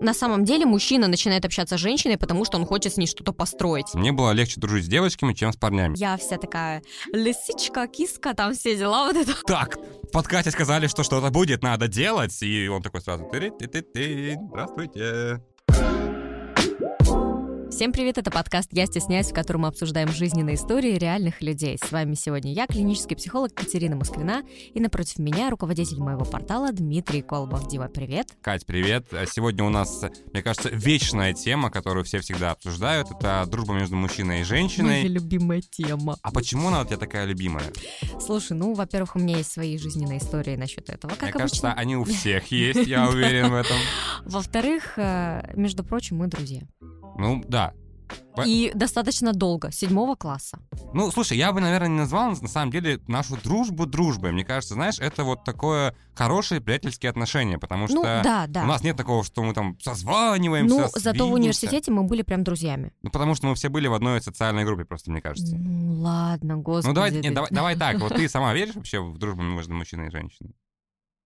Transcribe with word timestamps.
На 0.00 0.14
самом 0.14 0.44
деле 0.44 0.66
мужчина 0.66 1.08
начинает 1.08 1.44
общаться 1.44 1.76
с 1.76 1.80
женщиной, 1.80 2.18
потому 2.18 2.44
что 2.44 2.58
он 2.58 2.66
хочет 2.66 2.92
с 2.92 2.96
ней 2.96 3.06
что-то 3.06 3.32
построить. 3.32 3.94
Мне 3.94 4.12
было 4.12 4.32
легче 4.32 4.60
дружить 4.60 4.84
с 4.84 4.88
девочками, 4.88 5.32
чем 5.34 5.52
с 5.52 5.56
парнями. 5.56 5.96
Я 5.96 6.16
вся 6.16 6.36
такая 6.36 6.82
лисичка, 7.12 7.86
киска, 7.86 8.34
там 8.34 8.54
все 8.54 8.76
дела 8.76 9.06
вот 9.06 9.16
это. 9.16 9.34
Так, 9.46 9.76
в 9.76 10.10
подкасте 10.12 10.50
сказали, 10.50 10.86
что 10.86 11.02
что-то 11.02 11.30
будет, 11.30 11.62
надо 11.62 11.88
делать, 11.88 12.42
и 12.42 12.68
он 12.68 12.82
такой 12.82 13.00
сразу, 13.00 13.28
«Ты-ты-ты-ты, 13.30 14.36
здравствуйте. 14.48 15.40
Всем 17.74 17.90
привет, 17.90 18.18
это 18.18 18.30
подкаст 18.30 18.68
«Я 18.70 18.86
стесняюсь», 18.86 19.32
в 19.32 19.34
котором 19.34 19.62
мы 19.62 19.68
обсуждаем 19.68 20.08
жизненные 20.12 20.54
истории 20.54 20.92
реальных 20.92 21.42
людей. 21.42 21.76
С 21.76 21.90
вами 21.90 22.14
сегодня 22.14 22.52
я, 22.52 22.68
клинический 22.68 23.16
психолог 23.16 23.52
Катерина 23.52 23.96
Москвина, 23.96 24.44
и 24.72 24.78
напротив 24.78 25.18
меня 25.18 25.50
руководитель 25.50 25.98
моего 25.98 26.24
портала 26.24 26.70
Дмитрий 26.70 27.20
Колбов. 27.20 27.66
Дима, 27.66 27.88
привет. 27.88 28.28
Кать, 28.42 28.64
привет. 28.64 29.08
Сегодня 29.28 29.64
у 29.64 29.70
нас, 29.70 30.04
мне 30.32 30.40
кажется, 30.40 30.68
вечная 30.68 31.32
тема, 31.32 31.68
которую 31.68 32.04
все 32.04 32.20
всегда 32.20 32.52
обсуждают. 32.52 33.10
Это 33.10 33.44
дружба 33.48 33.74
между 33.74 33.96
мужчиной 33.96 34.42
и 34.42 34.44
женщиной. 34.44 35.02
Моя 35.02 35.08
любимая 35.08 35.60
тема. 35.60 36.16
А 36.22 36.30
почему 36.30 36.68
она 36.68 36.82
у 36.82 36.84
тебя 36.84 36.98
такая 36.98 37.24
любимая? 37.24 37.72
Слушай, 38.24 38.56
ну, 38.56 38.74
во-первых, 38.74 39.16
у 39.16 39.18
меня 39.18 39.38
есть 39.38 39.50
свои 39.50 39.78
жизненные 39.78 40.18
истории 40.18 40.54
насчет 40.54 40.88
этого, 40.90 41.10
как 41.10 41.22
Мне 41.22 41.30
обычно. 41.30 41.40
кажется, 41.40 41.72
они 41.72 41.96
у 41.96 42.04
всех 42.04 42.52
есть, 42.52 42.86
я 42.86 43.08
уверен 43.08 43.50
в 43.50 43.54
этом. 43.54 43.76
Во-вторых, 44.24 44.96
э, 44.96 45.52
между 45.56 45.82
прочим, 45.82 46.18
мы 46.18 46.28
друзья. 46.28 46.62
Ну, 47.18 47.42
да. 47.48 47.72
По- 48.36 48.42
И 48.42 48.70
достаточно 48.74 49.32
долго, 49.32 49.72
седьмого 49.72 50.14
класса. 50.14 50.58
Ну, 50.92 51.10
слушай, 51.10 51.38
я 51.38 51.52
бы, 51.52 51.60
наверное, 51.60 51.88
не 51.88 51.96
назвал, 51.98 52.30
на 52.30 52.48
самом 52.48 52.70
деле, 52.70 53.00
нашу 53.08 53.36
дружбу 53.42 53.86
дружбой. 53.86 54.32
Мне 54.32 54.44
кажется, 54.44 54.74
знаешь, 54.74 54.98
это 54.98 55.24
вот 55.24 55.42
такое 55.44 55.94
хорошие 56.14 56.60
приятельские 56.60 57.10
отношения, 57.10 57.58
потому 57.58 57.86
что 57.86 57.96
Ну, 57.96 58.02
да, 58.02 58.46
да. 58.46 58.62
у 58.64 58.66
нас 58.66 58.82
нет 58.84 58.96
такого, 58.96 59.24
что 59.24 59.42
мы 59.42 59.54
там 59.54 59.78
созваниваемся, 59.80 60.74
Ну, 60.76 60.88
зато 60.94 61.28
в 61.28 61.32
университете 61.32 61.90
мы 61.92 62.04
были 62.04 62.22
прям 62.22 62.44
друзьями. 62.44 62.92
Ну, 63.02 63.10
потому 63.10 63.34
что 63.34 63.46
мы 63.46 63.54
все 63.54 63.68
были 63.68 63.86
в 63.88 63.94
одной 63.94 64.20
социальной 64.20 64.64
группе, 64.64 64.84
просто, 64.84 65.10
мне 65.10 65.20
кажется. 65.22 65.56
Ну, 65.56 66.02
ладно, 66.02 66.56
господи. 66.58 66.88
Ну, 66.88 66.94
давай, 66.94 67.10
ты- 67.10 67.30
давай, 67.32 67.50
давай 67.50 67.76
так, 67.76 68.00
вот 68.00 68.14
ты 68.14 68.28
сама 68.28 68.52
веришь 68.52 68.74
вообще 68.74 69.00
в 69.00 69.16
дружбу 69.18 69.42
между 69.42 69.74
мужчиной 69.74 70.08
и 70.08 70.10
женщиной? 70.10 70.54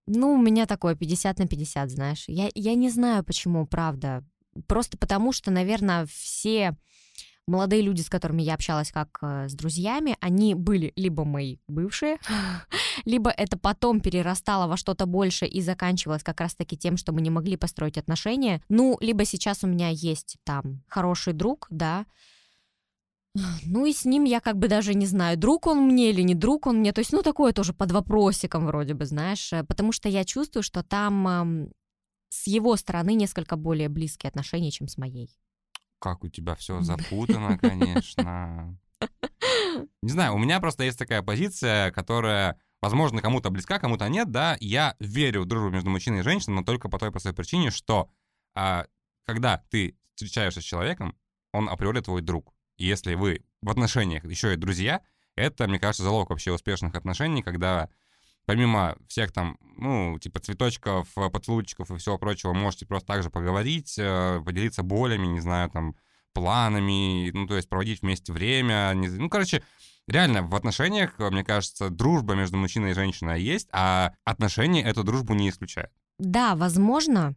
Ну, 0.07 0.33
у 0.33 0.41
меня 0.41 0.65
такое 0.65 0.95
50 0.95 1.37
на 1.39 1.47
50, 1.47 1.89
знаешь. 1.91 2.23
Я, 2.27 2.49
я 2.55 2.73
не 2.75 2.89
знаю, 2.89 3.23
почему, 3.23 3.67
правда. 3.67 4.23
Просто 4.67 4.97
потому, 4.97 5.31
что, 5.31 5.51
наверное, 5.51 6.05
все 6.05 6.75
молодые 7.49 7.81
люди, 7.81 8.01
с 8.01 8.09
которыми 8.09 8.41
я 8.43 8.53
общалась 8.53 8.91
как 8.91 9.17
э, 9.21 9.49
с 9.49 9.53
друзьями, 9.53 10.15
они 10.21 10.53
были 10.53 10.93
либо 10.95 11.25
мои 11.25 11.57
бывшие, 11.67 12.17
либо 13.05 13.31
это 13.31 13.57
потом 13.57 13.99
перерастало 13.99 14.67
во 14.67 14.77
что-то 14.77 15.05
больше 15.05 15.45
и 15.45 15.61
заканчивалось 15.61 16.23
как 16.23 16.39
раз-таки 16.39 16.77
тем, 16.77 16.95
что 16.95 17.11
мы 17.11 17.21
не 17.21 17.29
могли 17.29 17.57
построить 17.57 17.97
отношения. 17.97 18.61
Ну, 18.69 18.97
либо 19.01 19.25
сейчас 19.25 19.63
у 19.63 19.67
меня 19.67 19.89
есть 19.89 20.37
там 20.43 20.83
хороший 20.87 21.33
друг, 21.33 21.67
да, 21.69 22.05
ну 23.65 23.85
и 23.85 23.93
с 23.93 24.05
ним 24.05 24.23
я 24.23 24.39
как 24.39 24.57
бы 24.57 24.67
даже 24.67 24.93
не 24.93 25.05
знаю, 25.05 25.37
друг 25.37 25.67
он 25.67 25.79
мне 25.87 26.11
или 26.11 26.21
не 26.21 26.35
друг 26.35 26.67
он 26.67 26.77
мне. 26.77 26.93
То 26.93 26.99
есть, 26.99 27.11
ну, 27.11 27.21
такое 27.21 27.53
тоже 27.53 27.73
под 27.73 27.91
вопросиком 27.91 28.65
вроде 28.67 28.93
бы, 28.93 29.05
знаешь. 29.05 29.51
э, 29.53 29.63
Потому 29.63 29.91
что 29.91 30.09
я 30.09 30.23
чувствую, 30.23 30.63
что 30.63 30.83
там 30.83 31.27
эм, 31.27 31.71
с 32.29 32.47
его 32.47 32.75
стороны 32.75 33.13
несколько 33.13 33.55
более 33.55 33.89
близкие 33.89 34.29
отношения, 34.29 34.71
чем 34.71 34.87
с 34.87 34.97
моей. 34.97 35.29
Как 35.99 36.23
у 36.23 36.29
тебя 36.29 36.55
все 36.55 36.81
запутано, 36.81 37.57
конечно. 37.57 38.77
Не 40.01 40.09
знаю, 40.09 40.33
у 40.35 40.37
меня 40.37 40.59
просто 40.59 40.83
есть 40.83 40.97
такая 40.97 41.21
позиция, 41.21 41.91
которая, 41.91 42.59
возможно, 42.81 43.21
кому-то 43.21 43.49
близка, 43.49 43.79
кому-то 43.79 44.07
нет, 44.07 44.31
да. 44.31 44.57
Я 44.59 44.95
верю 44.99 45.41
в 45.41 45.45
дружбу 45.45 45.69
между 45.69 45.89
мужчиной 45.89 46.19
и 46.19 46.23
женщиной, 46.23 46.55
но 46.55 46.63
только 46.63 46.89
по 46.89 46.99
той 46.99 47.11
простой 47.11 47.33
причине, 47.33 47.71
что 47.71 48.09
а, 48.55 48.85
когда 49.25 49.63
ты 49.69 49.97
встречаешься 50.15 50.61
с 50.61 50.65
человеком, 50.65 51.15
он 51.53 51.69
априори 51.69 52.01
твой 52.01 52.21
друг. 52.21 52.53
И 52.77 52.85
если 52.85 53.13
вы 53.15 53.45
в 53.61 53.69
отношениях 53.69 54.23
еще 54.25 54.53
и 54.53 54.57
друзья, 54.57 55.01
это, 55.35 55.67
мне 55.67 55.79
кажется, 55.79 56.03
залог 56.03 56.29
вообще 56.29 56.51
успешных 56.51 56.95
отношений, 56.95 57.41
когда 57.41 57.89
помимо 58.49 58.95
всех 59.07 59.31
там, 59.31 59.59
ну, 59.77 60.17
типа 60.17 60.39
цветочков, 60.39 61.07
э, 61.15 61.29
поцелуйчиков 61.29 61.91
и 61.91 61.97
всего 61.97 62.17
прочего, 62.17 62.51
можете 62.51 62.87
просто 62.87 63.05
также 63.05 63.29
поговорить, 63.29 63.93
э, 63.99 64.41
поделиться 64.43 64.81
болями, 64.81 65.27
не 65.27 65.39
знаю, 65.39 65.69
там, 65.69 65.95
планами, 66.33 67.29
ну, 67.29 67.45
то 67.45 67.55
есть 67.55 67.69
проводить 67.69 68.01
вместе 68.01 68.33
время. 68.33 68.91
не 68.95 69.07
Ну, 69.07 69.29
короче, 69.29 69.61
реально, 70.07 70.41
в 70.41 70.55
отношениях, 70.55 71.13
э, 71.19 71.29
мне 71.29 71.43
кажется, 71.43 71.91
дружба 71.91 72.33
между 72.33 72.57
мужчиной 72.57 72.91
и 72.91 72.95
женщиной 72.95 73.39
есть, 73.39 73.69
а 73.71 74.13
отношения 74.23 74.81
эту 74.81 75.03
дружбу 75.03 75.35
не 75.35 75.49
исключают. 75.49 75.91
Да, 76.17 76.55
возможно. 76.55 77.35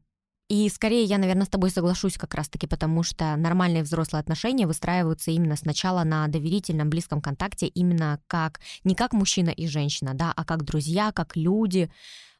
И 0.53 0.69
скорее 0.69 1.05
я, 1.05 1.17
наверное, 1.17 1.47
с 1.47 1.49
тобой 1.49 1.71
соглашусь 1.71 2.19
как 2.19 2.35
раз-таки, 2.35 2.67
потому 2.67 3.03
что 3.03 3.37
нормальные 3.37 3.85
взрослые 3.85 4.21
отношения 4.21 4.67
выстраиваются 4.67 5.31
именно 5.31 5.57
сначала 5.57 6.05
на 6.05 6.29
доверительном, 6.29 6.91
близком 6.91 7.23
контакте, 7.23 7.69
именно 7.69 8.21
как, 8.27 8.61
не 8.85 8.95
как 8.95 9.15
мужчина 9.15 9.49
и 9.49 9.67
женщина, 9.67 10.13
да, 10.13 10.31
а 10.37 10.45
как 10.45 10.65
друзья, 10.65 11.11
как 11.11 11.37
люди. 11.37 11.91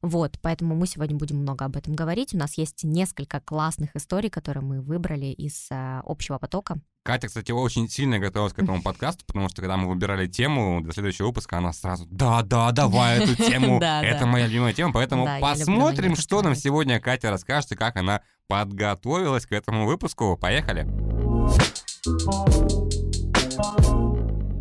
Вот, 0.03 0.37
поэтому 0.43 0.75
мы 0.75 0.89
сегодня 0.89 1.17
будем 1.17 1.37
много 1.37 1.65
об 1.65 1.77
этом 1.77 1.95
говорить. 1.95 2.35
У 2.35 2.37
нас 2.37 2.59
есть 2.59 2.83
несколько 2.83 3.41
классных 3.41 3.95
историй, 3.95 4.31
которые 4.31 4.65
мы 4.65 4.81
выбрали 4.81 5.27
из 5.27 5.69
э, 5.71 6.01
общего 6.05 6.39
потока. 6.39 6.79
Катя, 7.05 7.29
кстати, 7.29 7.53
очень 7.53 7.89
сильно 7.89 8.19
готовилась 8.19 8.53
к 8.53 8.59
этому 8.59 8.83
подкасту, 8.83 9.25
потому 9.25 9.49
что 9.49 9.63
когда 9.63 9.77
мы 9.77 9.89
выбирали 9.89 10.27
тему 10.27 10.81
для 10.83 10.93
следующего 10.93 11.29
выпуска, 11.29 11.59
она 11.59 11.73
сразу 11.73 12.07
«Да-да, 12.11 12.73
давай 12.73 13.23
эту 13.23 13.37
тему, 13.49 13.79
Да, 13.79 14.03
это 14.03 14.21
да. 14.21 14.27
моя 14.27 14.49
любимая 14.49 14.73
тема». 14.73 14.93
Поэтому 14.93 15.25
Да, 15.25 15.39
посмотрим, 15.41 16.17
что 16.17 16.43
нам 16.43 16.57
сегодня 16.57 16.99
Катя 16.99 17.31
расскажет 17.31 17.71
и 17.71 17.77
как 17.77 17.97
она 17.97 18.23
подготовилась 18.49 19.47
к 19.47 19.53
этому 19.53 19.87
выпуску. 19.87 20.37
Поехали! 20.37 20.85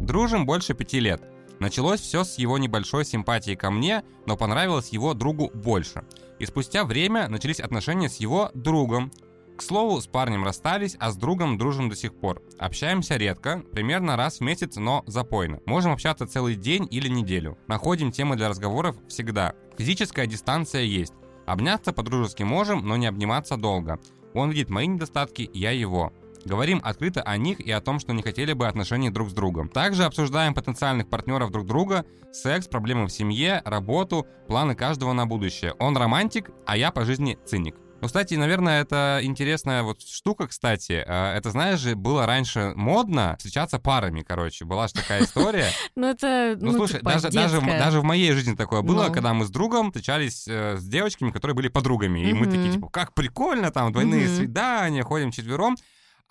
Дружим 0.06 0.46
больше 0.46 0.75
пяти 0.75 1.00
лет. 1.00 1.24
Началось 1.62 2.02
все 2.02 2.24
с 2.24 2.40
его 2.40 2.58
небольшой 2.58 3.06
симпатии 3.06 3.54
ко 3.54 3.70
мне, 3.70 4.04
но 4.26 4.36
понравилось 4.36 4.90
его 4.90 5.14
другу 5.14 5.52
больше. 5.54 6.04
И 6.40 6.48
спустя 6.48 6.86
время 6.86 7.30
начались 7.30 7.60
отношения 7.60 8.10
с 8.10 8.16
его 8.16 8.50
другом. 8.56 9.12
К 9.60 9.62
слову, 9.62 10.02
с 10.02 10.08
парнем 10.08 10.44
расстались, 10.44 10.98
а 11.00 11.12
с 11.12 11.18
другом 11.18 11.60
дружим 11.60 11.88
до 11.88 11.96
сих 11.96 12.16
пор. 12.16 12.42
Общаемся 12.58 13.16
редко, 13.16 13.62
примерно 13.74 14.18
раз 14.18 14.40
в 14.40 14.42
месяц, 14.42 14.78
но 14.78 15.04
запойно. 15.06 15.60
Можем 15.68 15.92
общаться 15.92 16.26
целый 16.26 16.56
день 16.56 16.88
или 16.90 17.08
неделю. 17.08 17.60
Находим 17.68 18.12
темы 18.12 18.38
для 18.38 18.50
разговоров 18.50 18.96
всегда. 19.08 19.54
Физическая 19.78 20.26
дистанция 20.26 20.82
есть. 20.82 21.14
Обняться 21.46 21.94
по-дружески 21.94 22.42
можем, 22.42 22.88
но 22.88 22.98
не 22.98 23.06
обниматься 23.06 23.56
долго. 23.56 24.00
Он 24.34 24.50
видит 24.50 24.72
мои 24.72 24.88
недостатки, 24.88 25.48
я 25.54 25.70
его. 25.70 26.12
Говорим 26.46 26.81
открыто 26.84 27.22
о 27.22 27.38
них 27.38 27.59
и 27.59 27.72
о 27.72 27.81
том, 27.81 28.00
что 28.00 28.13
не 28.13 28.24
хотели 28.24 28.53
бы 28.53 28.68
отношений 28.68 29.09
друг 29.09 29.29
с 29.29 29.34
другом. 29.34 29.69
Также 29.69 30.03
обсуждаем 30.06 30.53
потенциальных 30.53 31.09
партнеров 31.09 31.52
друг 31.52 31.66
друга, 31.68 32.06
секс, 32.31 32.68
проблемы 32.68 33.07
в 33.07 33.12
семье, 33.12 33.62
работу, 33.66 34.25
планы 34.47 34.75
каждого 34.75 35.13
на 35.13 35.25
будущее. 35.25 35.74
Он 35.80 35.96
романтик, 35.97 36.50
а 36.66 36.78
я 36.78 36.91
по 36.91 37.06
жизни 37.06 37.38
циник. 37.46 37.75
Ну, 38.01 38.07
кстати, 38.07 38.34
наверное, 38.34 38.81
это 38.81 39.19
интересная 39.22 39.84
вот 39.84 40.01
штука, 40.01 40.47
кстати. 40.47 41.03
Э, 41.06 41.35
Это, 41.38 41.51
знаешь 41.51 41.80
же, 41.80 41.96
было 41.96 42.25
раньше 42.25 42.74
модно 42.75 43.35
встречаться 43.38 43.78
парами, 43.78 44.22
короче. 44.28 44.66
Была 44.66 44.88
же 44.88 44.94
такая 44.96 45.24
история. 45.24 45.68
Ну, 45.96 46.07
это, 46.07 46.57
Ну, 46.59 46.72
слушай, 46.74 46.97
типа, 46.97 47.12
даже, 47.12 47.30
даже, 47.30 47.62
даже 47.62 48.00
в 48.00 48.03
моей 48.03 48.31
жизни 48.31 48.56
такое 48.56 48.81
было, 48.81 49.06
Ну. 49.07 49.13
когда 49.13 49.35
мы 49.35 49.46
с 49.46 49.51
другом 49.51 49.91
встречались 49.91 50.47
э, 50.47 50.78
с 50.78 50.84
девочками, 50.84 51.30
которые 51.30 51.53
были 51.53 51.68
подругами. 51.68 52.28
И 52.28 52.34
мы 52.34 52.47
такие, 52.47 52.72
типа, 52.72 52.90
как 52.90 53.13
прикольно, 53.13 53.69
там, 53.69 53.91
двойные 53.91 54.28
свидания, 54.28 55.03
ходим 55.03 55.30
четвером. 55.30 55.78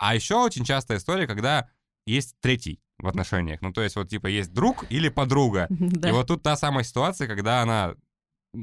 А 0.01 0.15
еще 0.15 0.37
очень 0.37 0.65
частая 0.65 0.97
история, 0.97 1.27
когда 1.27 1.69
есть 2.07 2.33
третий 2.41 2.81
в 2.97 3.07
отношениях. 3.07 3.61
Ну, 3.61 3.71
то 3.71 3.83
есть, 3.83 3.95
вот, 3.95 4.09
типа, 4.09 4.25
есть 4.25 4.51
друг 4.51 4.85
или 4.89 5.09
подруга. 5.09 5.67
Да. 6.01 6.09
И 6.09 6.11
вот 6.11 6.27
тут 6.27 6.41
та 6.41 6.55
самая 6.55 6.83
ситуация, 6.83 7.27
когда 7.27 7.61
она 7.61 7.93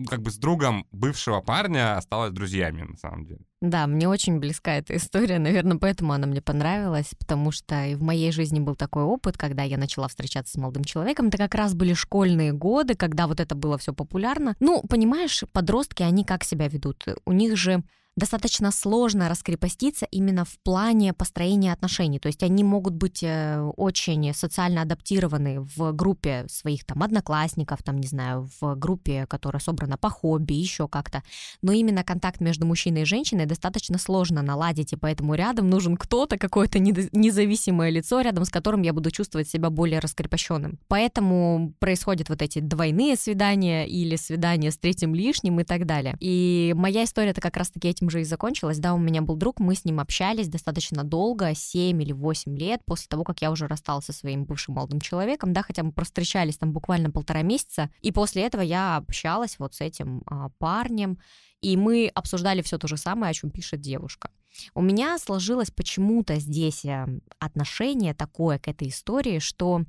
как 0.09 0.21
бы 0.21 0.33
с 0.33 0.37
другом 0.37 0.87
бывшего 0.91 1.41
парня 1.41 1.97
осталась 1.97 2.33
друзьями, 2.33 2.83
на 2.83 2.97
самом 2.97 3.25
деле. 3.25 3.41
Да, 3.61 3.87
мне 3.87 4.09
очень 4.09 4.39
близка 4.39 4.75
эта 4.75 4.97
история, 4.97 5.39
наверное, 5.39 5.79
поэтому 5.79 6.13
она 6.13 6.27
мне 6.27 6.43
понравилась, 6.43 7.15
потому 7.19 7.53
что 7.53 7.85
и 7.87 7.95
в 7.95 8.03
моей 8.03 8.33
жизни 8.33 8.59
был 8.59 8.75
такой 8.75 9.05
опыт, 9.05 9.39
когда 9.39 9.63
я 9.63 9.79
начала 9.79 10.09
встречаться 10.09 10.55
с 10.55 10.57
молодым 10.57 10.85
человеком. 10.85 11.29
Это 11.29 11.39
как 11.39 11.55
раз 11.55 11.75
были 11.75 11.95
школьные 11.95 12.53
годы, 12.53 12.97
когда 12.97 13.29
вот 13.29 13.39
это 13.39 13.55
было 13.55 13.79
все 13.79 13.95
популярно. 13.95 14.57
Ну, 14.59 14.83
понимаешь, 14.83 15.45
подростки, 15.53 16.03
они 16.03 16.25
как 16.25 16.43
себя 16.43 16.67
ведут? 16.67 17.07
У 17.25 17.33
них 17.33 17.57
же 17.57 17.85
достаточно 18.19 18.71
сложно 18.71 19.29
раскрепоститься 19.29 20.07
именно 20.11 20.45
в 20.45 20.59
плане 20.63 21.13
построения 21.13 21.73
отношений. 21.73 22.19
То 22.19 22.29
есть 22.29 22.43
они 22.43 22.65
могут 22.65 22.95
быть 22.95 23.23
э, 23.23 23.61
очень 23.77 24.35
социально 24.35 24.83
адаптированы 24.83 25.61
в 25.61 25.93
группе 25.93 26.45
своих 26.49 26.85
там 26.85 27.03
одноклассников, 27.03 27.83
там, 27.83 27.99
не 27.99 28.07
знаю, 28.07 28.49
в 28.61 28.75
группе, 28.75 29.27
которая 29.27 29.61
собрана 29.61 29.97
по 29.97 30.11
хобби, 30.11 30.55
еще 30.55 30.89
как-то. 30.89 31.23
Но 31.63 31.73
именно 31.73 32.05
контакт 32.05 32.41
между 32.41 32.67
мужчиной 32.67 33.03
и 33.03 33.05
женщиной 33.05 33.47
достаточно 33.47 33.99
сложно 33.99 34.43
наладить, 34.43 34.93
и 34.93 34.97
поэтому 34.97 35.35
рядом 35.35 35.71
нужен 35.71 35.97
кто-то, 35.97 36.37
какое-то 36.39 36.79
независимое 36.79 37.91
лицо, 37.91 38.21
рядом 38.21 38.45
с 38.45 38.51
которым 38.51 38.83
я 38.83 38.93
буду 38.93 39.11
чувствовать 39.11 39.49
себя 39.49 39.71
более 39.71 40.01
раскрепощенным. 40.01 40.79
Поэтому 40.89 41.73
происходят 41.79 42.29
вот 42.29 42.43
эти 42.43 42.59
двойные 42.59 43.17
свидания 43.17 43.87
или 43.87 44.17
свидания 44.17 44.71
с 44.71 44.79
третьим 44.79 45.15
лишним 45.15 45.61
и 45.61 45.65
так 45.65 45.87
далее. 45.87 46.17
И 46.21 46.75
моя 46.77 47.05
история-то 47.05 47.41
как 47.41 47.57
раз-таки 47.57 47.89
этим 47.89 48.08
этим 48.09 48.11
же 48.11 48.21
и 48.23 48.25
закончилось. 48.25 48.79
Да, 48.79 48.95
у 48.95 48.99
меня 48.99 49.23
был 49.23 49.37
друг, 49.37 49.61
мы 49.61 49.75
с 49.75 49.85
ним 49.85 50.01
общались 50.01 50.49
достаточно 50.49 51.05
долго, 51.05 51.55
7 51.55 52.03
или 52.03 52.13
8 52.13 52.57
лет 52.57 52.81
после 52.85 53.07
того, 53.09 53.25
как 53.25 53.43
я 53.43 53.51
уже 53.51 53.67
рассталась 53.67 54.07
со 54.07 54.13
своим 54.13 54.45
бывшим 54.45 54.75
молодым 54.75 55.01
человеком, 55.01 55.53
да, 55.53 55.63
хотя 55.63 55.83
мы 55.83 55.93
встречались 56.03 56.59
там 56.59 56.73
буквально 56.73 57.11
полтора 57.11 57.43
месяца. 57.43 57.91
И 58.03 58.13
после 58.13 58.43
этого 58.43 58.63
я 58.63 58.97
общалась 58.97 59.59
вот 59.59 59.75
с 59.75 59.81
этим 59.81 60.23
а, 60.27 60.49
парнем, 60.59 61.19
и 61.61 61.77
мы 61.77 62.11
обсуждали 62.15 62.63
все 62.63 62.79
то 62.79 62.89
же 62.89 62.97
самое, 62.97 63.31
о 63.31 63.35
чем 63.35 63.51
пишет 63.51 63.81
девушка. 63.81 64.31
У 64.75 64.81
меня 64.81 65.19
сложилось 65.19 65.71
почему-то 65.71 66.37
здесь 66.37 66.85
э, 66.85 67.07
отношение 67.39 68.15
такое 68.15 68.59
к 68.59 68.69
этой 68.69 68.89
истории, 68.89 69.39
что 69.41 69.83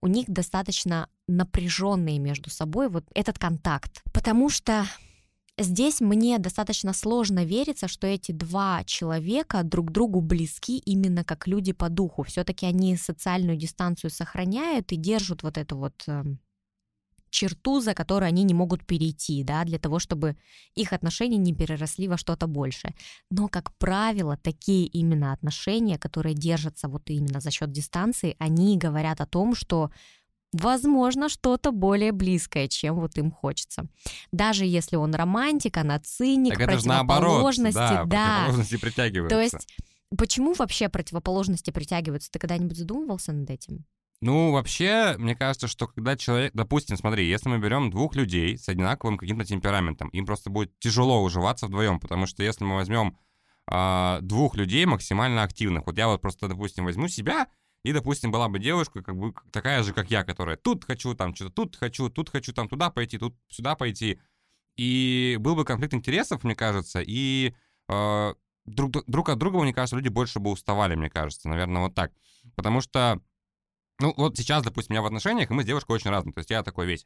у 0.00 0.06
них 0.06 0.26
достаточно 0.28 1.08
напряженные 1.26 2.18
между 2.18 2.50
собой 2.50 2.88
вот 2.88 3.04
этот 3.14 3.38
контакт, 3.38 4.02
потому 4.12 4.50
что 4.50 4.86
Здесь 5.56 6.00
мне 6.00 6.38
достаточно 6.38 6.92
сложно 6.92 7.44
вериться, 7.44 7.86
что 7.86 8.08
эти 8.08 8.32
два 8.32 8.82
человека 8.84 9.62
друг 9.62 9.92
другу 9.92 10.20
близки 10.20 10.78
именно 10.78 11.22
как 11.24 11.46
люди 11.46 11.72
по 11.72 11.88
духу. 11.88 12.24
Все-таки 12.24 12.66
они 12.66 12.96
социальную 12.96 13.56
дистанцию 13.56 14.10
сохраняют 14.10 14.90
и 14.90 14.96
держат 14.96 15.44
вот 15.44 15.56
эту 15.56 15.76
вот 15.76 15.94
эм, 16.08 16.40
черту, 17.30 17.80
за 17.80 17.94
которую 17.94 18.28
они 18.28 18.42
не 18.42 18.54
могут 18.54 18.84
перейти, 18.84 19.44
да, 19.44 19.64
для 19.64 19.78
того, 19.78 20.00
чтобы 20.00 20.36
их 20.74 20.92
отношения 20.92 21.36
не 21.38 21.54
переросли 21.54 22.08
во 22.08 22.16
что-то 22.16 22.48
большее. 22.48 22.94
Но, 23.30 23.48
как 23.48 23.72
правило, 23.76 24.36
такие 24.36 24.86
именно 24.86 25.32
отношения, 25.32 25.98
которые 25.98 26.34
держатся 26.34 26.88
вот 26.88 27.10
именно 27.10 27.38
за 27.40 27.52
счет 27.52 27.70
дистанции, 27.70 28.34
они 28.40 28.76
говорят 28.76 29.20
о 29.20 29.26
том, 29.26 29.54
что 29.54 29.90
возможно, 30.54 31.28
что-то 31.28 31.72
более 31.72 32.12
близкое, 32.12 32.68
чем 32.68 32.96
вот 32.96 33.18
им 33.18 33.30
хочется. 33.30 33.86
Даже 34.32 34.64
если 34.64 34.96
он 34.96 35.14
романтик, 35.14 35.76
она 35.76 35.98
циник, 35.98 36.56
так 36.56 36.68
противоположности, 36.68 37.78
наоборот, 37.78 38.08
да, 38.08 38.16
да. 38.16 38.26
противоположности 38.26 38.76
притягиваются. 38.76 39.36
То 39.36 39.42
есть 39.42 39.68
почему 40.16 40.54
вообще 40.54 40.88
противоположности 40.88 41.70
притягиваются? 41.70 42.30
Ты 42.30 42.38
когда-нибудь 42.38 42.76
задумывался 42.76 43.32
над 43.32 43.50
этим? 43.50 43.84
Ну, 44.20 44.52
вообще, 44.52 45.16
мне 45.18 45.34
кажется, 45.34 45.68
что 45.68 45.86
когда 45.86 46.16
человек... 46.16 46.52
Допустим, 46.54 46.96
смотри, 46.96 47.28
если 47.28 47.48
мы 47.48 47.58
берем 47.58 47.90
двух 47.90 48.14
людей 48.14 48.56
с 48.56 48.68
одинаковым 48.68 49.18
каким-то 49.18 49.44
темпераментом, 49.44 50.08
им 50.08 50.24
просто 50.24 50.48
будет 50.48 50.78
тяжело 50.78 51.22
уживаться 51.22 51.66
вдвоем, 51.66 52.00
потому 52.00 52.26
что 52.26 52.42
если 52.42 52.64
мы 52.64 52.76
возьмем 52.76 53.18
э, 53.70 54.18
двух 54.22 54.56
людей 54.56 54.86
максимально 54.86 55.42
активных, 55.42 55.84
вот 55.86 55.98
я 55.98 56.08
вот 56.08 56.22
просто, 56.22 56.48
допустим, 56.48 56.86
возьму 56.86 57.08
себя, 57.08 57.48
и, 57.84 57.92
допустим, 57.92 58.32
была 58.32 58.48
бы 58.48 58.58
девушка, 58.58 59.02
как 59.02 59.16
бы 59.16 59.34
такая 59.52 59.82
же, 59.82 59.92
как 59.92 60.10
я, 60.10 60.24
которая 60.24 60.56
тут 60.56 60.84
хочу, 60.84 61.14
там 61.14 61.34
что-то 61.34 61.50
тут 61.50 61.76
хочу, 61.76 62.08
тут 62.08 62.30
хочу, 62.30 62.52
там 62.52 62.68
туда 62.68 62.90
пойти, 62.90 63.18
тут 63.18 63.36
сюда 63.48 63.76
пойти. 63.76 64.20
И 64.76 65.36
был 65.38 65.54
бы 65.54 65.64
конфликт 65.64 65.94
интересов, 65.94 66.42
мне 66.44 66.56
кажется, 66.56 67.02
и 67.06 67.54
э, 67.88 68.34
друг, 68.64 69.04
друг 69.06 69.28
от 69.28 69.38
друга, 69.38 69.60
мне 69.60 69.74
кажется, 69.74 69.96
люди 69.96 70.08
больше 70.08 70.40
бы 70.40 70.50
уставали, 70.50 70.94
мне 70.94 71.10
кажется, 71.10 71.48
наверное, 71.48 71.82
вот 71.82 71.94
так. 71.94 72.10
Потому 72.56 72.80
что 72.80 73.20
ну, 74.00 74.12
вот 74.16 74.36
сейчас, 74.36 74.64
допустим, 74.64 74.96
я 74.96 75.02
в 75.02 75.06
отношениях, 75.06 75.50
и 75.50 75.54
мы 75.54 75.62
с 75.62 75.66
девушкой 75.66 75.92
очень 75.92 76.10
разные. 76.10 76.32
То 76.32 76.40
есть 76.40 76.50
я 76.50 76.62
такой 76.62 76.86
весь, 76.86 77.04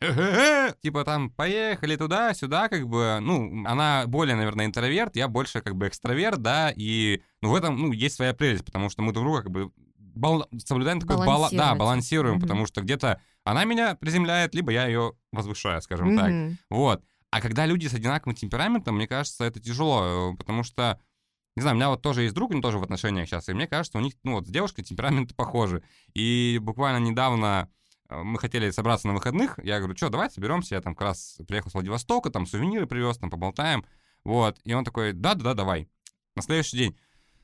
типа 0.81 1.05
там, 1.05 1.31
поехали 1.31 1.97
туда, 1.97 2.33
сюда, 2.33 2.69
как 2.69 2.89
бы, 2.89 3.19
ну, 3.21 3.67
она 3.67 4.05
более, 4.07 4.37
наверное, 4.37 4.67
интроверт, 4.67 5.17
я 5.17 5.29
больше 5.29 5.61
как 5.61 5.77
бы 5.77 5.89
экстраверт, 5.89 6.41
да, 6.41 6.73
и 6.75 7.21
ну, 7.43 7.51
в 7.51 7.55
этом, 7.57 7.77
ну, 7.77 7.93
есть 7.93 8.15
своя 8.15 8.33
прелесть, 8.33 8.65
потому 8.65 8.89
что 8.89 9.03
мы 9.03 9.13
друг 9.13 9.25
друга 9.25 9.43
как 9.43 9.51
бы 9.51 9.73
бал... 10.19 10.47
соблюдаем 10.59 11.00
такой 11.00 11.17
баланс, 11.17 11.53
да, 11.53 11.75
балансируем, 11.75 12.37
mm-hmm. 12.37 12.43
потому 12.43 12.67
что 12.67 12.82
где-то 12.82 13.20
она 13.44 13.65
меня 13.65 13.94
приземляет, 13.94 14.55
либо 14.55 14.73
я 14.73 14.87
ее 14.87 15.15
возвышаю, 15.32 15.81
скажем 15.81 16.11
mm-hmm. 16.11 16.50
так. 16.50 16.59
Вот. 16.70 17.05
А 17.31 17.41
когда 17.41 17.67
люди 17.67 17.87
с 17.87 17.94
одинаковым 17.94 18.35
темпераментом, 18.35 18.97
мне 18.97 19.06
кажется, 19.06 19.44
это 19.44 19.61
тяжело, 19.61 20.32
э, 20.32 20.37
потому 20.37 20.62
что 20.62 21.00
не 21.56 21.62
знаю, 21.62 21.75
у 21.75 21.79
меня 21.79 21.88
вот 21.91 22.03
тоже 22.03 22.23
есть 22.23 22.35
друг, 22.35 22.53
он 22.53 22.62
тоже 22.62 22.79
в 22.79 22.85
отношениях 22.85 23.29
сейчас, 23.29 23.49
и 23.49 23.53
мне 23.53 23.67
кажется, 23.67 23.99
у 23.99 24.00
них, 24.00 24.15
ну 24.23 24.35
вот 24.35 24.47
с 24.47 24.50
девушкой 24.50 24.85
темпераменты 24.85 25.35
похожи. 25.35 25.82
И 26.15 26.59
буквально 26.62 27.05
недавно 27.05 27.69
э, 28.09 28.23
мы 28.23 28.38
хотели 28.38 28.71
собраться 28.71 29.09
на 29.09 29.14
выходных, 29.14 29.59
я 29.62 29.79
говорю, 29.79 29.97
что, 29.97 30.09
давай 30.09 30.31
соберемся, 30.31 30.76
я 30.76 30.81
там 30.81 30.94
как 30.94 31.09
раз 31.09 31.38
приехал 31.49 31.71
с 31.71 31.75
Владивостока, 31.75 32.31
там 32.31 32.47
сувениры 32.47 32.87
привез, 32.87 33.19
там 33.19 33.31
поболтаем, 33.31 33.85
вот. 34.25 34.59
И 34.64 34.73
он 34.73 34.85
такой, 34.85 35.12
да-да-да, 35.12 35.55
давай. 35.55 35.88
На 36.37 36.43
следующий 36.43 36.76
день, 36.76 36.99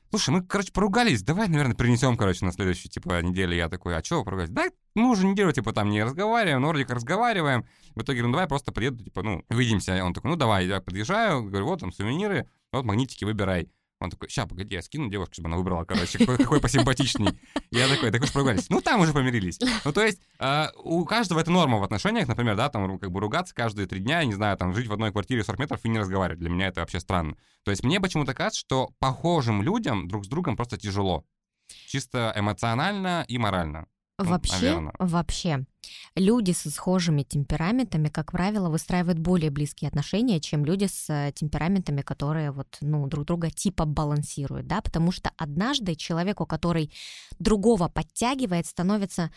слушай, 0.09 0.29
мы, 0.29 0.43
короче, 0.43 0.71
поругались, 0.71 1.23
давай, 1.23 1.47
наверное, 1.47 1.75
принесем, 1.75 2.17
короче, 2.17 2.45
на 2.45 2.51
следующую, 2.51 2.91
типа, 2.91 3.21
неделю. 3.21 3.55
Я 3.55 3.69
такой, 3.69 3.95
а 3.95 4.01
вы 4.09 4.23
поругались? 4.23 4.49
Да, 4.49 4.65
мы 4.95 5.09
уже 5.09 5.25
неделю, 5.25 5.51
типа, 5.51 5.73
там 5.73 5.89
не 5.89 6.03
разговариваем, 6.03 6.61
но 6.61 6.69
вроде 6.69 6.85
как 6.85 6.95
разговариваем. 6.95 7.65
В 7.95 8.01
итоге, 8.01 8.23
ну, 8.23 8.31
давай 8.31 8.47
просто 8.47 8.71
приеду, 8.71 9.03
типа, 9.03 9.23
ну, 9.23 9.43
увидимся. 9.49 10.03
Он 10.03 10.13
такой, 10.13 10.31
ну, 10.31 10.37
давай, 10.37 10.67
я 10.67 10.81
подъезжаю, 10.81 11.43
говорю, 11.43 11.65
вот 11.65 11.79
там 11.79 11.91
сувениры, 11.91 12.49
вот 12.71 12.85
магнитики 12.85 13.25
выбирай. 13.25 13.69
Он 14.05 14.11
такой, 14.11 14.29
ща, 14.29 14.45
погоди, 14.45 14.75
я 14.75 14.81
скину 14.81 15.09
девушку, 15.09 15.33
чтобы 15.33 15.49
она 15.49 15.57
выбрала, 15.57 15.83
короче, 15.83 16.17
какой, 16.17 16.37
какой 16.37 16.61
посимпатичней. 16.61 17.39
Я 17.71 17.87
такой, 17.87 18.11
так 18.11 18.23
уж 18.23 18.31
поругались. 18.31 18.69
Ну, 18.69 18.81
там 18.81 19.01
уже 19.01 19.13
помирились. 19.13 19.59
Ну, 19.83 19.91
то 19.91 20.03
есть, 20.03 20.21
э, 20.39 20.67
у 20.83 21.03
каждого 21.05 21.39
это 21.39 21.51
норма 21.51 21.79
в 21.79 21.83
отношениях, 21.83 22.27
например, 22.27 22.55
да, 22.55 22.69
там, 22.69 22.97
как 22.99 23.11
бы 23.11 23.19
ругаться 23.19 23.53
каждые 23.53 23.87
три 23.87 23.99
дня, 23.99 24.19
я 24.19 24.25
не 24.25 24.33
знаю, 24.33 24.57
там, 24.57 24.73
жить 24.73 24.87
в 24.87 24.93
одной 24.93 25.11
квартире 25.11 25.43
40 25.43 25.59
метров 25.59 25.79
и 25.83 25.89
не 25.89 25.99
разговаривать. 25.99 26.39
Для 26.39 26.49
меня 26.49 26.67
это 26.67 26.81
вообще 26.81 26.99
странно. 26.99 27.35
То 27.63 27.71
есть, 27.71 27.83
мне 27.83 27.99
почему-то 27.99 28.33
кажется, 28.33 28.59
что 28.59 28.89
похожим 28.99 29.61
людям 29.61 30.07
друг 30.07 30.25
с 30.25 30.27
другом 30.27 30.55
просто 30.55 30.77
тяжело. 30.77 31.25
Чисто 31.87 32.31
эмоционально 32.35 33.25
и 33.27 33.37
морально. 33.37 33.87
Вообще, 34.17 34.79
ну, 34.79 34.91
вообще, 34.97 35.65
люди 36.15 36.51
с 36.51 36.69
схожими 36.69 37.23
темпераментами, 37.23 38.07
как 38.07 38.31
правило, 38.31 38.69
выстраивают 38.69 39.19
более 39.19 39.51
близкие 39.51 39.89
отношения, 39.89 40.39
чем 40.39 40.63
люди 40.63 40.85
с 40.85 41.09
э, 41.09 41.33
темпераментами, 41.35 42.01
которые 42.01 42.51
вот, 42.51 42.77
ну, 42.79 43.07
друг 43.07 43.25
друга 43.25 43.49
типа 43.49 43.85
балансируют, 43.85 44.67
да, 44.67 44.81
потому 44.81 45.11
что 45.11 45.31
однажды 45.35 45.95
человеку, 45.95 46.45
который 46.45 46.91
другого 47.39 47.89
подтягивает, 47.89 48.67
становится, 48.67 49.31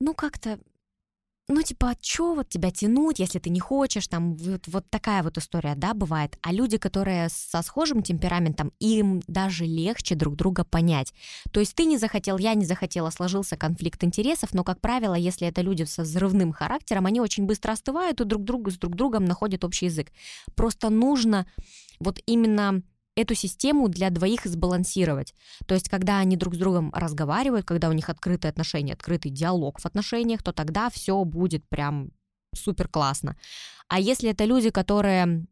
ну, 0.00 0.12
как-то 0.12 0.58
ну, 1.50 1.62
типа, 1.62 1.90
а 1.90 1.94
чё 2.00 2.34
вот 2.34 2.48
тебя 2.48 2.70
тянуть, 2.70 3.18
если 3.18 3.38
ты 3.38 3.50
не 3.50 3.60
хочешь, 3.60 4.06
там, 4.08 4.34
вот, 4.36 4.68
вот 4.68 4.88
такая 4.88 5.22
вот 5.22 5.36
история, 5.38 5.74
да, 5.76 5.94
бывает. 5.94 6.38
А 6.42 6.52
люди, 6.52 6.78
которые 6.78 7.28
со 7.28 7.62
схожим 7.62 8.02
темпераментом, 8.02 8.72
им 8.78 9.20
даже 9.26 9.64
легче 9.66 10.14
друг 10.14 10.36
друга 10.36 10.64
понять. 10.64 11.12
То 11.52 11.60
есть 11.60 11.74
ты 11.74 11.84
не 11.84 11.98
захотел, 11.98 12.38
я 12.38 12.54
не 12.54 12.64
захотела, 12.64 13.10
сложился 13.10 13.56
конфликт 13.56 14.04
интересов, 14.04 14.54
но, 14.54 14.64
как 14.64 14.80
правило, 14.80 15.14
если 15.14 15.48
это 15.48 15.60
люди 15.60 15.82
со 15.84 16.02
взрывным 16.02 16.52
характером, 16.52 17.06
они 17.06 17.20
очень 17.20 17.46
быстро 17.46 17.72
остывают 17.72 18.20
и 18.20 18.24
друг 18.24 18.44
друга 18.44 18.70
с 18.70 18.78
друг 18.78 18.94
другом 18.94 19.24
находят 19.24 19.64
общий 19.64 19.86
язык. 19.86 20.12
Просто 20.54 20.88
нужно 20.88 21.46
вот 21.98 22.18
именно 22.26 22.82
эту 23.20 23.34
систему 23.34 23.88
для 23.88 24.10
двоих 24.10 24.44
сбалансировать. 24.44 25.34
То 25.66 25.74
есть, 25.74 25.88
когда 25.88 26.18
они 26.18 26.36
друг 26.36 26.54
с 26.54 26.58
другом 26.58 26.92
разговаривают, 26.94 27.66
когда 27.66 27.88
у 27.88 27.92
них 27.92 28.08
открытые 28.08 28.50
отношения, 28.50 28.92
открытый 28.92 29.30
диалог 29.30 29.80
в 29.80 29.86
отношениях, 29.86 30.42
то 30.42 30.52
тогда 30.52 30.90
все 30.90 31.22
будет 31.24 31.68
прям 31.68 32.10
супер 32.54 32.88
классно. 32.88 33.36
А 33.88 34.00
если 34.00 34.30
это 34.30 34.44
люди, 34.44 34.70
которые 34.70 35.46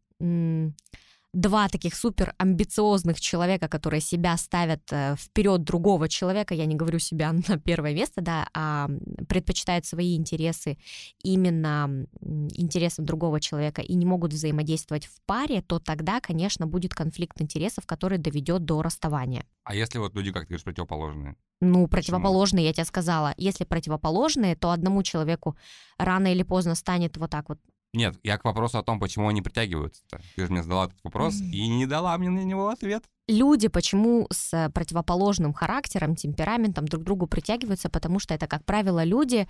два 1.32 1.68
таких 1.68 1.94
супер 1.94 2.34
амбициозных 2.38 3.20
человека, 3.20 3.68
которые 3.68 4.00
себя 4.00 4.36
ставят 4.36 4.80
э, 4.90 5.16
вперед 5.16 5.62
другого 5.62 6.08
человека, 6.08 6.54
я 6.54 6.66
не 6.66 6.74
говорю 6.74 6.98
себя 6.98 7.32
на 7.48 7.58
первое 7.58 7.94
место, 7.94 8.20
да, 8.20 8.48
а 8.54 8.88
предпочитают 9.28 9.84
свои 9.84 10.16
интересы 10.16 10.78
именно 11.22 12.06
интересам 12.54 13.04
другого 13.04 13.40
человека 13.40 13.82
и 13.82 13.94
не 13.94 14.06
могут 14.06 14.32
взаимодействовать 14.32 15.06
в 15.06 15.20
паре, 15.26 15.62
то 15.62 15.78
тогда, 15.78 16.20
конечно, 16.20 16.66
будет 16.66 16.94
конфликт 16.94 17.40
интересов, 17.40 17.86
который 17.86 18.18
доведет 18.18 18.64
до 18.64 18.82
расставания. 18.82 19.44
А 19.64 19.74
если 19.74 19.98
вот 19.98 20.14
люди, 20.14 20.32
как 20.32 20.44
ты 20.44 20.48
говоришь, 20.48 20.64
противоположные? 20.64 21.36
Ну, 21.60 21.88
противоположные, 21.88 22.62
Почему? 22.62 22.68
я 22.68 22.72
тебе 22.72 22.84
сказала. 22.84 23.34
Если 23.36 23.64
противоположные, 23.64 24.56
то 24.56 24.70
одному 24.70 25.02
человеку 25.02 25.56
рано 25.98 26.32
или 26.32 26.42
поздно 26.42 26.74
станет 26.74 27.16
вот 27.16 27.30
так 27.30 27.48
вот 27.48 27.58
нет, 27.98 28.16
я 28.22 28.38
к 28.38 28.44
вопросу 28.44 28.78
о 28.78 28.82
том, 28.82 29.00
почему 29.00 29.28
они 29.28 29.42
притягиваются. 29.42 30.02
-то. 30.10 30.20
Ты 30.36 30.46
же 30.46 30.52
мне 30.52 30.62
задала 30.62 30.84
этот 30.84 30.98
вопрос 31.02 31.40
и 31.40 31.68
не 31.68 31.86
дала 31.86 32.16
мне 32.18 32.30
на 32.30 32.44
него 32.44 32.68
ответ. 32.68 33.04
Люди 33.28 33.68
почему 33.68 34.26
с 34.32 34.70
противоположным 34.72 35.52
характером, 35.52 36.14
темпераментом 36.14 36.86
друг 36.86 37.02
к 37.02 37.04
другу 37.04 37.26
притягиваются, 37.26 37.88
потому 37.90 38.20
что 38.20 38.34
это, 38.34 38.46
как 38.46 38.64
правило, 38.64 39.04
люди 39.04 39.46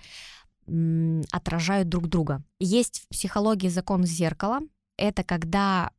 отражают 1.31 1.89
друг 1.89 2.07
друга. 2.07 2.43
Есть 2.59 3.01
в 3.01 3.07
психологии 3.09 3.69
закон 3.69 4.03
зеркала. 4.03 4.59
Это 4.97 5.23
когда 5.23 5.91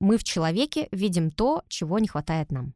мы 0.00 0.16
в 0.16 0.24
человеке 0.24 0.88
видим 0.92 1.30
то, 1.30 1.62
чего 1.68 1.98
не 1.98 2.08
хватает 2.08 2.50
нам. 2.50 2.74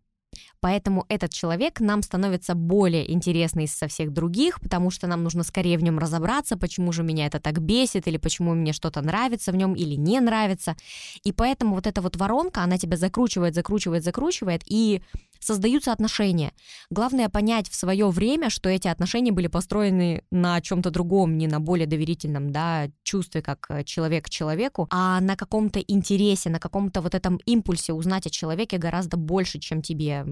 Поэтому 0.60 1.04
этот 1.08 1.32
человек 1.32 1.80
нам 1.80 2.02
становится 2.02 2.54
более 2.54 3.10
интересный 3.12 3.68
со 3.68 3.88
всех 3.88 4.12
других, 4.12 4.60
потому 4.60 4.90
что 4.90 5.06
нам 5.06 5.22
нужно 5.22 5.42
скорее 5.42 5.78
в 5.78 5.82
нем 5.82 5.98
разобраться, 5.98 6.56
почему 6.56 6.92
же 6.92 7.02
меня 7.02 7.26
это 7.26 7.40
так 7.40 7.60
бесит, 7.60 8.08
или 8.08 8.16
почему 8.16 8.54
мне 8.54 8.72
что-то 8.72 9.02
нравится 9.02 9.52
в 9.52 9.56
нем 9.56 9.74
или 9.74 9.94
не 9.94 10.20
нравится. 10.20 10.76
И 11.24 11.32
поэтому 11.32 11.74
вот 11.74 11.86
эта 11.86 12.00
вот 12.00 12.16
воронка, 12.16 12.62
она 12.62 12.78
тебя 12.78 12.96
закручивает, 12.96 13.54
закручивает, 13.54 14.04
закручивает, 14.04 14.62
и 14.66 15.02
создаются 15.40 15.92
отношения. 15.92 16.52
Главное 16.90 17.28
понять 17.28 17.68
в 17.68 17.74
свое 17.74 18.08
время, 18.10 18.50
что 18.50 18.68
эти 18.68 18.88
отношения 18.88 19.32
были 19.32 19.46
построены 19.46 20.22
на 20.30 20.60
чем-то 20.60 20.90
другом, 20.90 21.38
не 21.38 21.46
на 21.46 21.60
более 21.60 21.86
доверительном 21.86 22.50
да, 22.52 22.88
чувстве, 23.02 23.42
как 23.42 23.66
э, 23.68 23.84
человек 23.84 24.26
к 24.26 24.30
человеку, 24.30 24.86
а 24.90 25.20
на 25.20 25.36
каком-то 25.36 25.80
интересе, 25.80 26.50
на 26.50 26.58
каком-то 26.58 27.00
вот 27.00 27.14
этом 27.14 27.38
импульсе 27.46 27.92
узнать 27.92 28.26
о 28.26 28.30
человеке 28.30 28.78
гораздо 28.78 29.16
больше, 29.16 29.58
чем 29.58 29.82
тебе 29.82 30.24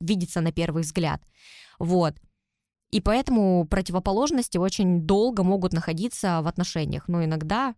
видится 0.00 0.40
на 0.40 0.52
первый 0.52 0.82
взгляд. 0.82 1.22
Вот. 1.78 2.14
И 2.90 3.00
поэтому 3.00 3.66
противоположности 3.66 4.56
очень 4.56 5.02
долго 5.02 5.42
могут 5.42 5.72
находиться 5.72 6.40
в 6.42 6.46
отношениях, 6.46 7.06
но 7.06 7.22
иногда 7.22 7.74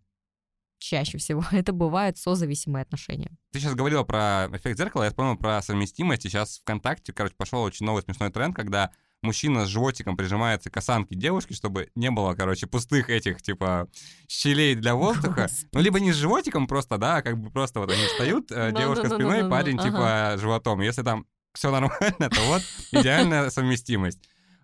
чаще 0.80 1.18
всего 1.18 1.44
это 1.52 1.72
бывают 1.72 2.18
созависимые 2.18 2.82
отношения. 2.82 3.30
Ты 3.52 3.60
сейчас 3.60 3.74
говорила 3.74 4.02
про 4.02 4.48
эффект 4.52 4.78
зеркала, 4.78 5.04
я 5.04 5.10
вспомнил 5.10 5.36
про 5.36 5.62
совместимость. 5.62 6.22
Сейчас 6.22 6.58
ВКонтакте, 6.58 7.12
короче, 7.12 7.34
пошел 7.36 7.62
очень 7.62 7.86
новый 7.86 8.02
смешной 8.02 8.30
тренд, 8.30 8.56
когда 8.56 8.90
мужчина 9.22 9.66
с 9.66 9.68
животиком 9.68 10.16
прижимается 10.16 10.70
к 10.70 10.76
осанке 10.76 11.14
девушки, 11.14 11.52
чтобы 11.52 11.90
не 11.94 12.10
было, 12.10 12.34
короче, 12.34 12.66
пустых 12.66 13.10
этих, 13.10 13.42
типа, 13.42 13.88
щелей 14.28 14.74
для 14.74 14.94
воздуха. 14.94 15.42
Господи. 15.42 15.68
Ну, 15.72 15.80
либо 15.80 16.00
не 16.00 16.12
с 16.12 16.16
животиком 16.16 16.66
просто, 16.66 16.98
да, 16.98 17.16
а 17.16 17.22
как 17.22 17.38
бы 17.38 17.50
просто 17.50 17.80
вот 17.80 17.92
они 17.92 18.02
встают, 18.06 18.50
э, 18.50 18.72
девушка 18.76 19.08
спиной, 19.08 19.48
парень, 19.48 19.78
типа, 19.78 20.36
животом. 20.38 20.80
Если 20.80 21.02
там 21.02 21.26
все 21.52 21.70
нормально, 21.70 22.30
то 22.30 22.40
вот 22.46 22.62
идеальная 22.92 23.50
совместимость. 23.50 24.20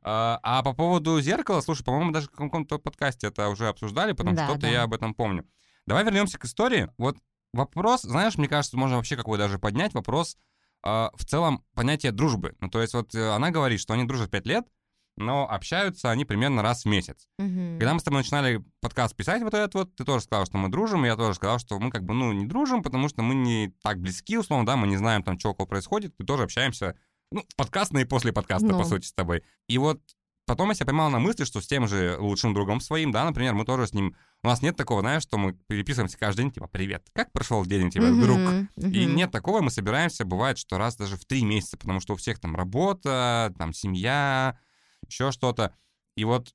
А, 0.09 0.39
а 0.43 0.63
по 0.63 0.73
поводу 0.73 1.21
зеркала, 1.21 1.61
слушай, 1.61 1.83
по-моему, 1.83 2.13
даже 2.13 2.29
в 2.29 2.31
каком-то 2.31 2.79
подкасте 2.79 3.27
это 3.27 3.49
уже 3.49 3.67
обсуждали, 3.67 4.13
потому 4.13 4.37
что 4.37 4.47
что-то 4.47 4.69
я 4.69 4.85
об 4.85 4.95
этом 4.95 5.15
помню. 5.15 5.45
Давай 5.87 6.05
вернемся 6.05 6.39
к 6.39 6.45
истории. 6.45 6.91
Вот 6.99 7.17
вопрос, 7.53 8.03
знаешь, 8.03 8.37
мне 8.37 8.49
кажется, 8.49 8.77
можно 8.77 8.97
вообще 8.97 9.17
какой 9.17 9.39
даже 9.39 9.59
поднять 9.59 9.95
вопрос 9.95 10.37
э, 10.85 10.89
в 10.89 11.25
целом 11.25 11.65
понятия 11.75 12.13
дружбы. 12.13 12.55
Ну, 12.61 12.69
то 12.69 12.81
есть 12.81 12.95
вот 12.95 13.15
э, 13.15 13.31
она 13.31 13.51
говорит, 13.51 13.81
что 13.81 13.95
они 13.95 14.05
дружат 14.05 14.31
5 14.31 14.47
лет, 14.47 14.67
но 15.17 15.49
общаются 15.51 16.11
они 16.11 16.25
примерно 16.25 16.63
раз 16.63 16.85
в 16.85 16.89
месяц. 16.89 17.29
Угу. 17.39 17.79
Когда 17.79 17.95
мы 17.95 18.01
с 18.01 18.03
тобой 18.03 18.21
начинали 18.21 18.65
подкаст 18.81 19.17
писать 19.17 19.43
вот 19.43 19.55
этот 19.55 19.75
вот, 19.75 19.95
ты 19.97 20.05
тоже 20.05 20.25
сказал, 20.25 20.47
что 20.47 20.59
мы 20.59 20.69
дружим, 20.69 21.05
и 21.05 21.09
я 21.09 21.17
тоже 21.17 21.35
сказал, 21.35 21.59
что 21.59 21.79
мы 21.79 21.91
как 21.91 22.05
бы, 22.05 22.15
ну, 22.15 22.33
не 22.33 22.47
дружим, 22.47 22.83
потому 22.83 23.09
что 23.09 23.23
мы 23.23 23.35
не 23.35 23.73
так 23.83 23.99
близки, 23.99 24.37
условно, 24.37 24.67
да, 24.67 24.77
мы 24.77 24.87
не 24.87 24.97
знаем 24.97 25.23
там, 25.23 25.39
что 25.39 25.55
у 25.59 25.67
происходит, 25.67 26.15
мы 26.19 26.27
тоже 26.27 26.43
общаемся, 26.43 26.97
ну, 27.33 27.45
подкастно 27.57 27.99
и 27.99 28.05
после 28.05 28.33
подкаста, 28.33 28.67
ну. 28.67 28.79
по 28.79 28.85
сути, 28.85 29.07
с 29.07 29.13
тобой. 29.13 29.43
И 29.69 29.79
вот 29.79 30.01
потом 30.47 30.71
я 30.71 30.75
себя 30.75 30.87
поймал 30.87 31.11
на 31.11 31.19
мысли, 31.19 31.45
что 31.45 31.61
с 31.61 31.67
тем 31.67 31.87
же 31.87 32.17
лучшим 32.19 32.55
другом 32.55 32.81
своим, 32.81 33.11
да, 33.11 33.25
например, 33.25 33.55
мы 33.55 33.65
тоже 33.65 33.87
с 33.87 33.93
ним... 33.93 34.17
У 34.43 34.47
нас 34.47 34.63
нет 34.63 34.77
такого, 34.77 35.01
знаешь, 35.01 35.23
что 35.23 35.39
мы 35.39 35.55
переписываемся 35.67 36.17
каждый 36.19 36.43
день, 36.43 36.53
типа, 36.53 36.69
привет, 36.69 37.05
как 37.13 37.33
прошел 37.33 37.65
день 37.67 37.89
у 37.89 37.91
тебя, 37.91 38.09
uh-huh, 38.09 38.21
друг? 38.23 38.39
Uh-huh. 38.39 38.91
И 38.91 39.05
нет 39.05 39.33
такого, 39.33 39.61
мы 39.61 39.71
собираемся, 39.71 40.25
бывает, 40.25 40.57
что 40.57 40.79
раз 40.79 40.97
даже 40.97 41.17
в 41.17 41.25
три 41.25 41.45
месяца, 41.45 41.77
потому 41.77 42.01
что 42.01 42.15
у 42.15 42.17
всех 42.17 42.39
там 42.39 42.55
работа, 42.55 43.53
там 43.59 43.73
семья, 43.73 44.59
еще 45.07 45.33
что-то. 45.33 45.75
И 46.17 46.25
вот 46.25 46.55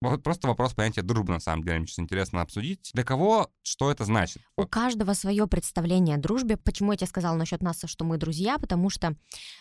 вот 0.00 0.22
просто 0.22 0.46
вопрос 0.46 0.74
понятия 0.74 1.02
дружбы, 1.02 1.32
на 1.32 1.40
самом 1.40 1.64
деле, 1.64 1.78
мне 1.78 1.86
сейчас 1.86 1.98
интересно 1.98 2.40
обсудить. 2.40 2.90
Для 2.94 3.04
кого 3.04 3.50
что 3.62 3.90
это 3.90 4.04
значит? 4.04 4.42
У 4.56 4.64
каждого 4.64 5.12
свое 5.12 5.46
представление 5.46 6.16
о 6.16 6.18
дружбе. 6.18 6.56
Почему 6.56 6.92
я 6.92 6.98
тебе 6.98 7.08
сказала 7.08 7.36
насчет 7.36 7.62
нас, 7.62 7.80
что 7.84 8.04
мы 8.04 8.16
друзья? 8.16 8.58
Потому 8.58 8.90
что 8.90 9.16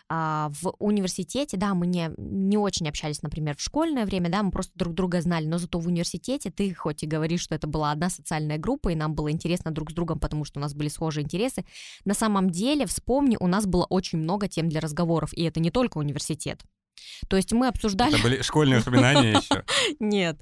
а, 0.09 0.51
в 0.61 0.75
университете, 0.79 1.57
да, 1.57 1.73
мы 1.73 1.87
не, 1.87 2.11
не 2.17 2.57
очень 2.57 2.87
общались, 2.87 3.21
например, 3.21 3.57
в 3.57 3.61
школьное 3.61 4.05
время, 4.05 4.29
да, 4.29 4.43
мы 4.43 4.51
просто 4.51 4.71
друг 4.75 4.93
друга 4.93 5.21
знали, 5.21 5.45
но 5.45 5.57
зато 5.57 5.79
в 5.79 5.87
университете 5.87 6.51
ты 6.51 6.73
хоть 6.73 7.03
и 7.03 7.07
говоришь, 7.07 7.41
что 7.41 7.55
это 7.55 7.67
была 7.67 7.91
одна 7.91 8.09
социальная 8.09 8.57
группа, 8.57 8.89
и 8.89 8.95
нам 8.95 9.15
было 9.15 9.31
интересно 9.31 9.71
друг 9.71 9.91
с 9.91 9.93
другом, 9.93 10.19
потому 10.19 10.45
что 10.45 10.59
у 10.59 10.61
нас 10.61 10.73
были 10.73 10.87
схожие 10.87 11.23
интересы, 11.23 11.65
на 12.05 12.13
самом 12.13 12.49
деле, 12.49 12.85
вспомни, 12.85 13.37
у 13.39 13.47
нас 13.47 13.65
было 13.65 13.85
очень 13.85 14.19
много 14.19 14.47
тем 14.47 14.69
для 14.69 14.81
разговоров, 14.81 15.33
и 15.33 15.43
это 15.43 15.59
не 15.59 15.71
только 15.71 15.97
университет. 15.97 16.63
То 17.29 17.37
есть 17.37 17.51
мы 17.51 17.67
обсуждали... 17.67 18.13
Это 18.13 18.23
были 18.23 18.41
школьные 18.41 18.77
воспоминания 18.77 19.31
еще? 19.41 19.63
Нет. 19.99 20.39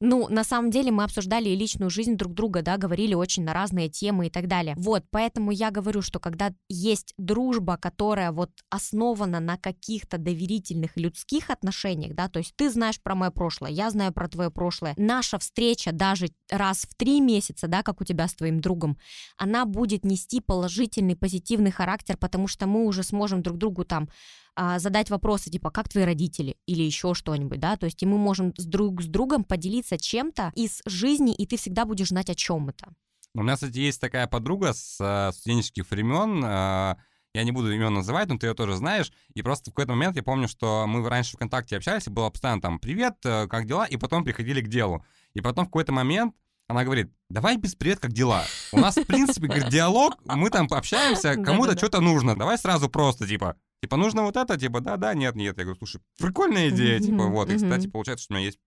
Ну, 0.00 0.28
на 0.28 0.44
самом 0.44 0.70
деле 0.70 0.90
мы 0.90 1.04
обсуждали 1.04 1.48
и 1.48 1.56
личную 1.56 1.90
жизнь 1.90 2.16
друг 2.16 2.34
друга, 2.34 2.62
да, 2.62 2.76
говорили 2.76 3.14
очень 3.14 3.44
на 3.44 3.52
разные 3.52 3.88
темы 3.88 4.26
и 4.26 4.30
так 4.30 4.46
далее. 4.46 4.74
Вот, 4.76 5.04
поэтому 5.10 5.50
я 5.50 5.70
говорю, 5.70 6.02
что 6.02 6.18
когда 6.18 6.52
есть 6.68 7.14
дружба, 7.16 7.76
которая 7.76 8.32
вот 8.32 8.50
основана 8.70 9.40
на 9.40 9.56
каких-то 9.56 10.18
доверительных 10.18 10.96
людских 10.96 11.50
отношениях, 11.50 12.14
да, 12.14 12.28
то 12.28 12.38
есть 12.38 12.54
ты 12.56 12.70
знаешь 12.70 13.00
про 13.00 13.14
мое 13.14 13.30
прошлое, 13.30 13.70
я 13.70 13.90
знаю 13.90 14.12
про 14.12 14.28
твое 14.28 14.50
прошлое, 14.50 14.94
наша 14.96 15.38
встреча 15.38 15.92
даже 15.92 16.28
раз 16.50 16.86
в 16.88 16.94
три 16.94 17.20
месяца, 17.20 17.68
да, 17.68 17.82
как 17.82 18.00
у 18.00 18.04
тебя 18.04 18.28
с 18.28 18.34
твоим 18.34 18.60
другом, 18.60 18.98
она 19.36 19.64
будет 19.64 20.04
нести 20.04 20.40
положительный, 20.40 21.16
позитивный 21.16 21.70
характер, 21.70 22.16
потому 22.16 22.48
что 22.48 22.66
мы 22.66 22.84
уже 22.84 23.02
сможем 23.02 23.42
друг 23.42 23.58
другу 23.58 23.84
там 23.84 24.08
а, 24.56 24.78
задать 24.78 25.10
вопросы 25.10 25.50
типа 25.50 25.70
«как 25.70 25.88
твои 25.88 26.04
родители?» 26.04 26.56
или 26.66 26.82
еще 26.82 27.14
что-нибудь, 27.14 27.60
да, 27.60 27.76
то 27.76 27.86
есть 27.86 28.02
и 28.02 28.06
мы 28.06 28.18
можем 28.18 28.54
с 28.56 28.64
друг 28.64 29.02
с 29.02 29.06
другом 29.06 29.44
поделиться 29.44 29.98
чем-то 29.98 30.52
из 30.54 30.82
жизни, 30.86 31.34
и 31.34 31.46
ты 31.46 31.56
всегда 31.56 31.84
будешь 31.84 32.08
знать, 32.08 32.30
о 32.30 32.34
чем 32.34 32.68
это. 32.70 32.88
У 33.34 33.42
меня, 33.42 33.54
кстати, 33.54 33.78
есть 33.78 34.00
такая 34.00 34.26
подруга 34.26 34.72
с 34.72 34.96
э, 34.98 35.32
студенческих 35.32 35.90
времен, 35.90 36.42
э, 36.42 36.96
я 37.34 37.44
не 37.44 37.52
буду 37.52 37.70
имен 37.70 37.92
называть, 37.92 38.28
но 38.28 38.38
ты 38.38 38.46
ее 38.46 38.54
тоже 38.54 38.76
знаешь. 38.76 39.12
И 39.34 39.42
просто 39.42 39.70
в 39.70 39.74
какой-то 39.74 39.92
момент 39.92 40.16
я 40.16 40.22
помню, 40.22 40.48
что 40.48 40.86
мы 40.86 41.06
раньше 41.06 41.36
ВКонтакте 41.36 41.76
общались, 41.76 42.06
и 42.06 42.10
было 42.10 42.30
постоянно 42.30 42.62
там 42.62 42.78
«Привет, 42.78 43.16
э, 43.24 43.46
как 43.46 43.66
дела?» 43.66 43.84
И 43.84 43.98
потом 43.98 44.24
приходили 44.24 44.62
к 44.62 44.68
делу. 44.68 45.04
И 45.34 45.42
потом 45.42 45.66
в 45.66 45.68
какой-то 45.68 45.92
момент 45.92 46.34
она 46.68 46.82
говорит, 46.82 47.12
давай 47.28 47.58
без 47.58 47.74
привет, 47.74 48.00
как 48.00 48.12
дела? 48.12 48.44
У 48.72 48.80
нас, 48.80 48.96
в 48.96 49.04
принципе, 49.04 49.46
говорит, 49.46 49.68
диалог, 49.68 50.16
мы 50.24 50.48
там 50.50 50.66
общаемся, 50.70 51.36
кому-то 51.44 51.76
что-то 51.76 52.00
нужно. 52.00 52.36
Давай 52.36 52.58
сразу 52.58 52.88
просто, 52.88 53.26
типа, 53.28 53.56
Типа, 53.82 53.96
нужно 53.96 54.22
вот 54.22 54.36
это, 54.36 54.58
типа, 54.58 54.80
да, 54.80 54.96
да, 54.96 55.14
нет, 55.14 55.34
нет. 55.34 55.58
Я 55.58 55.64
говорю, 55.64 55.78
слушай, 55.78 56.00
прикольная 56.18 56.70
идея, 56.70 56.98
типа, 56.98 57.24
вот. 57.26 57.50
И, 57.50 57.56
кстати, 57.56 57.86
получается, 57.88 58.24
что 58.24 58.34
у 58.34 58.36
меня 58.36 58.46
есть 58.46 58.58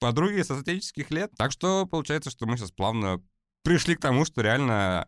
подруги 0.00 0.42
со 0.42 0.54
студенческих 0.54 1.10
лет. 1.10 1.30
Так 1.36 1.52
что 1.52 1.86
получается, 1.86 2.30
что 2.30 2.46
мы 2.46 2.56
сейчас 2.56 2.72
плавно 2.72 3.22
пришли 3.62 3.94
к 3.94 4.00
тому, 4.00 4.24
что 4.24 4.42
реально... 4.42 5.06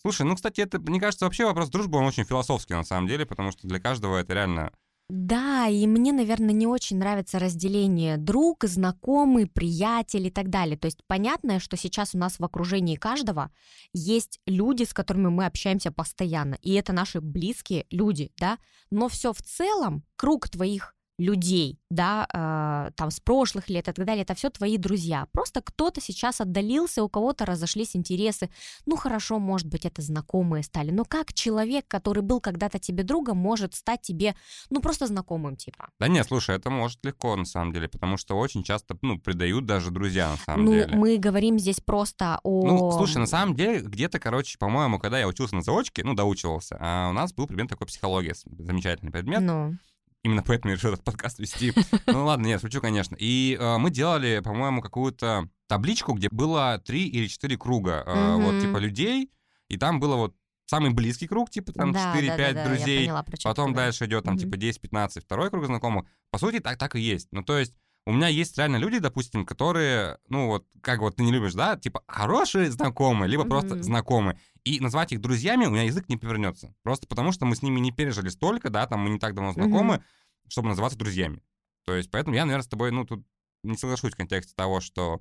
Слушай, 0.00 0.26
ну, 0.26 0.36
кстати, 0.36 0.60
это, 0.60 0.78
мне 0.78 1.00
кажется, 1.00 1.24
вообще 1.24 1.46
вопрос 1.46 1.70
дружбы, 1.70 1.98
он 1.98 2.04
очень 2.04 2.24
философский 2.24 2.74
на 2.74 2.84
самом 2.84 3.08
деле, 3.08 3.24
потому 3.24 3.52
что 3.52 3.66
для 3.66 3.80
каждого 3.80 4.18
это 4.18 4.34
реально 4.34 4.70
да, 5.10 5.68
и 5.68 5.86
мне, 5.86 6.12
наверное, 6.12 6.54
не 6.54 6.66
очень 6.66 6.98
нравится 6.98 7.38
разделение 7.38 8.16
друг, 8.16 8.64
знакомый, 8.64 9.46
приятель 9.46 10.28
и 10.28 10.30
так 10.30 10.48
далее. 10.48 10.78
То 10.78 10.86
есть 10.86 11.00
понятно, 11.06 11.60
что 11.60 11.76
сейчас 11.76 12.14
у 12.14 12.18
нас 12.18 12.38
в 12.38 12.44
окружении 12.44 12.96
каждого 12.96 13.50
есть 13.92 14.40
люди, 14.46 14.84
с 14.84 14.94
которыми 14.94 15.28
мы 15.28 15.44
общаемся 15.44 15.92
постоянно, 15.92 16.54
и 16.62 16.72
это 16.72 16.94
наши 16.94 17.20
близкие 17.20 17.86
люди, 17.90 18.32
да, 18.38 18.58
но 18.90 19.08
все 19.08 19.34
в 19.34 19.42
целом, 19.42 20.04
круг 20.16 20.48
твоих 20.48 20.94
людей, 21.18 21.78
да, 21.90 22.26
э, 22.32 22.90
там 22.96 23.10
с 23.10 23.20
прошлых 23.20 23.68
лет 23.68 23.88
и 23.88 23.92
так 23.92 24.04
далее, 24.04 24.22
это 24.22 24.34
все 24.34 24.50
твои 24.50 24.78
друзья. 24.78 25.28
Просто 25.32 25.60
кто-то 25.62 26.00
сейчас 26.00 26.40
отдалился, 26.40 27.04
у 27.04 27.08
кого-то 27.08 27.46
разошлись 27.46 27.94
интересы. 27.94 28.50
Ну 28.86 28.96
хорошо, 28.96 29.38
может 29.38 29.68
быть, 29.68 29.84
это 29.84 30.02
знакомые 30.02 30.64
стали. 30.64 30.90
Но 30.90 31.04
как 31.04 31.32
человек, 31.32 31.86
который 31.86 32.22
был 32.22 32.40
когда-то 32.40 32.78
тебе 32.78 33.04
другом, 33.04 33.38
может 33.38 33.74
стать 33.74 34.02
тебе, 34.02 34.34
ну 34.70 34.80
просто 34.80 35.06
знакомым 35.06 35.56
типа? 35.56 35.88
Да 36.00 36.08
нет, 36.08 36.26
слушай, 36.26 36.56
это 36.56 36.70
может 36.70 37.04
легко 37.04 37.36
на 37.36 37.44
самом 37.44 37.72
деле, 37.72 37.88
потому 37.88 38.16
что 38.16 38.36
очень 38.36 38.64
часто, 38.64 38.96
ну, 39.02 39.18
предают 39.18 39.66
даже 39.66 39.90
друзья 39.90 40.30
на 40.30 40.36
самом 40.38 40.64
ну, 40.64 40.72
деле. 40.72 40.88
Ну, 40.88 40.98
мы 40.98 41.16
говорим 41.16 41.58
здесь 41.58 41.80
просто 41.80 42.40
о... 42.42 42.66
Ну, 42.66 42.90
слушай, 42.92 43.18
на 43.18 43.26
самом 43.26 43.54
деле, 43.54 43.80
где-то, 43.80 44.18
короче, 44.18 44.58
по-моему, 44.58 44.98
когда 44.98 45.18
я 45.18 45.28
учился 45.28 45.54
на 45.54 45.62
заочке, 45.62 46.02
ну, 46.02 46.14
доучивался, 46.14 46.76
а 46.80 47.10
у 47.10 47.12
нас 47.12 47.32
был 47.32 47.46
предмет 47.46 47.68
такой 47.68 47.86
психология, 47.86 48.34
замечательный 48.58 49.12
предмет. 49.12 49.40
Ну. 49.40 49.76
Именно 50.24 50.42
поэтому 50.42 50.70
я 50.70 50.76
решил 50.76 50.92
этот 50.92 51.04
подкаст 51.04 51.38
вести. 51.38 51.72
Ну 52.06 52.24
ладно, 52.24 52.46
нет, 52.46 52.60
шучу, 52.60 52.80
конечно. 52.80 53.14
И 53.18 53.56
э, 53.60 53.78
мы 53.78 53.90
делали, 53.90 54.40
по-моему, 54.42 54.80
какую-то 54.80 55.48
табличку, 55.68 56.14
где 56.14 56.28
было 56.30 56.82
три 56.84 57.06
или 57.06 57.26
четыре 57.26 57.58
круга, 57.58 58.02
э, 58.06 58.36
вот 58.36 58.60
типа 58.60 58.78
людей, 58.78 59.30
и 59.68 59.76
там 59.76 60.00
было 60.00 60.16
вот 60.16 60.34
самый 60.66 60.90
близкий 60.90 61.26
круг, 61.26 61.50
типа 61.50 61.72
там 61.72 61.92
да, 61.92 62.14
4-5 62.16 62.36
да, 62.36 62.52
да, 62.52 62.64
друзей, 62.64 63.04
поняла, 63.04 63.24
потом 63.42 63.74
дальше 63.74 64.06
идет 64.06 64.24
там 64.24 64.38
типа 64.38 64.54
10-15, 64.54 65.20
второй 65.20 65.50
круг 65.50 65.66
знакомых. 65.66 66.06
По 66.30 66.38
сути, 66.38 66.60
так, 66.60 66.78
так 66.78 66.96
и 66.96 67.00
есть. 67.00 67.28
Ну, 67.32 67.42
то 67.42 67.58
есть 67.58 67.74
у 68.06 68.12
меня 68.12 68.28
есть 68.28 68.56
реально 68.58 68.76
люди, 68.76 68.98
допустим, 68.98 69.46
которые, 69.46 70.18
ну 70.28 70.48
вот, 70.48 70.66
как 70.82 71.00
вот 71.00 71.16
ты 71.16 71.24
не 71.24 71.32
любишь, 71.32 71.54
да, 71.54 71.76
типа 71.76 72.02
хорошие 72.06 72.70
знакомые, 72.70 73.28
либо 73.28 73.44
mm-hmm. 73.44 73.48
просто 73.48 73.82
знакомые. 73.82 74.38
И 74.64 74.80
назвать 74.80 75.12
их 75.12 75.20
друзьями 75.20 75.66
у 75.66 75.70
меня 75.70 75.82
язык 75.82 76.08
не 76.08 76.16
повернется. 76.16 76.74
Просто 76.82 77.06
потому, 77.06 77.32
что 77.32 77.44
мы 77.44 77.54
с 77.54 77.62
ними 77.62 77.80
не 77.80 77.92
пережили 77.92 78.28
столько, 78.28 78.70
да, 78.70 78.86
там 78.86 79.00
мы 79.00 79.10
не 79.10 79.18
так 79.18 79.34
давно 79.34 79.52
знакомы, 79.52 79.96
mm-hmm. 79.96 80.48
чтобы 80.48 80.68
называться 80.68 80.98
друзьями. 80.98 81.42
То 81.84 81.94
есть, 81.94 82.10
поэтому 82.10 82.34
я, 82.34 82.44
наверное, 82.46 82.64
с 82.64 82.68
тобой, 82.68 82.90
ну, 82.90 83.04
тут 83.04 83.26
не 83.62 83.76
соглашусь 83.76 84.12
в 84.12 84.16
контексте 84.16 84.54
того, 84.56 84.80
что... 84.80 85.20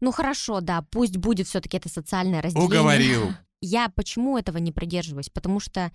Ну 0.00 0.10
хорошо, 0.10 0.60
да, 0.60 0.82
пусть 0.82 1.16
будет 1.16 1.46
все-таки 1.46 1.76
это 1.76 1.88
социальное 1.88 2.42
разделение. 2.42 2.80
Уговорил. 2.80 3.32
Я 3.60 3.88
почему 3.88 4.36
этого 4.36 4.58
не 4.58 4.72
придерживаюсь? 4.72 5.28
Потому 5.28 5.60
что 5.60 5.92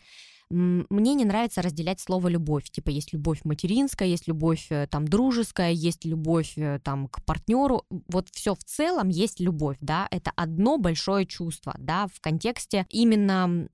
мне 0.50 1.14
не 1.14 1.26
нравится 1.26 1.62
разделять 1.62 2.00
слово 2.00 2.30
любовь. 2.30 2.70
Типа 2.70 2.90
есть 2.90 3.14
любовь 3.14 3.42
материнская, 3.44 4.08
есть 4.08 4.28
любовь 4.28 4.68
э, 4.70 4.88
там 4.90 5.08
дружеская, 5.08 5.72
есть 5.72 6.06
любовь 6.06 6.54
э, 6.58 6.80
там 6.84 7.08
к 7.08 7.24
партнеру. 7.26 7.84
Вот 8.08 8.30
все 8.32 8.56
в 8.56 8.64
целом 8.64 9.10
есть 9.10 9.40
любовь, 9.40 9.78
да. 9.82 10.08
Это 10.10 10.32
одно 10.36 10.78
большое 10.78 11.26
чувство, 11.26 11.76
да, 11.78 12.08
в 12.08 12.22
контексте 12.22 12.86
именно 12.90 13.68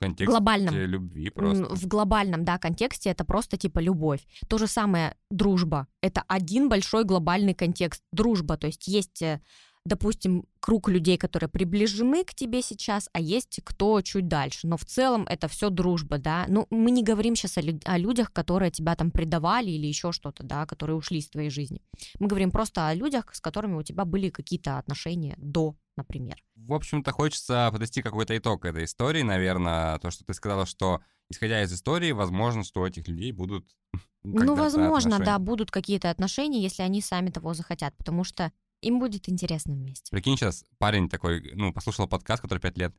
контексте 0.00 0.24
глобальном 0.24 0.74
любви 0.74 1.30
просто. 1.30 1.74
В 1.74 1.86
глобальном, 1.86 2.44
да, 2.44 2.58
контексте 2.58 3.10
это 3.10 3.24
просто 3.24 3.56
типа 3.56 3.78
любовь. 3.78 4.20
То 4.48 4.58
же 4.58 4.66
самое 4.66 5.14
дружба. 5.30 5.86
Это 6.00 6.24
один 6.26 6.68
большой 6.68 7.04
глобальный 7.04 7.54
контекст. 7.54 8.02
Дружба, 8.12 8.56
то 8.56 8.66
есть 8.66 8.88
есть 8.88 9.22
э, 9.22 9.40
допустим, 9.84 10.44
круг 10.60 10.88
людей, 10.88 11.16
которые 11.16 11.48
приближены 11.48 12.24
к 12.24 12.34
тебе 12.34 12.62
сейчас, 12.62 13.08
а 13.12 13.20
есть 13.20 13.60
кто 13.64 14.00
чуть 14.02 14.28
дальше. 14.28 14.66
Но 14.66 14.76
в 14.76 14.84
целом 14.84 15.26
это 15.28 15.48
все 15.48 15.70
дружба, 15.70 16.18
да. 16.18 16.44
Ну, 16.48 16.66
мы 16.70 16.90
не 16.90 17.02
говорим 17.02 17.34
сейчас 17.34 17.58
о, 17.58 17.62
о 17.84 17.98
людях, 17.98 18.32
которые 18.32 18.70
тебя 18.70 18.94
там 18.94 19.10
предавали 19.10 19.70
или 19.70 19.86
еще 19.86 20.12
что-то, 20.12 20.42
да, 20.42 20.66
которые 20.66 20.96
ушли 20.96 21.18
из 21.18 21.28
твоей 21.28 21.50
жизни. 21.50 21.82
Мы 22.18 22.28
говорим 22.28 22.50
просто 22.50 22.86
о 22.86 22.94
людях, 22.94 23.34
с 23.34 23.40
которыми 23.40 23.74
у 23.74 23.82
тебя 23.82 24.04
были 24.04 24.28
какие-то 24.28 24.78
отношения 24.78 25.34
до, 25.38 25.74
например. 25.96 26.36
В 26.54 26.74
общем-то, 26.74 27.10
хочется 27.12 27.70
подвести 27.72 28.02
какой-то 28.02 28.36
итог 28.36 28.64
этой 28.64 28.84
истории, 28.84 29.22
наверное. 29.22 29.98
То, 29.98 30.10
что 30.10 30.24
ты 30.24 30.34
сказала, 30.34 30.66
что 30.66 31.00
исходя 31.30 31.62
из 31.62 31.72
истории, 31.72 32.12
возможно, 32.12 32.64
что 32.64 32.82
у 32.82 32.86
этих 32.86 33.08
людей 33.08 33.32
будут 33.32 33.66
ну, 34.22 34.54
возможно, 34.54 35.16
отношения. 35.16 35.24
да, 35.24 35.38
будут 35.38 35.70
какие-то 35.70 36.10
отношения, 36.10 36.60
если 36.60 36.82
они 36.82 37.00
сами 37.00 37.30
того 37.30 37.54
захотят, 37.54 37.96
потому 37.96 38.22
что 38.22 38.52
им 38.82 38.98
будет 38.98 39.28
интересно 39.28 39.74
вместе. 39.74 40.10
Прикинь, 40.10 40.36
сейчас 40.36 40.64
парень 40.78 41.08
такой, 41.08 41.52
ну, 41.54 41.72
послушал 41.72 42.06
подкаст, 42.06 42.42
который 42.42 42.58
пять 42.58 42.78
лет. 42.78 42.94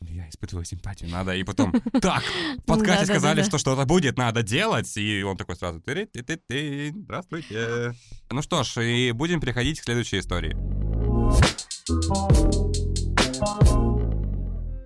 Я 0.00 0.28
испытываю 0.28 0.64
симпатию, 0.64 1.10
надо. 1.10 1.34
И 1.34 1.44
потом, 1.44 1.72
так, 2.02 2.22
в 2.58 2.62
подкасте 2.64 3.06
сказали, 3.06 3.42
что 3.42 3.58
что-то 3.58 3.86
будет, 3.86 4.18
надо 4.18 4.42
делать. 4.42 4.94
И 4.96 5.22
он 5.22 5.36
такой 5.36 5.56
сразу, 5.56 5.80
ты 5.80 6.06
ты 6.06 6.22
ты 6.22 6.36
ты 6.36 6.92
здравствуйте. 6.94 7.94
Ну 8.30 8.42
что 8.42 8.64
ж, 8.64 8.82
и 8.84 9.12
будем 9.12 9.40
переходить 9.40 9.80
к 9.80 9.84
следующей 9.84 10.18
истории. 10.18 10.56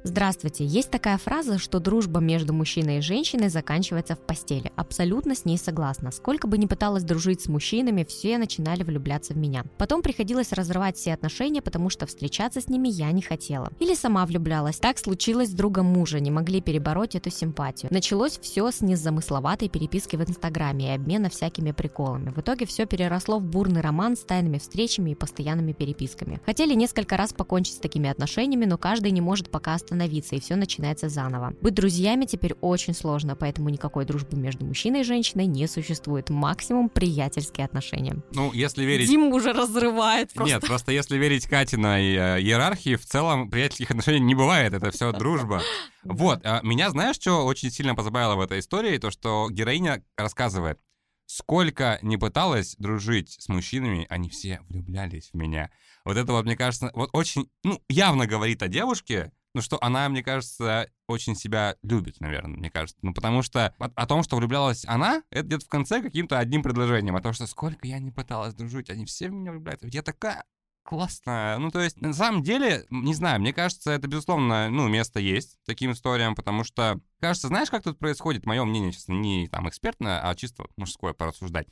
Здравствуйте. 0.07 0.65
Есть 0.65 0.93
такая 0.93 1.19
фраза, 1.19 1.59
что 1.59 1.81
дружба 1.81 2.21
между 2.21 2.53
мужчиной 2.53 2.99
и 2.99 3.01
женщиной 3.01 3.49
заканчивается 3.49 4.15
в 4.15 4.21
постели. 4.21 4.71
Абсолютно 4.77 5.35
с 5.35 5.45
ней 5.45 5.59
согласна. 5.59 6.13
Сколько 6.13 6.47
бы 6.47 6.59
ни 6.59 6.67
пыталась 6.67 7.03
дружить 7.03 7.41
с 7.41 7.49
мужчинами, 7.49 8.05
все 8.05 8.39
начинали 8.39 8.85
влюбляться 8.85 9.35
в 9.35 9.37
меня. 9.37 9.65
Потом 9.79 10.03
приходилось 10.03 10.53
разрывать 10.53 10.97
все 10.97 11.13
отношения, 11.13 11.61
потому 11.61 11.91
что 11.91 12.07
встречаться 12.07 12.61
с 12.61 12.69
ними 12.69 12.87
я 12.87 13.11
не 13.11 13.21
хотела. 13.21 13.73
Или 13.81 13.97
сама 13.97 14.25
влюблялась. 14.27 14.79
Так 14.79 14.99
случилось 14.99 15.49
с 15.49 15.55
другом 15.55 15.87
мужа, 15.87 16.21
не 16.21 16.31
могли 16.31 16.61
перебороть 16.61 17.17
эту 17.17 17.31
симпатию. 17.31 17.93
Началось 17.93 18.39
все 18.39 18.71
с 18.71 18.83
незамысловатой 18.83 19.69
переписки 19.69 20.15
в 20.15 20.21
Инстаграме 20.21 20.87
и 20.87 20.95
обмена 20.95 21.31
всякими 21.31 21.73
приколами. 21.73 22.31
В 22.31 22.39
итоге 22.39 22.65
все 22.67 22.87
переросло 22.87 23.41
в 23.41 23.43
бурный 23.43 23.81
роман 23.81 24.15
с 24.17 24.21
тайными 24.21 24.59
встречами 24.59 25.11
и 25.11 25.15
постоянными 25.17 25.73
переписками. 25.73 26.41
Хотели 26.47 26.75
несколько 26.75 27.17
раз 27.17 27.33
покончить 27.33 27.75
с 27.75 27.81
такими 27.81 28.09
отношениями, 28.09 28.67
но 28.67 28.79
каждый 28.79 29.11
не 29.11 29.21
может 29.21 29.51
пока 29.51 29.75
остановиться 29.75 29.96
остановиться, 29.97 30.37
и 30.37 30.41
все 30.41 30.57
начинается 30.57 31.09
заново. 31.09 31.55
Быть 31.61 31.75
друзьями 31.75 32.27
теперь 32.27 32.55
очень 32.61 32.95
сложно, 32.95 33.35
поэтому 33.35 33.69
никакой 33.71 34.05
дружбы 34.05 34.37
между 34.37 34.65
мужчиной 34.65 35.01
и 35.01 35.05
женщиной 35.05 35.47
не 35.47 35.67
существует. 35.67 36.31
Максимум 36.31 36.89
приятельские 36.89 37.65
отношения. 37.65 38.23
Ну, 38.33 38.53
если 38.53 38.85
верить... 38.85 39.09
Дим 39.09 39.33
уже 39.33 39.53
разрывает 39.53 40.33
просто. 40.33 40.55
Нет, 40.55 40.67
просто 40.67 40.93
если 40.93 41.17
верить 41.17 41.47
Катиной 41.47 42.15
э, 42.15 42.41
иерархии, 42.41 42.97
в 42.97 43.07
целом 43.07 43.51
приятельских 43.51 43.91
отношений 43.91 44.21
не 44.21 44.35
бывает, 44.35 44.75
это 44.75 44.91
все 44.91 45.13
дружба. 45.13 45.63
Вот, 46.09 46.43
а 46.45 46.61
меня 46.63 46.91
знаешь, 46.91 47.17
что 47.17 47.45
очень 47.45 47.69
сильно 47.69 47.97
позабавило 47.97 48.37
в 48.37 48.41
этой 48.41 48.61
истории? 48.61 48.97
То, 48.97 49.11
что 49.11 49.49
героиня 49.51 50.05
рассказывает, 50.17 50.79
сколько 51.27 51.99
не 52.01 52.17
пыталась 52.17 52.77
дружить 52.79 53.37
с 53.41 53.49
мужчинами, 53.49 54.07
они 54.09 54.29
все 54.31 54.61
влюблялись 54.69 55.31
в 55.33 55.37
меня. 55.37 55.69
Вот 56.05 56.17
это 56.17 56.33
вот, 56.33 56.45
мне 56.45 56.57
кажется, 56.57 56.93
вот 56.95 57.11
очень, 57.13 57.51
ну, 57.65 57.83
явно 57.89 58.29
говорит 58.29 58.63
о 58.63 58.69
девушке, 58.69 59.33
ну, 59.57 59.63
что 59.63 59.79
она, 59.83 60.07
мне 60.11 60.23
кажется, 60.23 60.91
очень 61.09 61.35
себя 61.35 61.77
любит, 61.83 62.21
наверное, 62.21 62.59
мне 62.59 62.71
кажется. 62.71 62.99
Ну, 63.01 63.15
потому 63.15 63.41
что 63.41 63.75
о, 63.79 63.87
о 63.87 64.07
том, 64.07 64.23
что 64.23 64.37
влюблялась 64.37 64.85
она, 64.87 65.23
это 65.31 65.47
где-то 65.47 65.65
в 65.65 65.69
конце 65.69 66.03
каким-то 66.03 66.39
одним 66.39 66.63
предложением. 66.63 67.17
О 67.17 67.23
том, 67.23 67.33
что 67.33 67.47
сколько 67.47 67.87
я 67.87 67.99
не 67.99 68.11
пыталась 68.11 68.53
дружить, 68.53 68.91
они 68.91 69.07
все 69.07 69.29
меня 69.29 69.53
влюбляются. 69.53 69.89
Я 69.89 70.03
такая 70.03 70.45
классная. 70.83 71.57
Ну, 71.57 71.71
то 71.71 71.81
есть, 71.81 71.99
на 72.03 72.13
самом 72.13 72.43
деле, 72.43 72.85
не 72.91 73.15
знаю, 73.15 73.41
мне 73.41 73.55
кажется, 73.55 73.93
это, 73.93 74.07
безусловно, 74.09 74.69
ну, 74.69 74.89
место 74.89 75.21
есть 75.21 75.59
таким 75.65 75.93
историям, 75.93 76.35
потому 76.35 76.63
что, 76.63 77.01
кажется, 77.19 77.49
знаешь, 77.49 77.71
как 77.71 77.83
тут 77.83 77.99
происходит, 77.99 78.45
мое 78.45 78.63
мнение, 78.65 78.93
честно, 78.93 79.15
не 79.15 79.49
там 79.49 79.69
экспертное, 79.71 80.21
а 80.21 80.35
чисто 80.35 80.67
мужское 80.77 81.15
порассуждать. 81.15 81.67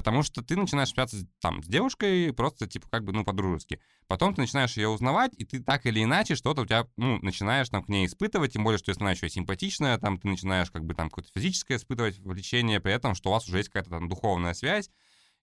Потому 0.00 0.22
что 0.22 0.42
ты 0.42 0.56
начинаешь 0.56 0.88
общаться 0.88 1.26
там 1.42 1.62
с 1.62 1.66
девушкой 1.66 2.32
просто, 2.32 2.66
типа, 2.66 2.88
как 2.90 3.04
бы, 3.04 3.12
ну, 3.12 3.22
по-дружески. 3.22 3.82
Потом 4.06 4.34
ты 4.34 4.40
начинаешь 4.40 4.78
ее 4.78 4.88
узнавать, 4.88 5.32
и 5.36 5.44
ты 5.44 5.62
так 5.62 5.84
или 5.84 6.02
иначе 6.02 6.36
что-то 6.36 6.62
у 6.62 6.64
тебя, 6.64 6.86
ну, 6.96 7.18
начинаешь 7.18 7.68
там 7.68 7.84
к 7.84 7.88
ней 7.90 8.06
испытывать, 8.06 8.54
тем 8.54 8.64
более, 8.64 8.78
что 8.78 8.92
если 8.92 9.02
она 9.02 9.10
еще 9.10 9.28
симпатичная, 9.28 9.98
там 9.98 10.18
ты 10.18 10.26
начинаешь 10.28 10.70
как 10.70 10.86
бы 10.86 10.94
там 10.94 11.10
какое-то 11.10 11.28
физическое 11.34 11.76
испытывать 11.76 12.18
влечение, 12.18 12.80
при 12.80 12.94
этом, 12.94 13.14
что 13.14 13.28
у 13.28 13.32
вас 13.34 13.46
уже 13.46 13.58
есть 13.58 13.68
какая-то 13.68 13.90
там 13.90 14.08
духовная 14.08 14.54
связь, 14.54 14.88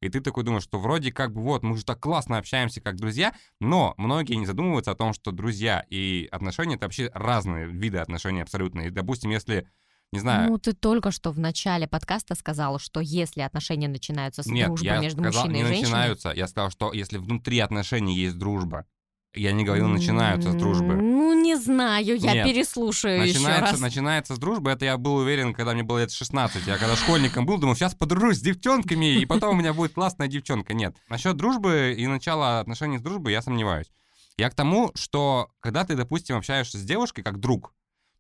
и 0.02 0.10
ты 0.10 0.22
такой 0.22 0.43
думаешь, 0.43 0.63
что 0.63 0.80
вроде 0.80 1.12
как 1.12 1.34
бы 1.34 1.43
вот, 1.43 1.62
мы 1.62 1.78
же 1.78 1.86
так 1.86 2.00
классно 2.00 2.39
общаемся 2.39 2.82
как 2.82 2.96
друзья, 2.96 3.36
но 3.60 3.93
многие 3.98 4.38
не 4.38 4.48
задумываются 4.48 4.89
о 4.89 4.96
том, 4.96 5.13
что 5.13 5.32
друзья 5.32 5.86
и 5.88 6.28
отношения— 6.32 6.76
это 6.78 6.86
вообще 6.86 7.12
разные 7.13 7.67
виды 7.67 8.00
отношений 8.00 8.41
абсолютно. 8.41 8.82
И, 8.82 8.89
допустим, 8.89 9.30
если 9.30 9.70
не 10.12 10.20
знаю. 10.20 10.50
Ну, 10.50 10.58
ты 10.58 10.74
только 10.74 11.12
что 11.12 11.32
в 11.32 11.39
начале 11.39 11.88
подкаста 11.88 12.36
сказал, 12.36 12.80
что 12.80 13.02
если 13.02 13.41
отношения 13.41 13.88
начинаются 13.88 14.43
с 14.43 14.46
Нет, 14.48 14.67
дружбы 14.67 14.98
между 15.00 15.22
сказал, 15.22 15.46
мужчиной 15.46 15.60
и 15.60 15.63
женщиной... 15.63 15.78
не 15.78 15.84
начинаются. 15.84 16.32
Я 16.34 16.48
сказал, 16.48 16.72
что 16.72 16.93
если 16.93 17.17
внутри 17.17 17.60
отношений 17.60 18.17
есть 18.17 18.38
дружба, 18.38 18.86
я 19.34 19.52
не 19.52 19.63
говорил, 19.65 19.88
начинаются 19.88 20.52
с 20.52 20.56
дружбы. 20.56 20.96
Ну, 20.96 21.34
не 21.39 21.56
знаю, 21.56 22.17
я 22.17 22.34
Нет. 22.34 22.46
переслушаю 22.46 23.20
начинается, 23.20 23.52
еще 23.52 23.72
раз. 23.72 23.80
Начинается 23.80 24.36
с 24.36 24.39
дружбы, 24.39 24.72
это 24.72 24.86
я 24.86 24.98
был 24.98 25.15
уверен, 25.15 25.54
когда 25.54 25.74
мне 25.74 25.84
было 25.84 26.00
лет 26.00 26.12
16. 26.12 26.65
Я 26.65 26.78
когда 26.78 26.96
школьником 26.96 27.46
был, 27.46 27.58
думал, 27.58 27.76
сейчас 27.76 27.93
подружусь 27.93 28.38
с 28.38 28.41
девчонками, 28.41 29.20
и 29.20 29.26
потом 29.26 29.56
у 29.56 29.60
меня 29.60 29.74
будет 29.74 29.93
классная 29.93 30.28
девчонка. 30.28 30.74
Нет. 30.74 30.96
Насчет 31.10 31.36
дружбы 31.36 31.96
и 31.98 32.08
начала 32.08 32.60
отношений 32.60 32.98
с 32.98 33.02
дружбой 33.02 33.34
я 33.34 33.41
сомневаюсь. 33.41 33.91
Я 34.38 34.50
к 34.50 34.56
тому, 34.56 34.91
что 34.96 35.50
когда 35.60 35.84
ты, 35.84 35.96
допустим, 35.96 36.38
общаешься 36.38 36.78
с 36.78 36.84
девушкой 36.84 37.24
как 37.24 37.39
друг, 37.39 37.74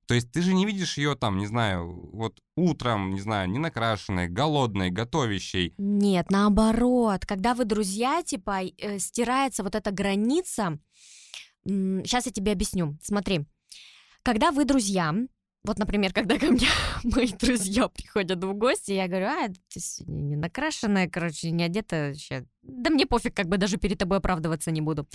то 0.07 0.13
есть 0.13 0.31
ты 0.31 0.41
же 0.41 0.53
не 0.53 0.65
видишь 0.65 0.97
ее 0.97 1.15
там, 1.15 1.37
не 1.37 1.47
знаю, 1.47 2.09
вот 2.13 2.39
утром, 2.55 3.13
не 3.13 3.19
знаю, 3.19 3.49
не 3.49 3.59
накрашенной, 3.59 4.29
голодной, 4.29 4.89
готовящей. 4.89 5.73
Нет, 5.77 6.31
наоборот. 6.31 7.25
Когда 7.25 7.53
вы 7.53 7.65
друзья, 7.65 8.23
типа, 8.23 8.63
э, 8.63 8.99
стирается 8.99 9.63
вот 9.63 9.75
эта 9.75 9.91
граница. 9.91 10.79
Сейчас 11.65 12.25
я 12.25 12.31
тебе 12.31 12.53
объясню. 12.53 12.97
Смотри. 13.01 13.45
Когда 14.23 14.51
вы 14.51 14.63
друзья, 14.63 15.13
вот, 15.65 15.77
например, 15.79 16.13
когда 16.13 16.39
ко 16.39 16.47
мне 16.47 16.67
мои 17.03 17.27
друзья 17.27 17.89
приходят 17.89 18.41
в 18.41 18.53
гости, 18.53 18.93
я 18.93 19.09
говорю, 19.09 19.25
а, 19.27 19.49
ты 19.49 19.81
не 20.05 20.37
накрашенная, 20.37 21.09
короче, 21.09 21.51
не 21.51 21.65
одета 21.65 22.07
вообще. 22.09 22.45
Да 22.67 22.89
мне 22.89 23.05
пофиг, 23.05 23.33
как 23.33 23.47
бы 23.47 23.57
даже 23.57 23.77
перед 23.77 23.97
тобой 23.97 24.17
оправдываться 24.17 24.71
не 24.71 24.81
буду. 24.81 25.07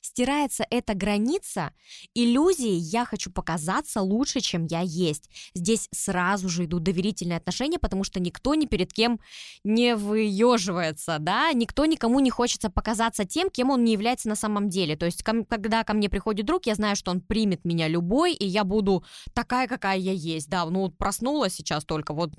Стирается 0.00 0.64
эта 0.70 0.94
граница 0.94 1.72
иллюзии 2.14 2.72
«я 2.72 3.04
хочу 3.04 3.30
показаться 3.30 4.00
лучше, 4.00 4.40
чем 4.40 4.66
я 4.66 4.80
есть». 4.80 5.28
Здесь 5.54 5.88
сразу 5.92 6.48
же 6.48 6.64
идут 6.64 6.84
доверительные 6.84 7.38
отношения, 7.38 7.78
потому 7.78 8.04
что 8.04 8.20
никто 8.20 8.54
ни 8.54 8.66
перед 8.66 8.92
кем 8.92 9.20
не 9.64 9.96
выеживается, 9.96 11.16
да, 11.18 11.52
никто 11.52 11.84
никому 11.84 12.20
не 12.20 12.30
хочется 12.30 12.70
показаться 12.70 13.24
тем, 13.24 13.50
кем 13.50 13.70
он 13.70 13.84
не 13.84 13.92
является 13.92 14.28
на 14.28 14.36
самом 14.36 14.68
деле. 14.68 14.96
То 14.96 15.06
есть, 15.06 15.22
когда 15.22 15.84
ко 15.84 15.92
мне 15.92 16.08
приходит 16.08 16.46
друг, 16.46 16.66
я 16.66 16.74
знаю, 16.74 16.96
что 16.96 17.10
он 17.10 17.20
примет 17.20 17.64
меня 17.64 17.88
любой, 17.88 18.34
и 18.34 18.46
я 18.46 18.64
буду 18.64 19.04
такая, 19.34 19.66
какая 19.66 19.98
я 19.98 20.12
есть. 20.12 20.48
Да, 20.48 20.64
ну 20.64 20.82
вот 20.82 20.96
проснулась 20.96 21.54
сейчас 21.54 21.84
только, 21.84 22.14
вот 22.14 22.30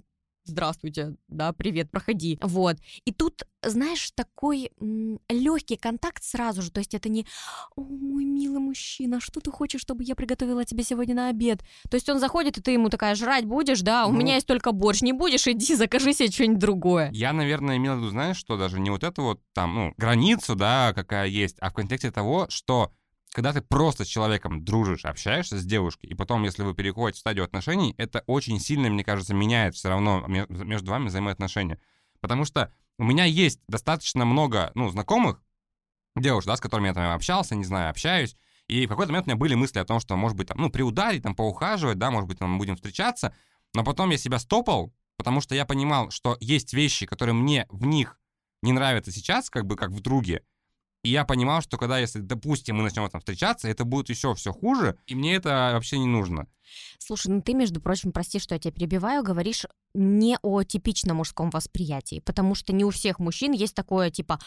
здравствуйте, 0.43 1.15
да, 1.27 1.53
привет, 1.53 1.91
проходи. 1.91 2.37
Вот. 2.41 2.77
И 3.05 3.11
тут, 3.11 3.43
знаешь, 3.63 4.11
такой 4.11 4.71
легкий 5.29 5.77
контакт 5.77 6.23
сразу 6.23 6.61
же. 6.61 6.71
То 6.71 6.79
есть 6.79 6.93
это 6.93 7.09
не, 7.09 7.25
о, 7.75 7.81
мой 7.81 8.25
милый 8.25 8.59
мужчина, 8.59 9.19
что 9.19 9.39
ты 9.39 9.51
хочешь, 9.51 9.81
чтобы 9.81 10.03
я 10.03 10.15
приготовила 10.15 10.65
тебе 10.65 10.83
сегодня 10.83 11.15
на 11.15 11.29
обед? 11.29 11.63
То 11.89 11.95
есть 11.95 12.09
он 12.09 12.19
заходит, 12.19 12.57
и 12.57 12.61
ты 12.61 12.71
ему 12.71 12.89
такая, 12.89 13.15
жрать 13.15 13.45
будешь, 13.45 13.81
да, 13.81 14.05
у 14.05 14.11
ну, 14.11 14.19
меня 14.19 14.35
есть 14.35 14.47
только 14.47 14.71
борщ, 14.71 15.01
не 15.01 15.13
будешь, 15.13 15.47
иди, 15.47 15.75
закажи 15.75 16.13
себе 16.13 16.31
что-нибудь 16.31 16.59
другое. 16.59 17.09
Я, 17.13 17.33
наверное, 17.33 17.77
имел 17.77 17.95
в 17.95 17.97
виду, 17.99 18.09
знаешь, 18.09 18.37
что 18.37 18.57
даже 18.57 18.79
не 18.79 18.89
вот 18.89 19.03
эту 19.03 19.23
вот 19.23 19.41
там, 19.53 19.75
ну, 19.75 19.93
границу, 19.97 20.55
да, 20.55 20.93
какая 20.93 21.27
есть, 21.27 21.57
а 21.59 21.69
в 21.69 21.73
контексте 21.73 22.11
того, 22.11 22.47
что 22.49 22.91
когда 23.33 23.53
ты 23.53 23.61
просто 23.61 24.03
с 24.03 24.07
человеком 24.07 24.65
дружишь, 24.65 25.05
общаешься 25.05 25.57
с 25.57 25.65
девушкой, 25.65 26.07
и 26.07 26.13
потом, 26.13 26.43
если 26.43 26.63
вы 26.63 26.73
переходите 26.73 27.17
в 27.17 27.21
стадию 27.21 27.45
отношений, 27.45 27.95
это 27.97 28.23
очень 28.27 28.59
сильно, 28.59 28.89
мне 28.89 29.03
кажется, 29.03 29.33
меняет 29.33 29.75
все 29.75 29.89
равно 29.89 30.25
между 30.27 30.91
вами 30.91 31.07
взаимоотношения. 31.07 31.79
Потому 32.19 32.45
что 32.45 32.73
у 32.99 33.03
меня 33.03 33.23
есть 33.25 33.61
достаточно 33.67 34.25
много, 34.25 34.71
ну, 34.75 34.89
знакомых 34.89 35.41
девушек, 36.15 36.47
да, 36.47 36.57
с 36.57 36.61
которыми 36.61 36.87
я 36.87 36.93
там 36.93 37.09
общался, 37.11 37.55
не 37.55 37.63
знаю, 37.63 37.89
общаюсь, 37.89 38.35
И 38.67 38.85
в 38.85 38.89
какой-то 38.89 39.11
момент 39.11 39.27
у 39.27 39.29
меня 39.29 39.37
были 39.37 39.55
мысли 39.55 39.79
о 39.79 39.85
том, 39.85 39.99
что, 39.99 40.15
может 40.17 40.37
быть, 40.37 40.49
там, 40.49 40.57
ну, 40.59 40.69
приударить, 40.69 41.23
там, 41.23 41.33
поухаживать, 41.33 41.97
да, 41.97 42.11
может 42.11 42.27
быть, 42.27 42.39
там, 42.39 42.57
будем 42.57 42.75
встречаться. 42.75 43.33
Но 43.73 43.83
потом 43.83 44.09
я 44.09 44.17
себя 44.17 44.39
стопал, 44.39 44.93
потому 45.17 45.39
что 45.39 45.55
я 45.55 45.65
понимал, 45.65 46.11
что 46.11 46.37
есть 46.41 46.73
вещи, 46.73 47.05
которые 47.05 47.33
мне 47.33 47.65
в 47.69 47.85
них 47.85 48.19
не 48.61 48.73
нравятся 48.73 49.11
сейчас, 49.11 49.49
как 49.49 49.65
бы, 49.65 49.75
как 49.75 49.91
в 49.91 50.01
друге. 50.01 50.43
И 51.03 51.09
я 51.09 51.25
понимал, 51.25 51.61
что 51.61 51.77
когда, 51.77 51.97
если, 51.97 52.19
допустим, 52.19 52.77
мы 52.77 52.83
начнем 52.83 53.09
там 53.09 53.21
встречаться, 53.21 53.67
это 53.67 53.85
будет 53.85 54.09
еще 54.09 54.35
все 54.35 54.53
хуже, 54.53 54.97
и 55.07 55.15
мне 55.15 55.35
это 55.35 55.71
вообще 55.73 55.97
не 55.97 56.07
нужно. 56.07 56.47
Слушай, 56.99 57.27
ну 57.29 57.41
ты, 57.41 57.53
между 57.53 57.81
прочим, 57.81 58.11
прости, 58.11 58.39
что 58.39 58.55
я 58.55 58.59
тебя 58.59 58.71
перебиваю, 58.71 59.23
говоришь 59.23 59.65
не 59.93 60.37
о 60.41 60.63
типичном 60.63 61.17
мужском 61.17 61.49
восприятии, 61.49 62.21
потому 62.23 62.55
что 62.55 62.71
не 62.73 62.85
у 62.85 62.91
всех 62.91 63.19
мужчин 63.19 63.51
есть 63.51 63.75
такое 63.75 64.09
типа, 64.09 64.39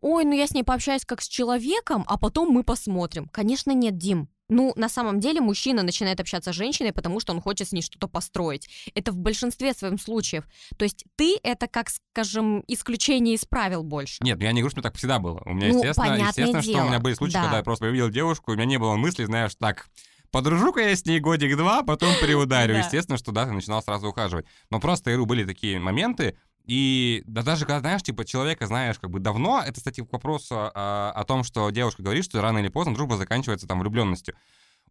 ой, 0.00 0.24
ну 0.24 0.32
я 0.32 0.46
с 0.46 0.52
ней 0.52 0.62
пообщаюсь 0.62 1.04
как 1.04 1.22
с 1.22 1.28
человеком, 1.28 2.04
а 2.06 2.18
потом 2.18 2.50
мы 2.50 2.62
посмотрим. 2.62 3.28
Конечно, 3.28 3.72
нет, 3.72 3.96
Дим. 3.96 4.28
Ну, 4.48 4.72
на 4.76 4.88
самом 4.88 5.20
деле, 5.20 5.40
мужчина 5.40 5.82
начинает 5.82 6.20
общаться 6.20 6.52
с 6.52 6.56
женщиной, 6.56 6.92
потому 6.92 7.20
что 7.20 7.32
он 7.32 7.40
хочет 7.40 7.68
с 7.68 7.72
ней 7.72 7.82
что-то 7.82 8.08
построить. 8.08 8.68
Это 8.94 9.12
в 9.12 9.16
большинстве 9.16 9.72
своем 9.72 9.98
случаев. 9.98 10.44
То 10.76 10.84
есть 10.84 11.04
ты 11.16 11.38
это, 11.42 11.66
как, 11.66 11.88
скажем, 11.90 12.62
исключение 12.68 13.34
из 13.34 13.44
правил 13.44 13.82
больше. 13.82 14.22
Нет, 14.22 14.40
я 14.42 14.52
не 14.52 14.60
говорю, 14.60 14.72
что 14.72 14.82
так 14.82 14.96
всегда 14.96 15.18
было. 15.18 15.42
У 15.44 15.54
меня, 15.54 15.68
ну, 15.68 15.78
естественно, 15.78 16.14
естественно 16.14 16.62
дело. 16.62 16.76
что 16.76 16.84
у 16.84 16.88
меня 16.88 17.00
были 17.00 17.14
случаи, 17.14 17.34
да. 17.34 17.42
когда 17.42 17.56
я 17.58 17.62
просто 17.62 17.86
увидел 17.86 18.10
девушку, 18.10 18.52
у 18.52 18.54
меня 18.54 18.66
не 18.66 18.78
было 18.78 18.96
мысли, 18.96 19.24
знаешь, 19.24 19.54
так, 19.58 19.88
подружу-ка 20.30 20.80
я 20.80 20.96
с 20.96 21.04
ней 21.06 21.20
годик-два, 21.20 21.82
потом 21.82 22.12
приударю. 22.20 22.76
Естественно, 22.78 23.18
что 23.18 23.32
да, 23.32 23.46
ты 23.46 23.52
начинал 23.52 23.82
сразу 23.82 24.08
ухаживать. 24.08 24.46
Но 24.70 24.80
просто, 24.80 25.10
я 25.10 25.16
говорю, 25.16 25.28
были 25.28 25.44
такие 25.44 25.78
моменты, 25.78 26.36
и 26.64 27.22
да 27.26 27.42
даже 27.42 27.66
когда, 27.66 27.80
знаешь, 27.80 28.02
типа, 28.02 28.24
человека 28.24 28.66
знаешь 28.66 28.98
как 28.98 29.10
бы 29.10 29.18
давно, 29.18 29.62
это, 29.64 29.74
кстати, 29.74 30.02
к 30.02 30.12
вопросу 30.12 30.54
о, 30.56 31.12
о 31.14 31.24
том, 31.24 31.44
что 31.44 31.70
девушка 31.70 32.02
говорит, 32.02 32.24
что 32.24 32.40
рано 32.40 32.58
или 32.58 32.68
поздно 32.68 32.94
дружба 32.94 33.16
заканчивается 33.16 33.66
там 33.66 33.80
влюбленностью. 33.80 34.34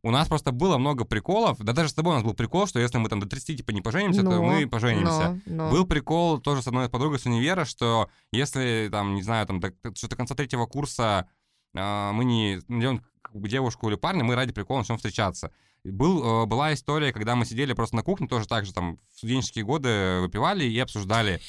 У 0.04 0.10
нас 0.10 0.28
просто 0.28 0.52
было 0.52 0.80
много 0.80 1.06
приколов, 1.06 1.60
да 1.60 1.74
даже 1.74 1.90
с 1.90 1.94
тобой 1.94 2.14
у 2.14 2.16
нас 2.16 2.24
был 2.24 2.34
прикол, 2.34 2.66
что 2.66 2.80
если 2.80 2.98
мы 2.98 3.08
там 3.08 3.20
до 3.20 3.28
30 3.28 3.58
типа 3.58 3.70
не 3.70 3.82
поженимся, 3.82 4.24
но, 4.24 4.32
то 4.32 4.42
мы 4.42 4.68
поженимся. 4.68 5.40
Но, 5.46 5.66
но. 5.66 5.72
Был 5.72 5.86
прикол 5.86 6.40
тоже 6.40 6.64
с 6.64 6.68
одной 6.68 6.90
подругой 6.90 7.20
с 7.20 7.26
универа, 7.28 7.66
что 7.66 8.10
если 8.32 8.90
там, 8.92 9.14
не 9.14 9.22
знаю, 9.22 9.46
там 9.46 9.60
до, 9.60 9.72
что 9.94 10.10
до 10.10 10.16
конца 10.16 10.34
третьего 10.34 10.66
курса 10.66 11.28
э, 11.76 12.12
мы 12.14 12.26
не 12.26 12.56
идем 12.56 13.06
девушку 13.34 13.90
или 13.90 13.96
парня, 13.96 14.24
мы 14.24 14.34
ради 14.34 14.52
прикола 14.54 14.80
начнем 14.80 14.98
встречаться. 14.98 15.52
Был, 15.84 16.44
э, 16.44 16.46
была 16.46 16.74
история, 16.74 17.12
когда 17.12 17.36
мы 17.36 17.46
сидели 17.46 17.74
просто 17.74 17.96
на 17.96 18.04
кухне, 18.04 18.28
тоже 18.28 18.48
так 18.48 18.66
же 18.66 18.74
там 18.74 19.00
в 19.14 19.18
студенческие 19.18 19.66
годы 19.66 20.20
выпивали 20.22 20.66
и 20.66 20.80
обсуждали 20.80 21.42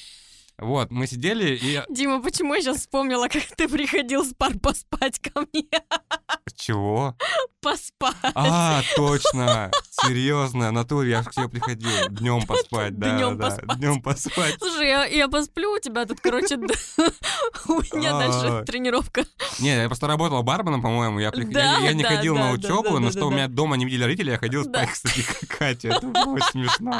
вот, 0.59 0.91
мы 0.91 1.07
сидели 1.07 1.57
и... 1.57 1.83
Дима, 1.91 2.23
почему 2.23 2.55
я 2.55 2.61
сейчас 2.61 2.79
вспомнила, 2.79 3.29
как 3.29 3.43
ты 3.57 3.69
приходил 3.69 4.25
с 4.25 4.35
пар 4.35 4.59
поспать 4.59 5.19
ко 5.19 5.41
мне? 5.53 5.67
Чего? 6.55 7.17
Поспать. 7.61 8.15
А, 8.35 8.83
точно. 8.95 9.71
Серьезно, 10.07 10.71
натуре, 10.71 11.11
я 11.11 11.23
к 11.23 11.33
тебе 11.33 11.49
приходил. 11.49 11.91
Днем 12.11 12.43
поспать, 12.47 12.99
да. 12.99 13.17
Днем 13.17 13.39
да, 13.39 13.51
поспать. 13.51 13.79
Днем 13.79 14.03
поспать. 14.03 14.57
Слушай, 14.59 14.89
я, 14.89 15.05
я 15.05 15.29
посплю, 15.29 15.73
у 15.73 15.79
тебя 15.79 16.07
тут, 16.07 16.21
короче, 16.21 16.57
у 17.69 17.97
меня 17.97 18.13
дальше 18.13 18.65
тренировка. 18.67 19.25
Не, 19.59 19.83
я 19.83 19.87
просто 19.87 20.07
работал 20.07 20.43
барменом, 20.43 20.83
по-моему. 20.83 21.19
Я, 21.21 21.33
я, 21.35 21.93
не 21.93 22.03
ходил 22.03 22.35
на 22.35 22.53
учебу, 22.53 22.99
но 22.99 23.11
что 23.11 23.27
у 23.27 23.31
меня 23.31 23.49
дома 23.49 23.77
не 23.77 23.85
видели 23.85 24.05
родители, 24.05 24.31
я 24.31 24.39
ходил 24.39 24.65
спать, 24.65 24.91
кстати, 24.91 25.23
как 25.23 25.59
Катя. 25.59 25.89
Это 25.89 26.07
было 26.07 26.39
смешно. 26.51 26.99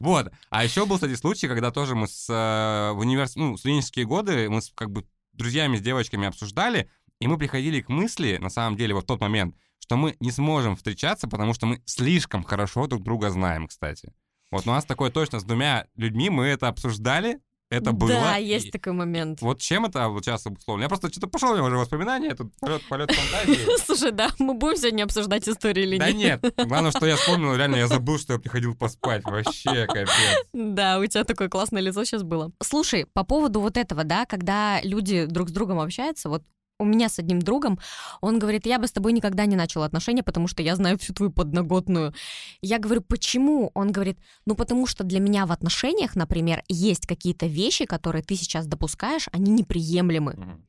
Вот. 0.00 0.32
А 0.50 0.64
еще 0.64 0.86
был, 0.86 0.96
кстати, 0.96 1.14
случай, 1.14 1.48
когда 1.48 1.70
тоже 1.70 1.94
мы 1.94 2.08
с, 2.08 2.28
э, 2.28 2.92
в 2.92 2.98
универс... 2.98 3.36
ну, 3.36 3.56
студенческие 3.56 4.04
годы, 4.04 4.50
мы 4.50 4.60
с, 4.60 4.70
как 4.74 4.90
бы 4.90 5.06
друзьями, 5.32 5.76
с 5.76 5.80
девочками 5.80 6.26
обсуждали, 6.26 6.90
и 7.20 7.26
мы 7.26 7.38
приходили 7.38 7.80
к 7.80 7.88
мысли, 7.88 8.38
на 8.40 8.50
самом 8.50 8.76
деле, 8.76 8.94
вот 8.94 9.04
в 9.04 9.06
тот 9.06 9.20
момент, 9.20 9.54
что 9.84 9.96
мы 9.96 10.16
не 10.18 10.30
сможем 10.30 10.76
встречаться, 10.76 11.28
потому 11.28 11.52
что 11.52 11.66
мы 11.66 11.82
слишком 11.84 12.42
хорошо 12.42 12.86
друг 12.86 13.02
друга 13.02 13.28
знаем, 13.28 13.68
кстати. 13.68 14.14
Вот 14.50 14.66
у 14.66 14.70
нас 14.70 14.86
такое 14.86 15.10
точно 15.10 15.40
с 15.40 15.44
двумя 15.44 15.86
людьми, 15.94 16.30
мы 16.30 16.46
это 16.46 16.68
обсуждали, 16.68 17.38
это 17.68 17.92
было. 17.92 18.08
Да, 18.08 18.36
есть 18.36 18.70
такой 18.70 18.94
момент. 18.94 19.42
Вот 19.42 19.60
чем 19.60 19.84
это 19.84 20.08
вот 20.08 20.24
сейчас 20.24 20.46
обусловлено? 20.46 20.84
Я 20.84 20.88
просто 20.88 21.10
что-то 21.10 21.26
пошел 21.26 21.50
у 21.50 21.52
меня 21.52 21.64
уже 21.64 21.76
воспоминания, 21.76 22.34
тут 22.34 22.54
полет, 22.60 22.80
полет 22.88 23.10
фантазии. 23.10 23.76
Слушай, 23.84 24.12
да, 24.12 24.30
мы 24.38 24.54
будем 24.54 24.78
сегодня 24.78 25.04
обсуждать 25.04 25.46
историю 25.46 25.84
или 25.84 25.98
нет? 25.98 26.00
Да 26.00 26.12
нет, 26.12 26.54
главное, 26.66 26.90
что 26.90 27.04
я 27.04 27.16
вспомнил, 27.16 27.54
реально 27.54 27.76
я 27.76 27.86
забыл, 27.86 28.18
что 28.18 28.32
я 28.32 28.38
приходил 28.38 28.74
поспать, 28.74 29.22
вообще 29.24 29.86
капец. 29.86 30.08
Да, 30.54 30.98
у 30.98 31.04
тебя 31.04 31.24
такое 31.24 31.50
классное 31.50 31.82
лицо 31.82 32.04
сейчас 32.04 32.22
было. 32.22 32.52
Слушай, 32.62 33.04
по 33.12 33.22
поводу 33.22 33.60
вот 33.60 33.76
этого, 33.76 34.04
да, 34.04 34.24
когда 34.24 34.80
люди 34.82 35.26
друг 35.26 35.50
с 35.50 35.52
другом 35.52 35.78
общаются, 35.78 36.30
вот 36.30 36.42
у 36.78 36.84
меня 36.84 37.08
с 37.08 37.18
одним 37.18 37.40
другом, 37.40 37.78
он 38.20 38.38
говорит, 38.38 38.66
я 38.66 38.78
бы 38.78 38.86
с 38.86 38.92
тобой 38.92 39.12
никогда 39.12 39.46
не 39.46 39.56
начал 39.56 39.82
отношения, 39.82 40.22
потому 40.22 40.48
что 40.48 40.62
я 40.62 40.76
знаю 40.76 40.98
всю 40.98 41.14
твою 41.14 41.32
подноготную. 41.32 42.14
Я 42.62 42.78
говорю, 42.78 43.00
почему? 43.02 43.70
Он 43.74 43.92
говорит, 43.92 44.18
ну 44.46 44.54
потому 44.54 44.86
что 44.86 45.04
для 45.04 45.20
меня 45.20 45.46
в 45.46 45.52
отношениях, 45.52 46.16
например, 46.16 46.62
есть 46.68 47.06
какие-то 47.06 47.46
вещи, 47.46 47.84
которые 47.84 48.22
ты 48.22 48.36
сейчас 48.36 48.66
допускаешь, 48.66 49.28
они 49.32 49.52
неприемлемы. 49.52 50.32
Mm-hmm. 50.32 50.60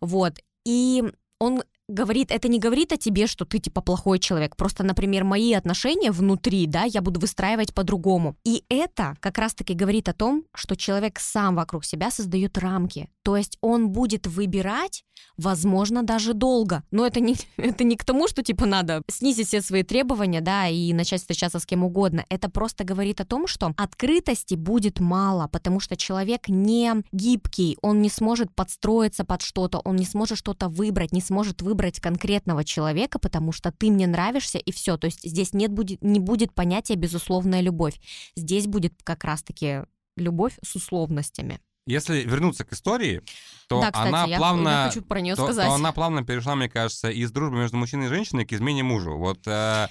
Вот. 0.00 0.38
И 0.64 1.04
он 1.38 1.62
говорит, 1.88 2.30
это 2.30 2.48
не 2.48 2.58
говорит 2.58 2.92
о 2.92 2.96
тебе, 2.96 3.26
что 3.26 3.44
ты 3.44 3.58
типа 3.58 3.80
плохой 3.80 4.18
человек. 4.18 4.56
Просто, 4.56 4.82
например, 4.82 5.24
мои 5.24 5.52
отношения 5.52 6.10
внутри, 6.10 6.66
да, 6.66 6.84
я 6.84 7.00
буду 7.00 7.20
выстраивать 7.20 7.74
по-другому. 7.74 8.36
И 8.44 8.64
это 8.68 9.16
как 9.20 9.38
раз-таки 9.38 9.74
говорит 9.74 10.08
о 10.08 10.12
том, 10.12 10.44
что 10.54 10.76
человек 10.76 11.20
сам 11.20 11.54
вокруг 11.54 11.84
себя 11.84 12.10
создает 12.10 12.58
рамки. 12.58 13.08
То 13.26 13.36
есть 13.36 13.58
он 13.60 13.88
будет 13.88 14.28
выбирать, 14.28 15.02
возможно, 15.36 16.04
даже 16.04 16.32
долго. 16.32 16.84
Но 16.92 17.04
это 17.04 17.18
не, 17.18 17.34
это 17.56 17.82
не 17.82 17.96
к 17.96 18.04
тому, 18.04 18.28
что 18.28 18.44
типа 18.44 18.66
надо 18.66 19.02
снизить 19.10 19.48
все 19.48 19.60
свои 19.62 19.82
требования, 19.82 20.40
да, 20.40 20.68
и 20.68 20.92
начать 20.92 21.22
встречаться 21.22 21.58
с 21.58 21.66
кем 21.66 21.82
угодно. 21.82 22.24
Это 22.28 22.48
просто 22.48 22.84
говорит 22.84 23.20
о 23.20 23.24
том, 23.24 23.48
что 23.48 23.74
открытости 23.76 24.54
будет 24.54 25.00
мало, 25.00 25.48
потому 25.48 25.80
что 25.80 25.96
человек 25.96 26.48
не 26.48 27.02
гибкий, 27.10 27.76
он 27.82 28.00
не 28.00 28.10
сможет 28.10 28.54
подстроиться 28.54 29.24
под 29.24 29.42
что-то, 29.42 29.80
он 29.80 29.96
не 29.96 30.06
сможет 30.06 30.38
что-то 30.38 30.68
выбрать, 30.68 31.10
не 31.10 31.20
сможет 31.20 31.62
выбрать 31.62 31.98
конкретного 31.98 32.62
человека, 32.62 33.18
потому 33.18 33.50
что 33.50 33.72
ты 33.72 33.90
мне 33.90 34.06
нравишься, 34.06 34.58
и 34.58 34.70
все. 34.70 34.96
То 34.98 35.06
есть 35.06 35.28
здесь 35.28 35.52
нет, 35.52 35.72
будет, 35.72 36.00
не 36.00 36.20
будет 36.20 36.54
понятия 36.54 36.94
безусловная 36.94 37.60
любовь. 37.60 38.00
Здесь 38.36 38.68
будет 38.68 38.92
как 39.02 39.24
раз-таки 39.24 39.80
любовь 40.16 40.60
с 40.62 40.76
условностями. 40.76 41.58
Если 41.86 42.22
вернуться 42.22 42.64
к 42.64 42.72
истории, 42.72 43.22
то 43.68 43.80
да, 43.80 43.92
кстати, 43.92 44.08
она 44.08 44.24
я, 44.24 44.38
плавно, 44.38 44.86
хочу 44.88 45.02
про 45.02 45.20
нее 45.20 45.36
то, 45.36 45.44
сказать. 45.44 45.68
то 45.68 45.74
она 45.74 45.92
плавно 45.92 46.24
перешла, 46.24 46.56
мне 46.56 46.68
кажется, 46.68 47.10
из 47.10 47.30
дружбы 47.30 47.58
между 47.58 47.76
мужчиной 47.76 48.06
и 48.06 48.08
женщиной 48.08 48.44
к 48.44 48.52
измене 48.52 48.82
мужу. 48.82 49.16
Вот 49.16 49.46
э, 49.46 49.86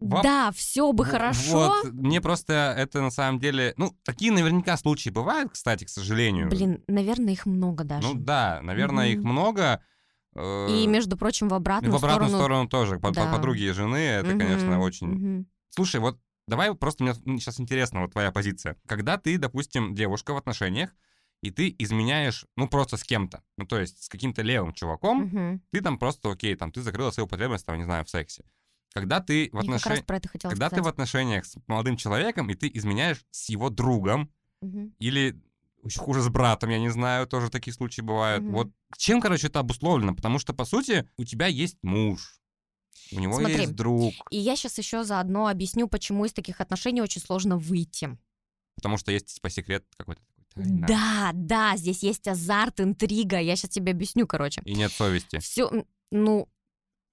да, 0.00 0.52
все 0.52 0.92
бы 0.92 1.04
хорошо. 1.04 1.80
Вот, 1.82 1.92
мне 1.92 2.20
просто 2.20 2.74
это 2.76 3.00
на 3.02 3.10
самом 3.10 3.40
деле... 3.40 3.74
Ну, 3.76 3.96
такие 4.04 4.30
наверняка 4.30 4.76
случаи 4.76 5.10
бывают, 5.10 5.52
кстати, 5.52 5.84
к 5.84 5.88
сожалению. 5.88 6.48
Блин, 6.48 6.82
наверное, 6.86 7.32
их 7.32 7.46
много 7.46 7.84
даже. 7.84 8.06
Ну 8.06 8.14
да, 8.14 8.60
наверное, 8.62 9.08
mm-hmm. 9.08 9.12
их 9.12 9.22
много. 9.24 9.82
И, 10.36 10.84
э, 10.84 10.86
между 10.86 11.16
прочим, 11.16 11.48
в 11.48 11.54
обратную 11.54 11.98
сторону... 11.98 12.00
В 12.00 12.04
обратную 12.04 12.38
сторону, 12.38 12.68
сторону 12.68 12.68
тоже. 12.68 13.00
Под, 13.00 13.14
да. 13.14 13.32
подруги 13.32 13.62
и 13.62 13.72
жены, 13.72 13.96
это, 13.96 14.30
угу, 14.30 14.38
конечно, 14.38 14.80
очень... 14.80 15.38
Угу. 15.38 15.46
Слушай, 15.70 16.00
вот 16.00 16.18
давай 16.46 16.72
просто 16.74 17.02
мне 17.02 17.14
сейчас 17.14 17.58
интересно 17.58 18.02
вот 18.02 18.12
твоя 18.12 18.30
позиция. 18.30 18.76
Когда 18.86 19.18
ты, 19.18 19.36
допустим, 19.36 19.94
девушка 19.94 20.32
в 20.32 20.36
отношениях, 20.36 20.90
и 21.42 21.50
ты 21.50 21.74
изменяешь, 21.78 22.46
ну, 22.56 22.68
просто 22.68 22.96
с 22.96 23.04
кем-то, 23.04 23.42
ну, 23.56 23.66
то 23.66 23.78
есть 23.78 24.04
с 24.04 24.08
каким-то 24.08 24.42
левым 24.42 24.72
чуваком, 24.72 25.24
угу. 25.24 25.60
ты 25.70 25.80
там 25.80 25.98
просто, 25.98 26.30
окей, 26.30 26.54
там, 26.56 26.72
ты 26.72 26.82
закрыла 26.82 27.10
свою 27.10 27.26
потребность, 27.26 27.64
там, 27.66 27.76
не 27.78 27.84
знаю, 27.84 28.04
в 28.04 28.10
сексе. 28.10 28.44
Когда 28.92 29.20
ты 29.20 29.50
в 29.52 29.58
отношениях... 29.58 30.04
Когда 30.06 30.66
сказать. 30.66 30.74
ты 30.74 30.82
в 30.82 30.88
отношениях 30.88 31.44
с 31.44 31.56
молодым 31.66 31.96
человеком, 31.96 32.50
и 32.50 32.54
ты 32.54 32.70
изменяешь 32.72 33.24
с 33.30 33.48
его 33.50 33.70
другом, 33.70 34.32
угу. 34.60 34.92
или 34.98 35.40
еще 35.84 36.00
хуже 36.00 36.22
с 36.22 36.28
братом, 36.28 36.70
я 36.70 36.78
не 36.78 36.88
знаю, 36.88 37.26
тоже 37.26 37.50
такие 37.50 37.72
случаи 37.72 38.00
бывают. 38.00 38.42
Mm-hmm. 38.42 38.50
Вот 38.50 38.72
чем, 38.96 39.20
короче, 39.20 39.46
это 39.46 39.60
обусловлено? 39.60 40.14
Потому 40.14 40.38
что, 40.38 40.52
по 40.52 40.64
сути, 40.64 41.08
у 41.16 41.24
тебя 41.24 41.46
есть 41.46 41.78
муж, 41.82 42.40
у 43.12 43.20
него 43.20 43.34
Смотри, 43.38 43.60
есть 43.60 43.74
друг. 43.74 44.14
И 44.30 44.38
я 44.38 44.56
сейчас 44.56 44.78
еще 44.78 45.04
заодно 45.04 45.46
объясню, 45.46 45.88
почему 45.88 46.24
из 46.24 46.32
таких 46.32 46.60
отношений 46.60 47.00
очень 47.00 47.20
сложно 47.20 47.56
выйти. 47.56 48.18
Потому 48.74 48.96
что 48.96 49.12
есть, 49.12 49.40
по 49.40 49.50
секрет, 49.50 49.84
какой-то 49.96 50.22
Да, 50.58 51.30
да, 51.34 51.76
здесь 51.76 52.02
есть 52.02 52.26
азарт, 52.28 52.80
интрига. 52.80 53.38
Я 53.38 53.56
сейчас 53.56 53.70
тебе 53.70 53.92
объясню, 53.92 54.26
короче. 54.26 54.60
И 54.64 54.74
нет 54.74 54.92
совести. 54.92 55.38
Все, 55.38 55.70
ну, 56.10 56.48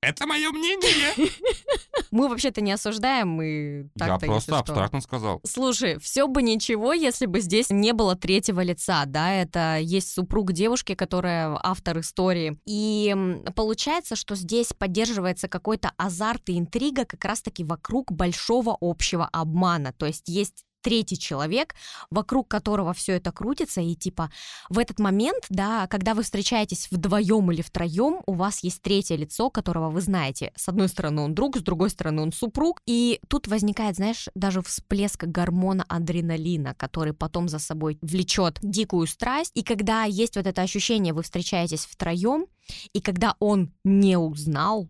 это 0.05 0.27
мое 0.27 0.51
мнение. 0.51 1.31
Мы 2.11 2.29
вообще-то 2.29 2.61
не 2.61 2.71
осуждаем, 2.71 3.29
мы 3.29 3.89
так 3.97 4.21
Я 4.21 4.27
просто 4.27 4.59
абстрактно 4.59 5.01
сказал. 5.01 5.41
Слушай, 5.43 5.99
все 5.99 6.27
бы 6.27 6.43
ничего, 6.43 6.93
если 6.93 7.25
бы 7.25 7.39
здесь 7.41 7.71
не 7.71 7.91
было 7.91 8.15
третьего 8.15 8.61
лица, 8.61 9.03
да, 9.05 9.33
это 9.33 9.79
есть 9.79 10.13
супруг 10.13 10.53
девушки, 10.53 10.93
которая 10.93 11.59
автор 11.61 11.99
истории. 11.99 12.57
И 12.65 13.13
получается, 13.55 14.15
что 14.15 14.35
здесь 14.35 14.71
поддерживается 14.73 15.47
какой-то 15.47 15.91
азарт 15.97 16.49
и 16.49 16.59
интрига 16.59 17.05
как 17.05 17.25
раз-таки 17.25 17.63
вокруг 17.63 18.11
большого 18.11 18.77
общего 18.79 19.27
обмана. 19.31 19.91
То 19.91 20.05
есть 20.05 20.29
есть 20.29 20.64
третий 20.85 21.17
человек, 21.17 21.73
вокруг 22.11 22.47
которого 22.47 22.93
все 22.93 23.13
это 23.13 23.31
крутится, 23.31 23.81
и 23.81 23.95
типа 23.95 24.29
в 24.69 24.77
этот 24.77 24.99
момент, 24.99 25.43
да, 25.49 25.87
когда 25.87 26.13
вы 26.13 26.21
встречаетесь 26.21 26.89
вдвоем 26.91 27.51
или 27.51 27.63
втроем, 27.63 28.21
у 28.27 28.33
вас 28.33 28.63
есть 28.63 28.83
третье 28.83 29.15
лицо, 29.15 29.49
которого 29.49 29.89
вы 29.89 30.01
знаете. 30.01 30.53
С 30.55 30.69
одной 30.69 30.87
стороны 30.87 31.23
он 31.23 31.33
друг, 31.33 31.57
с 31.57 31.61
другой 31.61 31.89
стороны 31.89 32.21
он 32.21 32.31
супруг, 32.31 32.81
и 32.85 33.19
тут 33.27 33.47
возникает, 33.47 33.95
знаешь, 33.95 34.29
даже 34.35 34.61
всплеск 34.61 35.23
гормона 35.23 35.85
адреналина, 35.89 36.75
который 36.75 37.13
потом 37.13 37.49
за 37.49 37.57
собой 37.57 37.97
влечет 38.03 38.59
дикую 38.61 39.07
страсть, 39.07 39.53
и 39.55 39.63
когда 39.63 40.03
есть 40.03 40.35
вот 40.35 40.45
это 40.45 40.61
ощущение, 40.61 41.13
вы 41.13 41.23
встречаетесь 41.23 41.87
втроем, 41.87 42.45
и 42.93 43.01
когда 43.01 43.35
он 43.39 43.73
не 43.83 44.17
узнал, 44.17 44.87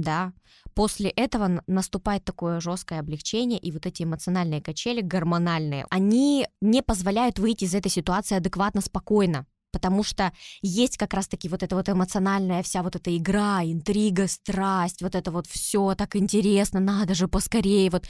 да, 0.00 0.32
после 0.74 1.10
этого 1.10 1.62
наступает 1.66 2.24
такое 2.24 2.60
жесткое 2.60 3.00
облегчение, 3.00 3.58
и 3.58 3.72
вот 3.72 3.86
эти 3.86 4.02
эмоциональные 4.02 4.62
качели, 4.62 5.00
гормональные, 5.00 5.86
они 5.90 6.46
не 6.60 6.82
позволяют 6.82 7.38
выйти 7.38 7.64
из 7.64 7.74
этой 7.74 7.90
ситуации 7.90 8.36
адекватно, 8.36 8.80
спокойно. 8.80 9.46
Потому 9.70 10.02
что 10.02 10.32
есть 10.62 10.96
как 10.96 11.12
раз-таки 11.12 11.48
вот 11.48 11.62
эта 11.62 11.76
вот 11.76 11.88
эмоциональная 11.88 12.62
вся 12.62 12.82
вот 12.82 12.96
эта 12.96 13.14
игра, 13.14 13.62
интрига, 13.62 14.26
страсть, 14.26 15.02
вот 15.02 15.14
это 15.14 15.30
вот 15.30 15.46
все 15.46 15.94
так 15.94 16.16
интересно, 16.16 16.80
надо 16.80 17.14
же 17.14 17.28
поскорее, 17.28 17.90
вот 17.90 18.06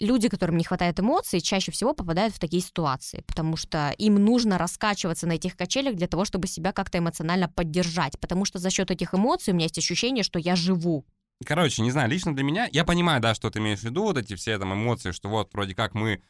люди, 0.00 0.28
которым 0.28 0.56
не 0.56 0.64
хватает 0.64 1.00
эмоций, 1.00 1.40
чаще 1.40 1.72
всего 1.72 1.94
попадают 1.94 2.34
в 2.34 2.38
такие 2.38 2.62
ситуации, 2.62 3.22
потому 3.26 3.56
что 3.56 3.94
им 3.98 4.16
нужно 4.16 4.58
раскачиваться 4.58 5.26
на 5.26 5.32
этих 5.32 5.56
качелях 5.56 5.96
для 5.96 6.06
того, 6.06 6.24
чтобы 6.24 6.46
себя 6.46 6.72
как-то 6.72 6.98
эмоционально 6.98 7.48
поддержать, 7.48 8.18
потому 8.20 8.44
что 8.44 8.58
за 8.58 8.70
счет 8.70 8.90
этих 8.90 9.14
эмоций 9.14 9.52
у 9.52 9.54
меня 9.54 9.64
есть 9.64 9.78
ощущение, 9.78 10.24
что 10.24 10.38
я 10.38 10.56
живу. 10.56 11.06
Короче, 11.44 11.82
не 11.82 11.90
знаю, 11.90 12.08
лично 12.10 12.34
для 12.34 12.44
меня, 12.44 12.68
я 12.72 12.84
понимаю, 12.84 13.20
да, 13.20 13.34
что 13.34 13.50
ты 13.50 13.58
имеешь 13.58 13.80
в 13.80 13.84
виду, 13.84 14.04
вот 14.04 14.16
эти 14.16 14.34
все 14.34 14.58
там 14.58 14.72
эмоции, 14.72 15.10
что 15.10 15.28
вот 15.28 15.52
вроде 15.52 15.74
как 15.74 15.94
мы 15.94 16.22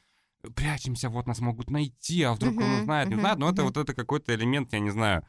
прячемся, 0.54 1.08
вот 1.08 1.26
нас 1.26 1.40
могут 1.40 1.70
найти, 1.70 2.22
а 2.22 2.34
вдруг 2.34 2.54
uh-huh, 2.54 2.64
он 2.64 2.80
узнает, 2.80 3.08
uh-huh, 3.08 3.14
не 3.14 3.20
знает, 3.20 3.38
но 3.38 3.48
uh-huh. 3.48 3.52
это 3.52 3.64
вот 3.64 3.76
это 3.76 3.94
какой-то 3.94 4.34
элемент, 4.34 4.72
я 4.72 4.80
не 4.80 4.90
знаю, 4.90 5.24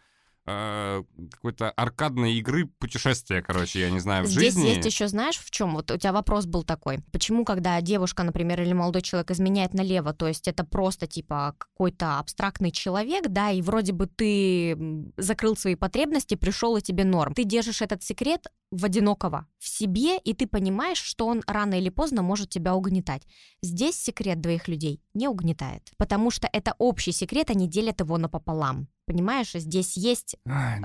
э, 0.48 1.04
какой-то 1.32 1.70
аркадной 1.72 2.34
игры 2.36 2.66
путешествия, 2.80 3.42
короче, 3.42 3.82
я 3.82 3.90
не 3.90 4.00
знаю, 4.00 4.24
в 4.24 4.28
Здесь 4.28 4.54
жизни. 4.54 4.62
Здесь 4.62 4.76
есть 4.78 4.88
еще, 4.88 5.08
знаешь, 5.08 5.38
в 5.38 5.52
чем? 5.52 5.76
Вот 5.76 5.92
у 5.92 5.98
тебя 5.98 6.14
вопрос 6.14 6.46
был 6.46 6.64
такой. 6.64 7.00
Почему, 7.12 7.46
когда 7.46 7.80
девушка, 7.82 8.24
например, 8.24 8.62
или 8.62 8.74
молодой 8.74 9.02
человек 9.02 9.32
изменяет 9.32 9.74
налево, 9.74 10.14
то 10.14 10.28
есть 10.28 10.48
это 10.48 10.64
просто, 10.64 11.08
типа, 11.08 11.56
какой-то 11.58 12.20
абстрактный 12.20 12.72
человек, 12.72 13.28
да, 13.28 13.52
и 13.52 13.62
вроде 13.62 13.94
бы 13.94 14.08
ты 14.08 15.12
закрыл 15.18 15.56
свои 15.56 15.76
потребности, 15.76 16.36
пришел 16.36 16.78
и 16.78 16.82
тебе 16.82 17.04
норм. 17.04 17.34
Ты 17.34 17.44
держишь 17.44 17.82
этот 17.82 18.04
секрет 18.04 18.48
в 18.72 18.86
одинокого 18.86 19.48
в 19.60 19.68
себе, 19.68 20.18
и 20.18 20.34
ты 20.34 20.48
понимаешь, 20.48 20.98
что 20.98 21.28
он 21.28 21.42
рано 21.48 21.76
или 21.76 21.90
поздно 21.90 22.22
может 22.22 22.50
тебя 22.50 22.76
угнетать. 22.76 23.24
Здесь 23.62 23.96
секрет 23.96 24.42
двоих 24.42 24.68
людей 24.68 25.02
не 25.14 25.28
угнетает, 25.28 25.92
потому 25.98 26.32
что 26.32 26.50
это 26.52 26.76
общий 26.78 27.12
секрет, 27.12 27.50
они 27.50 27.68
делят 27.68 28.02
его 28.02 28.18
напополам. 28.18 28.88
Понимаешь, 29.08 29.52
здесь 29.54 29.96
есть 29.96 30.36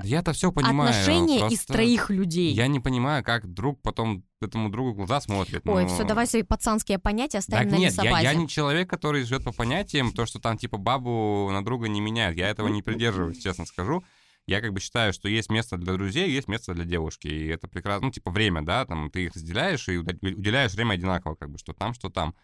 я-то 0.03 0.31
все 0.31 0.51
понимаю. 0.51 0.89
отношения 0.89 1.47
из 1.49 1.65
троих 1.65 2.09
людей. 2.09 2.53
Я 2.53 2.67
не 2.67 2.79
понимаю, 2.79 3.23
как 3.23 3.45
друг 3.45 3.81
потом 3.81 4.23
этому 4.39 4.69
другу 4.69 4.93
в 4.93 4.95
глаза 4.95 5.19
смотрит. 5.21 5.61
Ой, 5.65 5.87
все, 5.87 6.05
давай 6.05 6.25
свои 6.25 6.41
пацанские 6.41 6.99
понятия 6.99 7.39
оставим 7.39 7.69
так 7.69 7.77
на 7.77 7.81
нет, 7.81 7.93
я, 8.01 8.19
я 8.21 8.33
не 8.33 8.47
человек, 8.47 8.89
который 8.89 9.23
живет 9.23 9.43
по 9.43 9.51
понятиям, 9.51 10.13
то, 10.13 10.25
что 10.25 10.39
там 10.39 10.57
типа 10.57 10.77
бабу 10.77 11.49
на 11.51 11.63
друга 11.63 11.89
не 11.89 11.99
меняет. 11.99 12.37
Я 12.37 12.47
этого 12.47 12.69
не 12.69 12.81
придерживаюсь, 12.81 13.39
честно 13.39 13.65
скажу 13.65 14.03
я 14.45 14.61
как 14.61 14.73
бы 14.73 14.79
считаю, 14.79 15.13
что 15.13 15.29
есть 15.29 15.49
место 15.49 15.77
для 15.77 15.93
друзей, 15.93 16.29
есть 16.29 16.47
место 16.47 16.73
для 16.73 16.83
девушки, 16.83 17.27
и 17.27 17.47
это 17.47 17.67
прекрасно, 17.67 18.07
ну, 18.07 18.11
типа 18.11 18.29
время, 18.29 18.61
да, 18.61 18.85
там, 18.85 19.09
ты 19.09 19.25
их 19.25 19.33
разделяешь 19.33 19.87
и 19.87 19.97
уделяешь 19.97 20.73
время 20.73 20.93
одинаково, 20.93 21.35
как 21.35 21.49
бы, 21.49 21.57
что 21.57 21.73
там, 21.73 21.93
что 21.93 22.09
там, 22.09 22.35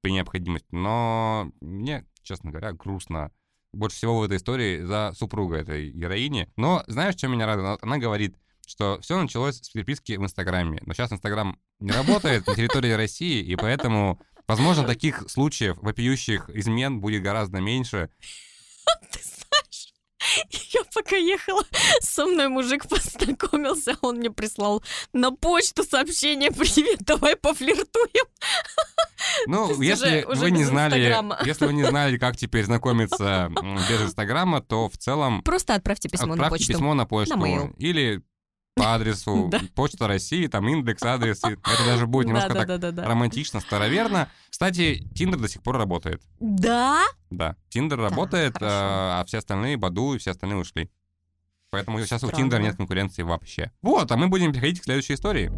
при 0.00 0.12
необходимости. 0.12 0.68
Но 0.70 1.50
мне, 1.60 2.06
честно 2.22 2.50
говоря, 2.50 2.72
грустно 2.72 3.32
больше 3.72 3.96
всего 3.96 4.18
в 4.18 4.22
этой 4.22 4.36
истории 4.36 4.82
за 4.82 5.12
супруга 5.16 5.56
этой 5.56 5.90
героини. 5.90 6.48
Но 6.56 6.84
знаешь, 6.86 7.16
что 7.16 7.28
меня 7.28 7.46
радует? 7.46 7.78
Она 7.82 7.98
говорит, 7.98 8.36
что 8.66 9.00
все 9.00 9.20
началось 9.20 9.56
с 9.56 9.70
переписки 9.70 10.12
в 10.12 10.22
Инстаграме. 10.22 10.80
Но 10.86 10.94
сейчас 10.94 11.12
Инстаграм 11.12 11.58
не 11.80 11.90
работает 11.90 12.46
на 12.46 12.54
территории 12.54 12.92
России, 12.92 13.42
и 13.42 13.56
поэтому, 13.56 14.20
возможно, 14.46 14.86
таких 14.86 15.24
случаев 15.28 15.76
вопиющих 15.80 16.48
измен 16.50 17.00
будет 17.00 17.22
гораздо 17.22 17.60
меньше. 17.60 18.10
Я 20.50 20.82
пока 20.92 21.16
ехала, 21.16 21.64
со 22.00 22.26
мной 22.26 22.48
мужик 22.48 22.88
познакомился, 22.88 23.96
он 24.00 24.16
мне 24.16 24.30
прислал 24.30 24.82
на 25.12 25.30
почту 25.30 25.84
сообщение 25.84 26.50
«Привет, 26.50 27.00
давай 27.00 27.36
пофлиртуем». 27.36 28.26
Ну, 29.46 29.80
если 29.82 30.24
вы 30.26 30.50
не 30.50 30.64
знали, 30.64 30.98
если 31.44 31.66
вы 31.66 31.74
не 31.74 31.84
знали, 31.84 32.16
как 32.16 32.38
теперь 32.38 32.64
знакомиться 32.64 33.50
без 33.88 34.02
Инстаграма, 34.02 34.62
то 34.62 34.88
в 34.88 34.96
целом... 34.96 35.42
Просто 35.42 35.74
отправьте 35.74 36.08
письмо 36.08 36.34
на 36.34 36.48
почту. 36.48 36.72
письмо 36.72 36.94
на 36.94 37.06
почту. 37.06 37.74
Или 37.76 38.22
по 38.74 38.94
адресу 38.94 39.50
Почта 39.74 40.06
России, 40.08 40.46
там 40.46 40.68
индекс, 40.68 41.02
адрес. 41.02 41.42
Это 41.44 41.84
даже 41.84 42.06
будет 42.06 42.28
немножко 42.28 42.54
так 42.54 43.06
романтично, 43.06 43.60
староверно. 43.60 44.28
Кстати, 44.48 45.06
Тиндер 45.14 45.40
до 45.40 45.48
сих 45.48 45.62
пор 45.62 45.76
работает. 45.76 46.22
Да? 46.40 47.04
Да, 47.30 47.56
Тиндер 47.68 47.98
работает, 47.98 48.56
а, 48.60 49.20
а 49.20 49.24
все 49.26 49.38
остальные, 49.38 49.76
Баду 49.76 50.14
и 50.14 50.18
все 50.18 50.32
остальные 50.32 50.58
ушли. 50.58 50.90
Поэтому 51.70 52.00
сейчас 52.04 52.24
у 52.24 52.30
Тиндера 52.30 52.60
нет 52.60 52.76
конкуренции 52.76 53.22
вообще. 53.22 53.70
Вот, 53.82 54.10
а 54.10 54.16
мы 54.16 54.28
будем 54.28 54.52
переходить 54.52 54.80
к 54.80 54.84
следующей 54.84 55.14
истории. 55.14 55.50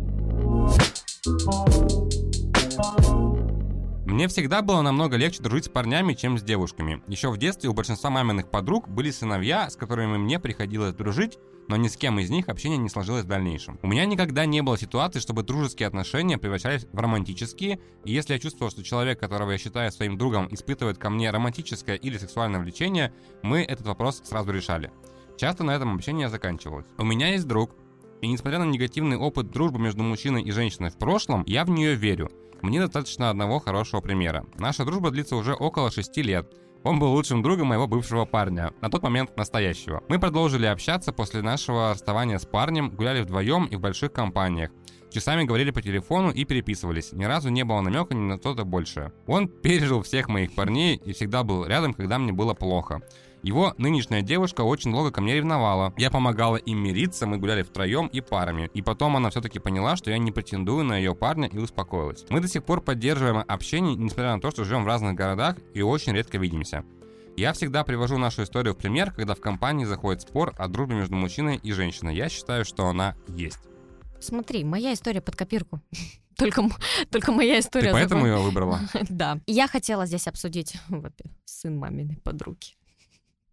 Мне 4.04 4.26
всегда 4.26 4.62
было 4.62 4.82
намного 4.82 5.16
легче 5.16 5.42
дружить 5.42 5.66
с 5.66 5.68
парнями, 5.68 6.14
чем 6.14 6.36
с 6.36 6.42
девушками. 6.42 7.02
Еще 7.06 7.30
в 7.30 7.38
детстве 7.38 7.70
у 7.70 7.72
большинства 7.72 8.10
маминых 8.10 8.50
подруг 8.50 8.88
были 8.88 9.12
сыновья, 9.12 9.70
с 9.70 9.76
которыми 9.76 10.18
мне 10.18 10.40
приходилось 10.40 10.92
дружить, 10.92 11.38
но 11.68 11.76
ни 11.76 11.86
с 11.86 11.96
кем 11.96 12.18
из 12.18 12.28
них 12.28 12.48
общение 12.48 12.78
не 12.78 12.88
сложилось 12.88 13.24
в 13.24 13.28
дальнейшем. 13.28 13.78
У 13.80 13.86
меня 13.86 14.04
никогда 14.04 14.44
не 14.44 14.60
было 14.60 14.76
ситуации, 14.76 15.20
чтобы 15.20 15.44
дружеские 15.44 15.86
отношения 15.86 16.36
превращались 16.36 16.86
в 16.92 16.98
романтические, 16.98 17.78
и 18.04 18.12
если 18.12 18.34
я 18.34 18.40
чувствовал, 18.40 18.72
что 18.72 18.82
человек, 18.82 19.20
которого 19.20 19.52
я 19.52 19.58
считаю 19.58 19.92
своим 19.92 20.18
другом, 20.18 20.48
испытывает 20.50 20.98
ко 20.98 21.08
мне 21.08 21.30
романтическое 21.30 21.94
или 21.94 22.18
сексуальное 22.18 22.60
влечение, 22.60 23.14
мы 23.42 23.62
этот 23.62 23.86
вопрос 23.86 24.20
сразу 24.24 24.50
решали. 24.50 24.90
Часто 25.36 25.64
на 25.64 25.70
этом 25.70 25.94
общение 25.94 26.28
заканчивалось. 26.28 26.86
У 26.98 27.04
меня 27.04 27.28
есть 27.28 27.46
друг, 27.46 27.70
и 28.22 28.28
несмотря 28.28 28.60
на 28.60 28.64
негативный 28.64 29.16
опыт 29.16 29.50
дружбы 29.50 29.80
между 29.80 30.02
мужчиной 30.02 30.42
и 30.42 30.52
женщиной 30.52 30.90
в 30.90 30.96
прошлом, 30.96 31.42
я 31.46 31.64
в 31.64 31.70
нее 31.70 31.94
верю. 31.94 32.30
Мне 32.62 32.80
достаточно 32.80 33.28
одного 33.28 33.58
хорошего 33.58 34.00
примера. 34.00 34.46
Наша 34.58 34.84
дружба 34.84 35.10
длится 35.10 35.34
уже 35.34 35.52
около 35.54 35.90
6 35.90 36.16
лет. 36.18 36.46
Он 36.84 37.00
был 37.00 37.12
лучшим 37.12 37.42
другом 37.42 37.68
моего 37.68 37.88
бывшего 37.88 38.24
парня, 38.24 38.72
на 38.80 38.90
тот 38.90 39.02
момент 39.02 39.36
настоящего. 39.36 40.02
Мы 40.08 40.20
продолжили 40.20 40.66
общаться 40.66 41.12
после 41.12 41.42
нашего 41.42 41.90
расставания 41.90 42.38
с 42.38 42.46
парнем, 42.46 42.90
гуляли 42.90 43.22
вдвоем 43.22 43.66
и 43.66 43.76
в 43.76 43.80
больших 43.80 44.12
компаниях. 44.12 44.70
Часами 45.12 45.44
говорили 45.44 45.70
по 45.70 45.82
телефону 45.82 46.30
и 46.30 46.44
переписывались. 46.44 47.12
Ни 47.12 47.24
разу 47.24 47.50
не 47.50 47.64
было 47.64 47.80
намека 47.82 48.14
ни 48.14 48.20
на 48.20 48.38
что-то 48.38 48.64
большее. 48.64 49.12
Он 49.26 49.46
пережил 49.62 50.02
всех 50.02 50.28
моих 50.28 50.54
парней 50.54 50.96
и 50.96 51.12
всегда 51.12 51.44
был 51.44 51.66
рядом, 51.66 51.92
когда 51.92 52.18
мне 52.18 52.32
было 52.32 52.54
плохо. 52.54 53.02
Его 53.42 53.74
нынешняя 53.76 54.22
девушка 54.22 54.62
очень 54.62 54.92
долго 54.92 55.10
ко 55.10 55.20
мне 55.20 55.34
ревновала. 55.34 55.92
Я 55.98 56.10
помогала 56.10 56.56
им 56.56 56.78
мириться, 56.78 57.26
мы 57.26 57.38
гуляли 57.38 57.62
втроем 57.62 58.06
и 58.06 58.20
парами. 58.20 58.70
И 58.72 58.82
потом 58.82 59.16
она 59.16 59.30
все-таки 59.30 59.58
поняла, 59.58 59.96
что 59.96 60.10
я 60.10 60.18
не 60.18 60.30
претендую 60.30 60.84
на 60.84 60.96
ее 60.96 61.14
парня 61.14 61.48
и 61.48 61.58
успокоилась. 61.58 62.24
Мы 62.30 62.40
до 62.40 62.48
сих 62.48 62.64
пор 62.64 62.80
поддерживаем 62.80 63.44
общение, 63.46 63.96
несмотря 63.96 64.34
на 64.34 64.40
то, 64.40 64.50
что 64.50 64.64
живем 64.64 64.84
в 64.84 64.86
разных 64.86 65.14
городах 65.14 65.56
и 65.74 65.82
очень 65.82 66.12
редко 66.12 66.38
видимся. 66.38 66.84
Я 67.36 67.52
всегда 67.52 67.82
привожу 67.82 68.16
нашу 68.16 68.44
историю 68.44 68.74
в 68.74 68.78
пример, 68.78 69.12
когда 69.12 69.34
в 69.34 69.40
компании 69.40 69.86
заходит 69.86 70.22
спор 70.22 70.54
о 70.56 70.68
дружбе 70.68 70.96
между 70.96 71.16
мужчиной 71.16 71.56
и 71.56 71.72
женщиной. 71.72 72.14
Я 72.14 72.28
считаю, 72.28 72.64
что 72.64 72.86
она 72.86 73.16
есть. 73.26 73.71
Смотри, 74.22 74.64
моя 74.64 74.94
история 74.94 75.20
под 75.20 75.36
копирку. 75.36 75.80
Только, 76.38 76.62
только 77.10 77.30
моя 77.30 77.60
история. 77.60 77.88
Ты 77.88 77.92
поэтому 77.92 78.26
ее 78.26 78.38
выбрала? 78.38 78.80
Да. 79.10 79.38
Я 79.46 79.68
хотела 79.68 80.06
здесь 80.06 80.26
обсудить 80.26 80.74
сын 81.44 81.76
маминой 81.76 82.16
подруги. 82.16 82.74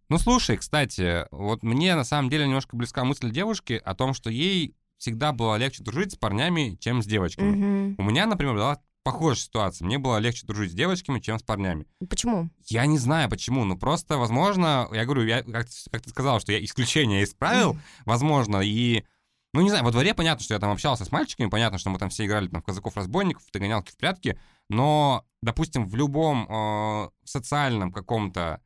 Ну, 0.08 0.18
слушай, 0.18 0.56
кстати, 0.56 1.26
вот 1.30 1.62
мне 1.62 1.94
на 1.94 2.04
самом 2.04 2.30
деле 2.30 2.46
немножко 2.46 2.76
близка 2.76 3.04
мысль 3.04 3.30
девушки 3.30 3.80
о 3.84 3.94
том, 3.94 4.14
что 4.14 4.30
ей 4.30 4.74
всегда 4.96 5.32
было 5.32 5.56
легче 5.56 5.84
дружить 5.84 6.12
с 6.12 6.16
парнями, 6.16 6.78
чем 6.80 7.02
с 7.02 7.06
девочками. 7.06 7.92
Угу. 7.92 7.94
У 7.98 8.02
меня, 8.02 8.26
например, 8.26 8.54
была 8.54 8.80
похожая 9.02 9.44
ситуация. 9.44 9.84
Мне 9.84 9.98
было 9.98 10.18
легче 10.18 10.46
дружить 10.46 10.72
с 10.72 10.74
девочками, 10.74 11.20
чем 11.20 11.38
с 11.38 11.42
парнями. 11.42 11.86
Почему? 12.08 12.50
Я 12.66 12.86
не 12.86 12.98
знаю, 12.98 13.28
почему. 13.28 13.64
Ну, 13.64 13.78
просто, 13.78 14.18
возможно, 14.18 14.88
я 14.92 15.04
говорю, 15.04 15.24
я, 15.24 15.42
как, 15.42 15.66
как 15.90 16.02
ты 16.02 16.10
сказал, 16.10 16.40
что 16.40 16.52
я 16.52 16.64
исключение 16.64 17.24
исправил, 17.24 17.78
возможно, 18.04 18.60
и... 18.62 19.04
Ну, 19.52 19.62
не 19.62 19.70
знаю, 19.70 19.84
во 19.84 19.90
дворе 19.90 20.14
понятно, 20.14 20.44
что 20.44 20.54
я 20.54 20.60
там 20.60 20.70
общался 20.70 21.04
с 21.04 21.12
мальчиками, 21.12 21.48
понятно, 21.48 21.78
что 21.78 21.90
мы 21.90 21.98
там 21.98 22.08
все 22.08 22.26
играли 22.26 22.48
там, 22.48 22.62
в 22.62 22.64
казаков-разбойников, 22.64 23.42
в 23.44 23.50
догонялки, 23.50 23.90
в 23.90 23.96
прятки, 23.96 24.38
но, 24.68 25.24
допустим, 25.42 25.88
в 25.88 25.96
любом 25.96 26.46
э, 26.48 27.08
социальном 27.24 27.92
каком-то 27.92 28.60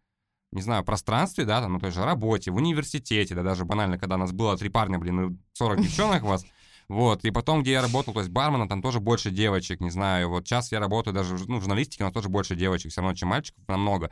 не 0.52 0.62
знаю, 0.62 0.84
пространстве, 0.84 1.44
да, 1.44 1.60
там, 1.60 1.72
на 1.72 1.80
той 1.80 1.90
же 1.90 2.04
работе, 2.04 2.52
в 2.52 2.56
университете, 2.56 3.34
да, 3.34 3.42
даже 3.42 3.64
банально, 3.64 3.98
когда 3.98 4.14
у 4.14 4.18
нас 4.18 4.30
было 4.30 4.56
три 4.56 4.68
парня, 4.68 5.00
блин, 5.00 5.20
и 5.32 5.36
40 5.54 5.80
девчонок 5.82 6.22
вас, 6.22 6.46
Вот, 6.88 7.24
и 7.24 7.30
потом, 7.30 7.62
где 7.62 7.72
я 7.72 7.82
работал, 7.82 8.12
то 8.12 8.20
есть 8.20 8.30
барменом, 8.30 8.68
там 8.68 8.82
тоже 8.82 9.00
больше 9.00 9.30
девочек, 9.30 9.80
не 9.80 9.90
знаю, 9.90 10.28
вот 10.28 10.46
сейчас 10.46 10.70
я 10.70 10.80
работаю 10.80 11.14
даже 11.14 11.36
ну, 11.48 11.58
в 11.58 11.62
журналистике, 11.62 12.04
но 12.04 12.12
тоже 12.12 12.28
больше 12.28 12.56
девочек, 12.56 12.92
все 12.92 13.00
равно, 13.00 13.16
чем 13.16 13.30
мальчиков, 13.30 13.66
намного. 13.68 14.10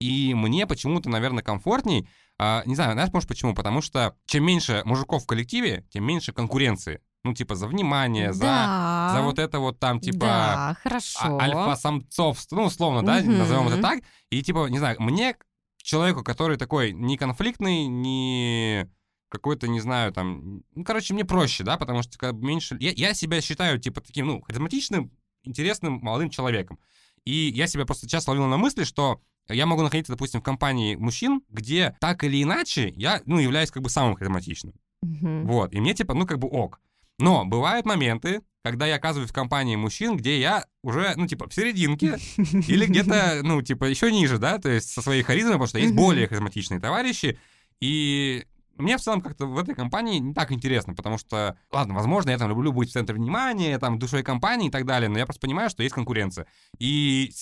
И 0.00 0.34
мне 0.34 0.66
почему-то, 0.66 1.08
наверное, 1.08 1.44
комфортней, 1.44 2.08
а, 2.42 2.62
не 2.64 2.74
знаю, 2.74 2.94
знаешь, 2.94 3.12
может, 3.12 3.28
почему? 3.28 3.54
Потому 3.54 3.82
что 3.82 4.16
чем 4.24 4.44
меньше 4.44 4.80
мужиков 4.86 5.24
в 5.24 5.26
коллективе, 5.26 5.84
тем 5.90 6.04
меньше 6.04 6.32
конкуренции. 6.32 7.00
Ну, 7.22 7.34
типа, 7.34 7.54
за 7.54 7.66
внимание, 7.68 8.28
Да. 8.32 9.10
за, 9.12 9.18
за 9.18 9.22
вот 9.22 9.38
это 9.38 9.58
вот 9.58 9.78
там, 9.78 10.00
типа, 10.00 10.18
Да, 10.20 10.76
а- 10.82 11.38
альфа-самцов, 11.38 12.38
ну, 12.50 12.64
условно, 12.64 13.02
да, 13.04 13.18
Мгм. 13.20 13.36
назовем 13.38 13.68
это 13.68 13.82
так. 13.82 14.00
И, 14.30 14.42
типа, 14.42 14.68
не 14.70 14.78
знаю, 14.78 14.96
мне, 15.00 15.36
человеку, 15.82 16.24
который 16.24 16.56
такой 16.56 16.92
не 16.92 17.18
конфликтный, 17.18 17.86
не 17.88 18.88
какой-то, 19.28 19.68
не 19.68 19.80
знаю, 19.80 20.12
там... 20.12 20.62
Ну, 20.74 20.82
короче, 20.82 21.12
мне 21.12 21.26
проще, 21.26 21.62
да, 21.62 21.76
потому 21.76 22.02
что 22.02 22.16
как 22.18 22.32
меньше... 22.36 22.78
Я, 22.80 22.92
я 22.92 23.12
себя 23.12 23.42
считаю, 23.42 23.78
типа, 23.78 24.00
таким, 24.00 24.26
ну, 24.26 24.40
харизматичным, 24.40 25.12
интересным 25.44 25.98
молодым 26.02 26.30
человеком. 26.30 26.78
И 27.26 27.52
я 27.54 27.66
себя 27.66 27.84
просто 27.84 28.08
часто 28.08 28.30
ловил 28.30 28.46
на 28.46 28.56
мысли, 28.56 28.84
что 28.84 29.20
я 29.48 29.66
могу 29.66 29.82
находиться, 29.82 30.12
допустим, 30.12 30.40
в 30.40 30.44
компании 30.44 30.96
мужчин, 30.96 31.42
где 31.48 31.96
так 32.00 32.24
или 32.24 32.42
иначе 32.42 32.92
я, 32.96 33.22
ну, 33.26 33.38
являюсь 33.38 33.70
как 33.70 33.82
бы 33.82 33.90
самым 33.90 34.14
харизматичным. 34.14 34.74
Мгм. 35.02 35.46
Вот, 35.46 35.74
и 35.74 35.80
мне 35.80 35.94
типа, 35.94 36.14
ну, 36.14 36.26
как 36.26 36.38
бы 36.38 36.48
ок. 36.48 36.80
Но 37.18 37.44
бывают 37.44 37.86
моменты, 37.86 38.42
когда 38.62 38.86
я 38.86 38.96
оказываюсь 38.96 39.30
в 39.30 39.34
компании 39.34 39.76
мужчин, 39.76 40.16
где 40.16 40.38
я 40.38 40.66
уже, 40.82 41.14
ну, 41.16 41.26
типа, 41.26 41.48
в 41.48 41.54
серединке, 41.54 42.18
или 42.36 42.86
где-то, 42.86 43.40
ну, 43.42 43.62
типа, 43.62 43.84
еще 43.84 44.12
ниже, 44.12 44.38
да, 44.38 44.58
то 44.58 44.68
есть 44.68 44.90
со 44.90 45.02
своей 45.02 45.22
харизмой, 45.22 45.52
потому 45.52 45.68
что 45.68 45.78
есть 45.78 45.94
более 45.94 46.28
харизматичные 46.28 46.80
товарищи, 46.80 47.38
и 47.80 48.44
мне 48.80 48.96
в 48.96 49.00
целом 49.00 49.20
как-то 49.20 49.46
в 49.46 49.58
этой 49.58 49.74
компании 49.74 50.18
не 50.18 50.34
так 50.34 50.52
интересно, 50.52 50.94
потому 50.94 51.18
что, 51.18 51.56
ладно, 51.72 51.94
возможно, 51.94 52.30
я 52.30 52.38
там 52.38 52.48
люблю 52.48 52.72
быть 52.72 52.90
в 52.90 52.92
центре 52.92 53.14
внимания, 53.14 53.78
там, 53.78 53.98
душой 53.98 54.22
компании 54.22 54.68
и 54.68 54.70
так 54.70 54.86
далее, 54.86 55.08
но 55.08 55.18
я 55.18 55.26
просто 55.26 55.40
понимаю, 55.40 55.70
что 55.70 55.82
есть 55.82 55.94
конкуренция. 55.94 56.46
И 56.78 57.32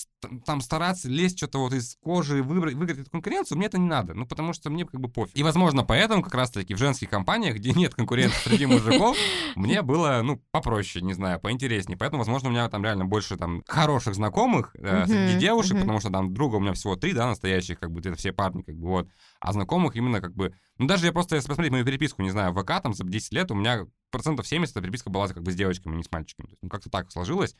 там- 0.45 0.61
стараться 0.61 1.09
лезть 1.09 1.37
что-то 1.37 1.59
вот 1.59 1.73
из 1.73 1.95
кожи 2.01 2.39
и 2.39 2.41
выбрать, 2.41 2.75
выиграть 2.75 2.99
эту 2.99 3.11
конкуренцию, 3.11 3.57
мне 3.57 3.67
это 3.67 3.77
не 3.77 3.87
надо, 3.87 4.13
ну, 4.13 4.25
потому 4.25 4.53
что 4.53 4.69
мне 4.69 4.85
как 4.85 4.99
бы 4.99 5.09
пофиг. 5.09 5.35
И, 5.35 5.43
возможно, 5.43 5.83
поэтому 5.83 6.21
как 6.21 6.33
раз-таки 6.33 6.73
в 6.73 6.77
женских 6.77 7.09
компаниях, 7.09 7.55
где 7.55 7.71
нет 7.71 7.95
конкуренции 7.95 8.49
среди 8.49 8.65
мужиков, 8.65 9.17
мне 9.55 9.81
было, 9.81 10.21
ну, 10.23 10.41
попроще, 10.51 11.03
не 11.03 11.13
знаю, 11.13 11.39
поинтереснее. 11.39 11.97
Поэтому, 11.97 12.19
возможно, 12.19 12.49
у 12.49 12.51
меня 12.51 12.67
там 12.69 12.83
реально 12.83 13.05
больше 13.05 13.37
там 13.37 13.63
хороших 13.67 14.15
знакомых 14.15 14.75
э, 14.75 15.05
среди 15.05 15.39
девушек, 15.39 15.79
потому 15.79 15.99
что 15.99 16.09
там 16.09 16.33
друга 16.33 16.55
у 16.55 16.59
меня 16.59 16.73
всего 16.73 16.95
три, 16.95 17.13
да, 17.13 17.27
настоящих, 17.27 17.79
как 17.79 17.91
бы, 17.91 17.99
это 17.99 18.15
все 18.15 18.31
парни, 18.33 18.61
как 18.61 18.75
бы, 18.75 18.87
вот. 18.87 19.09
А 19.39 19.53
знакомых 19.53 19.95
именно 19.95 20.21
как 20.21 20.33
бы... 20.35 20.53
Ну, 20.79 20.87
даже 20.87 21.05
я 21.05 21.11
просто, 21.11 21.35
если 21.35 21.49
посмотреть 21.49 21.73
мою 21.73 21.85
переписку, 21.85 22.21
не 22.21 22.29
знаю, 22.29 22.53
в 22.53 22.61
ВК, 22.61 22.81
там, 22.81 22.93
за 22.93 23.03
10 23.03 23.33
лет 23.33 23.51
у 23.51 23.55
меня 23.55 23.85
процентов 24.11 24.47
70 24.47 24.71
эта 24.71 24.81
переписка 24.81 25.09
была 25.09 25.27
как 25.27 25.43
бы 25.43 25.51
с 25.51 25.55
девочками, 25.55 25.93
а 25.93 25.97
не 25.97 26.03
с 26.03 26.11
мальчиками. 26.11 26.47
То 26.47 26.51
есть, 26.51 26.63
ну, 26.63 26.69
как-то 26.69 26.89
так 26.89 27.11
сложилось. 27.11 27.55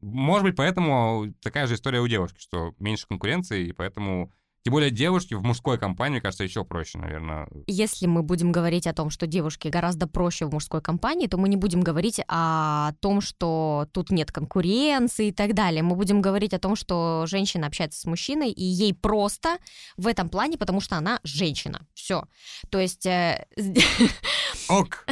Может 0.00 0.44
быть, 0.44 0.56
поэтому 0.56 1.34
такая 1.42 1.66
же 1.66 1.74
история 1.74 2.00
у 2.00 2.08
девушки, 2.08 2.40
что 2.40 2.74
меньше 2.78 3.06
конкуренции, 3.06 3.68
и 3.68 3.72
поэтому... 3.72 4.32
Тем 4.64 4.72
более 4.72 4.90
девушки 4.90 5.34
в 5.34 5.42
мужской 5.42 5.76
компании, 5.76 6.20
кажется, 6.20 6.44
еще 6.44 6.64
проще, 6.64 6.98
наверное. 6.98 7.48
Если 7.66 8.06
мы 8.06 8.22
будем 8.22 8.52
говорить 8.52 8.86
о 8.86 8.92
том, 8.92 9.10
что 9.10 9.26
девушке 9.26 9.70
гораздо 9.70 10.06
проще 10.06 10.46
в 10.46 10.52
мужской 10.52 10.80
компании, 10.80 11.26
то 11.26 11.36
мы 11.36 11.48
не 11.48 11.56
будем 11.56 11.80
говорить 11.80 12.20
о 12.28 12.92
том, 13.00 13.20
что 13.20 13.88
тут 13.92 14.10
нет 14.10 14.30
конкуренции 14.30 15.28
и 15.28 15.32
так 15.32 15.54
далее. 15.54 15.82
Мы 15.82 15.96
будем 15.96 16.20
говорить 16.20 16.54
о 16.54 16.60
том, 16.60 16.76
что 16.76 17.24
женщина 17.26 17.66
общается 17.66 18.00
с 18.00 18.04
мужчиной, 18.04 18.52
и 18.52 18.62
ей 18.62 18.94
просто 18.94 19.58
в 19.96 20.06
этом 20.06 20.28
плане, 20.28 20.56
потому 20.58 20.80
что 20.80 20.96
она 20.96 21.18
женщина. 21.24 21.86
Все. 21.94 22.24
То 22.70 22.78
есть... 22.78 23.04
э, 23.06 23.44
Ок! 24.68 25.06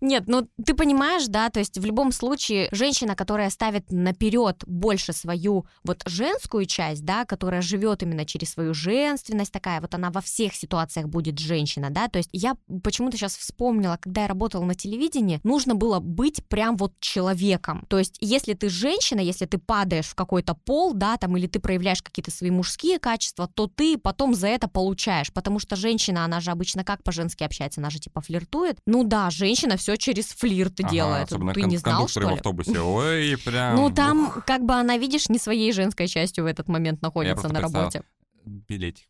Нет, 0.00 0.24
ну 0.26 0.48
ты 0.64 0.74
понимаешь, 0.74 1.26
да, 1.26 1.50
то 1.50 1.60
есть 1.60 1.78
в 1.78 1.84
любом 1.84 2.12
случае 2.12 2.68
женщина, 2.72 3.14
которая 3.14 3.50
ставит 3.50 3.90
наперед 3.90 4.62
больше 4.66 5.12
свою 5.12 5.66
вот 5.84 6.02
женскую 6.06 6.66
часть, 6.66 7.04
да, 7.04 7.24
которая 7.24 7.62
живет 7.62 8.02
именно 8.02 8.24
через 8.24 8.52
свою 8.52 8.61
женственность, 8.72 9.52
такая 9.52 9.80
вот 9.80 9.94
она 9.94 10.10
во 10.10 10.20
всех 10.20 10.54
ситуациях 10.54 11.08
будет 11.08 11.38
женщина, 11.38 11.90
да, 11.90 12.08
то 12.08 12.18
есть 12.18 12.30
я 12.32 12.56
почему-то 12.82 13.16
сейчас 13.16 13.36
вспомнила, 13.36 13.98
когда 14.00 14.22
я 14.22 14.28
работала 14.28 14.64
на 14.64 14.74
телевидении, 14.74 15.40
нужно 15.44 15.74
было 15.74 16.00
быть 16.00 16.44
прям 16.46 16.76
вот 16.76 16.94
человеком, 17.00 17.84
то 17.88 17.98
есть 17.98 18.16
если 18.20 18.54
ты 18.54 18.68
женщина, 18.68 19.20
если 19.20 19.46
ты 19.46 19.58
падаешь 19.58 20.06
в 20.06 20.14
какой-то 20.14 20.54
пол, 20.54 20.94
да, 20.94 21.16
там, 21.16 21.36
или 21.36 21.46
ты 21.46 21.60
проявляешь 21.60 22.02
какие-то 22.02 22.30
свои 22.30 22.50
мужские 22.50 22.98
качества, 22.98 23.48
то 23.48 23.66
ты 23.66 23.98
потом 23.98 24.34
за 24.34 24.48
это 24.48 24.68
получаешь, 24.68 25.32
потому 25.32 25.58
что 25.58 25.76
женщина, 25.76 26.24
она 26.24 26.40
же 26.40 26.50
обычно 26.50 26.84
как 26.84 27.02
по-женски 27.02 27.44
общается, 27.44 27.80
она 27.80 27.90
же 27.90 27.98
типа 27.98 28.20
флиртует, 28.20 28.78
ну 28.86 29.04
да, 29.04 29.30
женщина 29.30 29.76
все 29.76 29.96
через 29.96 30.26
флирт 30.26 30.80
Ага, 30.80 30.90
делает. 30.90 31.28
Ты 31.28 31.62
не 31.62 31.76
знал, 31.76 32.08
что 32.08 32.20
кондукторы 32.20 32.26
в 32.26 32.28
ли? 32.30 32.34
автобусе. 32.36 32.80
Ой, 32.80 33.36
прям... 33.44 33.76
Ну 33.76 33.90
там, 33.90 34.42
как 34.46 34.64
бы 34.64 34.74
она, 34.74 34.96
видишь, 34.96 35.28
не 35.28 35.38
своей 35.38 35.72
женской 35.72 36.06
частью 36.08 36.44
в 36.44 36.46
этот 36.46 36.68
момент 36.68 37.02
находится 37.02 37.48
на 37.48 37.60
работе. 37.60 38.02
Билетик. 38.44 39.08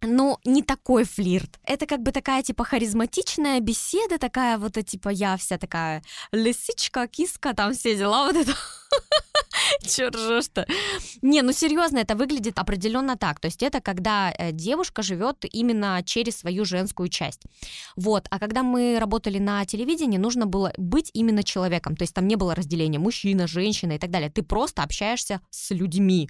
Ну, 0.00 0.38
не 0.44 0.62
такой 0.62 1.04
флирт. 1.04 1.58
Это 1.64 1.86
как 1.86 2.02
бы 2.02 2.12
такая, 2.12 2.42
типа, 2.42 2.62
харизматичная 2.62 3.58
беседа, 3.60 4.18
такая 4.18 4.56
вот, 4.56 4.76
э, 4.76 4.82
типа, 4.82 5.08
я 5.08 5.36
вся 5.36 5.58
такая 5.58 6.04
лисичка, 6.30 7.08
киска, 7.08 7.52
там 7.52 7.72
все 7.72 7.96
дела, 7.96 8.26
вот 8.26 8.36
это. 8.36 8.54
Чё 9.82 10.10
ржёшь-то? 10.10 10.66
Не, 11.22 11.42
ну 11.42 11.52
серьезно, 11.52 11.98
это 11.98 12.14
выглядит 12.14 12.58
определенно 12.58 13.16
так. 13.16 13.40
То 13.40 13.46
есть 13.46 13.62
это 13.62 13.80
когда 13.80 14.32
э, 14.36 14.52
девушка 14.52 15.02
живет 15.02 15.44
именно 15.52 16.02
через 16.04 16.38
свою 16.38 16.64
женскую 16.64 17.08
часть. 17.08 17.42
Вот. 17.96 18.26
А 18.30 18.38
когда 18.38 18.62
мы 18.62 18.98
работали 19.00 19.38
на 19.38 19.64
телевидении, 19.64 20.18
нужно 20.18 20.46
было 20.46 20.72
быть 20.76 21.10
именно 21.14 21.42
человеком. 21.42 21.96
То 21.96 22.02
есть 22.02 22.14
там 22.14 22.26
не 22.28 22.36
было 22.36 22.54
разделения 22.54 22.98
мужчина, 22.98 23.46
женщина 23.46 23.92
и 23.92 23.98
так 23.98 24.10
далее. 24.10 24.30
Ты 24.30 24.42
просто 24.42 24.82
общаешься 24.82 25.40
с 25.50 25.70
людьми. 25.70 26.28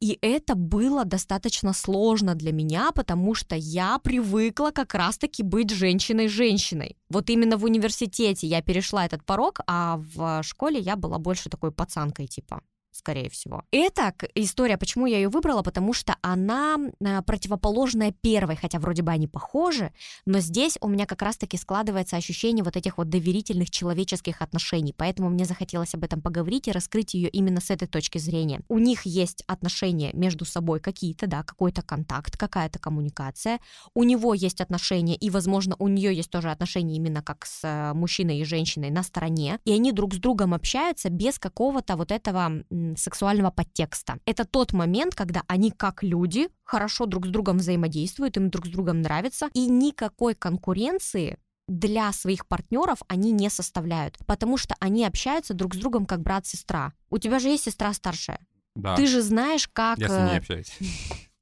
И 0.00 0.18
это 0.20 0.54
было 0.54 1.04
достаточно 1.04 1.72
сложно 1.72 2.34
для 2.34 2.52
меня, 2.52 2.92
потому 2.92 3.34
что 3.34 3.56
я 3.56 3.98
привыкла 3.98 4.70
как 4.70 4.94
раз-таки 4.94 5.42
быть 5.42 5.70
женщиной-женщиной. 5.70 6.96
Вот 7.10 7.28
именно 7.30 7.56
в 7.56 7.64
университете 7.64 8.46
я 8.46 8.62
перешла 8.62 9.04
этот 9.04 9.24
порог, 9.24 9.60
а 9.66 10.00
в 10.14 10.42
школе 10.42 10.78
я 10.78 10.96
была 10.96 11.18
больше 11.18 11.48
такой 11.48 11.72
пацанкой 11.90 12.26
типа 12.26 12.62
скорее 12.92 13.30
всего. 13.30 13.64
Это 13.70 14.12
к- 14.16 14.28
история, 14.34 14.76
почему 14.76 15.06
я 15.06 15.16
ее 15.16 15.28
выбрала, 15.28 15.62
потому 15.62 15.92
что 15.92 16.16
она 16.22 16.76
э, 17.00 17.22
противоположная 17.22 18.12
первой, 18.12 18.56
хотя 18.56 18.78
вроде 18.78 19.02
бы 19.02 19.12
они 19.12 19.26
похожи, 19.26 19.92
но 20.26 20.40
здесь 20.40 20.76
у 20.80 20.88
меня 20.88 21.06
как 21.06 21.22
раз-таки 21.22 21.56
складывается 21.56 22.16
ощущение 22.16 22.64
вот 22.64 22.76
этих 22.76 22.98
вот 22.98 23.08
доверительных 23.08 23.70
человеческих 23.70 24.42
отношений, 24.42 24.94
поэтому 24.96 25.30
мне 25.30 25.44
захотелось 25.44 25.94
об 25.94 26.04
этом 26.04 26.20
поговорить 26.20 26.68
и 26.68 26.72
раскрыть 26.72 27.14
ее 27.14 27.28
именно 27.28 27.60
с 27.60 27.70
этой 27.70 27.88
точки 27.88 28.18
зрения. 28.18 28.60
У 28.68 28.78
них 28.78 29.06
есть 29.06 29.44
отношения 29.46 30.10
между 30.12 30.44
собой 30.44 30.80
какие-то, 30.80 31.26
да, 31.26 31.42
какой-то 31.42 31.82
контакт, 31.82 32.36
какая-то 32.36 32.78
коммуникация, 32.78 33.60
у 33.94 34.02
него 34.04 34.34
есть 34.34 34.60
отношения, 34.60 35.14
и, 35.16 35.30
возможно, 35.30 35.76
у 35.78 35.88
нее 35.88 36.14
есть 36.14 36.30
тоже 36.30 36.50
отношения 36.50 36.96
именно 36.96 37.22
как 37.22 37.46
с 37.46 37.60
э, 37.62 37.94
мужчиной 37.94 38.38
и 38.38 38.44
женщиной 38.44 38.90
на 38.90 39.02
стороне, 39.02 39.58
и 39.64 39.72
они 39.72 39.92
друг 39.92 40.14
с 40.14 40.18
другом 40.18 40.54
общаются 40.54 41.08
без 41.10 41.38
какого-то 41.38 41.96
вот 41.96 42.10
этого 42.10 42.52
сексуального 42.96 43.50
подтекста. 43.50 44.18
Это 44.26 44.44
тот 44.44 44.72
момент, 44.72 45.14
когда 45.14 45.42
они 45.46 45.70
как 45.70 46.02
люди 46.02 46.48
хорошо 46.64 47.06
друг 47.06 47.26
с 47.26 47.30
другом 47.30 47.58
взаимодействуют, 47.58 48.36
им 48.36 48.50
друг 48.50 48.66
с 48.66 48.70
другом 48.70 49.02
нравится, 49.02 49.48
и 49.54 49.66
никакой 49.66 50.34
конкуренции 50.34 51.38
для 51.68 52.12
своих 52.12 52.46
партнеров 52.46 52.98
они 53.08 53.30
не 53.30 53.48
составляют, 53.48 54.18
потому 54.26 54.56
что 54.56 54.74
они 54.80 55.04
общаются 55.04 55.54
друг 55.54 55.74
с 55.74 55.78
другом 55.78 56.04
как 56.04 56.20
брат-сестра. 56.20 56.92
У 57.10 57.18
тебя 57.18 57.38
же 57.38 57.48
есть 57.48 57.64
сестра 57.64 57.92
старшая. 57.92 58.40
Да, 58.74 58.96
Ты 58.96 59.06
же 59.06 59.22
знаешь, 59.22 59.68
как... 59.68 59.98
я 59.98 60.08
с 60.08 60.12
ней 60.12 60.22
не 60.22 60.34
э, 60.34 60.38
общаюсь. 60.38 60.78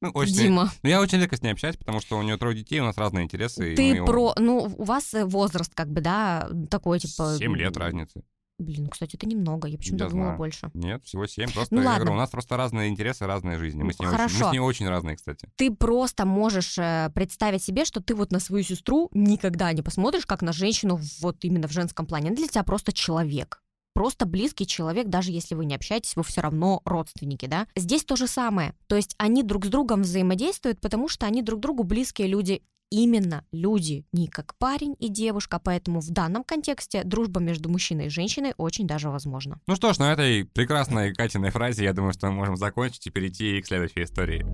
Ну, 0.00 0.10
очень... 0.10 0.34
Дима, 0.34 0.70
Ну, 0.84 0.90
я 0.90 1.00
очень 1.00 1.18
редко 1.18 1.36
с 1.36 1.42
ней 1.42 1.50
общаюсь, 1.50 1.76
потому 1.76 2.00
что 2.00 2.16
у 2.18 2.22
нее 2.22 2.36
трое 2.36 2.56
детей, 2.56 2.78
у 2.78 2.84
нас 2.84 2.96
разные 2.96 3.24
интересы. 3.24 3.72
и 3.72 3.76
ты 3.76 4.00
мы- 4.00 4.06
про... 4.06 4.32
Ну, 4.36 4.72
у 4.78 4.84
вас 4.84 5.12
э, 5.12 5.24
возраст 5.24 5.74
как 5.74 5.90
бы, 5.90 6.00
да, 6.00 6.48
такой, 6.70 7.00
типа... 7.00 7.34
Семь 7.36 7.56
лет 7.56 7.76
разницы. 7.76 8.22
Блин, 8.58 8.84
ну, 8.84 8.90
кстати, 8.90 9.14
это 9.14 9.24
немного, 9.26 9.68
я 9.68 9.78
почему-то 9.78 10.08
думала 10.08 10.26
знаю. 10.26 10.38
больше. 10.38 10.70
Нет, 10.74 11.04
всего 11.04 11.26
семь. 11.28 11.50
Просто, 11.52 11.74
Ну, 11.74 11.80
я 11.82 11.88
ладно. 11.90 12.00
говорю, 12.04 12.16
у 12.16 12.20
нас 12.20 12.30
просто 12.30 12.56
разные 12.56 12.88
интересы, 12.88 13.24
разные 13.26 13.56
жизни. 13.56 13.84
Мы 13.84 13.92
с 13.92 14.00
ней, 14.00 14.06
очень, 14.08 14.16
мы 14.18 14.28
Хорошо. 14.28 14.48
с 14.48 14.52
ней 14.52 14.58
очень 14.58 14.88
разные, 14.88 15.16
кстати. 15.16 15.48
Ты 15.56 15.70
просто 15.70 16.26
можешь 16.26 16.76
э, 16.76 17.10
представить 17.14 17.62
себе, 17.62 17.84
что 17.84 18.00
ты 18.00 18.16
вот 18.16 18.32
на 18.32 18.40
свою 18.40 18.64
сестру 18.64 19.10
никогда 19.12 19.72
не 19.72 19.82
посмотришь, 19.82 20.26
как 20.26 20.42
на 20.42 20.52
женщину 20.52 20.98
вот 21.20 21.36
именно 21.44 21.68
в 21.68 21.72
женском 21.72 22.04
плане. 22.06 22.28
Она 22.28 22.36
для 22.36 22.48
тебя 22.48 22.64
просто 22.64 22.92
человек. 22.92 23.62
Просто 23.94 24.26
близкий 24.26 24.66
человек, 24.66 25.08
даже 25.08 25.32
если 25.32 25.54
вы 25.54 25.64
не 25.64 25.74
общаетесь, 25.74 26.14
вы 26.14 26.22
все 26.22 26.40
равно 26.40 26.82
родственники, 26.84 27.46
да? 27.46 27.66
Здесь 27.76 28.04
то 28.04 28.16
же 28.16 28.26
самое. 28.26 28.74
То 28.86 28.96
есть 28.96 29.14
они 29.18 29.42
друг 29.42 29.66
с 29.66 29.68
другом 29.68 30.02
взаимодействуют, 30.02 30.80
потому 30.80 31.08
что 31.08 31.26
они 31.26 31.42
друг 31.42 31.60
другу 31.60 31.82
близкие 31.84 32.28
люди. 32.28 32.62
Именно 32.90 33.44
люди, 33.52 34.06
не 34.12 34.28
как 34.28 34.54
парень 34.56 34.96
и 34.98 35.08
девушка, 35.08 35.60
поэтому 35.62 36.00
в 36.00 36.10
данном 36.10 36.42
контексте 36.42 37.04
дружба 37.04 37.38
между 37.38 37.68
мужчиной 37.68 38.06
и 38.06 38.08
женщиной 38.08 38.54
очень 38.56 38.86
даже 38.86 39.10
возможна. 39.10 39.60
Ну 39.66 39.76
что 39.76 39.92
ж, 39.92 39.98
на 39.98 40.10
этой 40.12 40.46
прекрасной 40.46 41.12
Катиной 41.14 41.50
фразе, 41.50 41.84
я 41.84 41.92
думаю, 41.92 42.14
что 42.14 42.28
мы 42.28 42.32
можем 42.32 42.56
закончить 42.56 43.06
и 43.06 43.10
перейти 43.10 43.60
к 43.60 43.66
следующей 43.66 44.04
истории. 44.04 44.46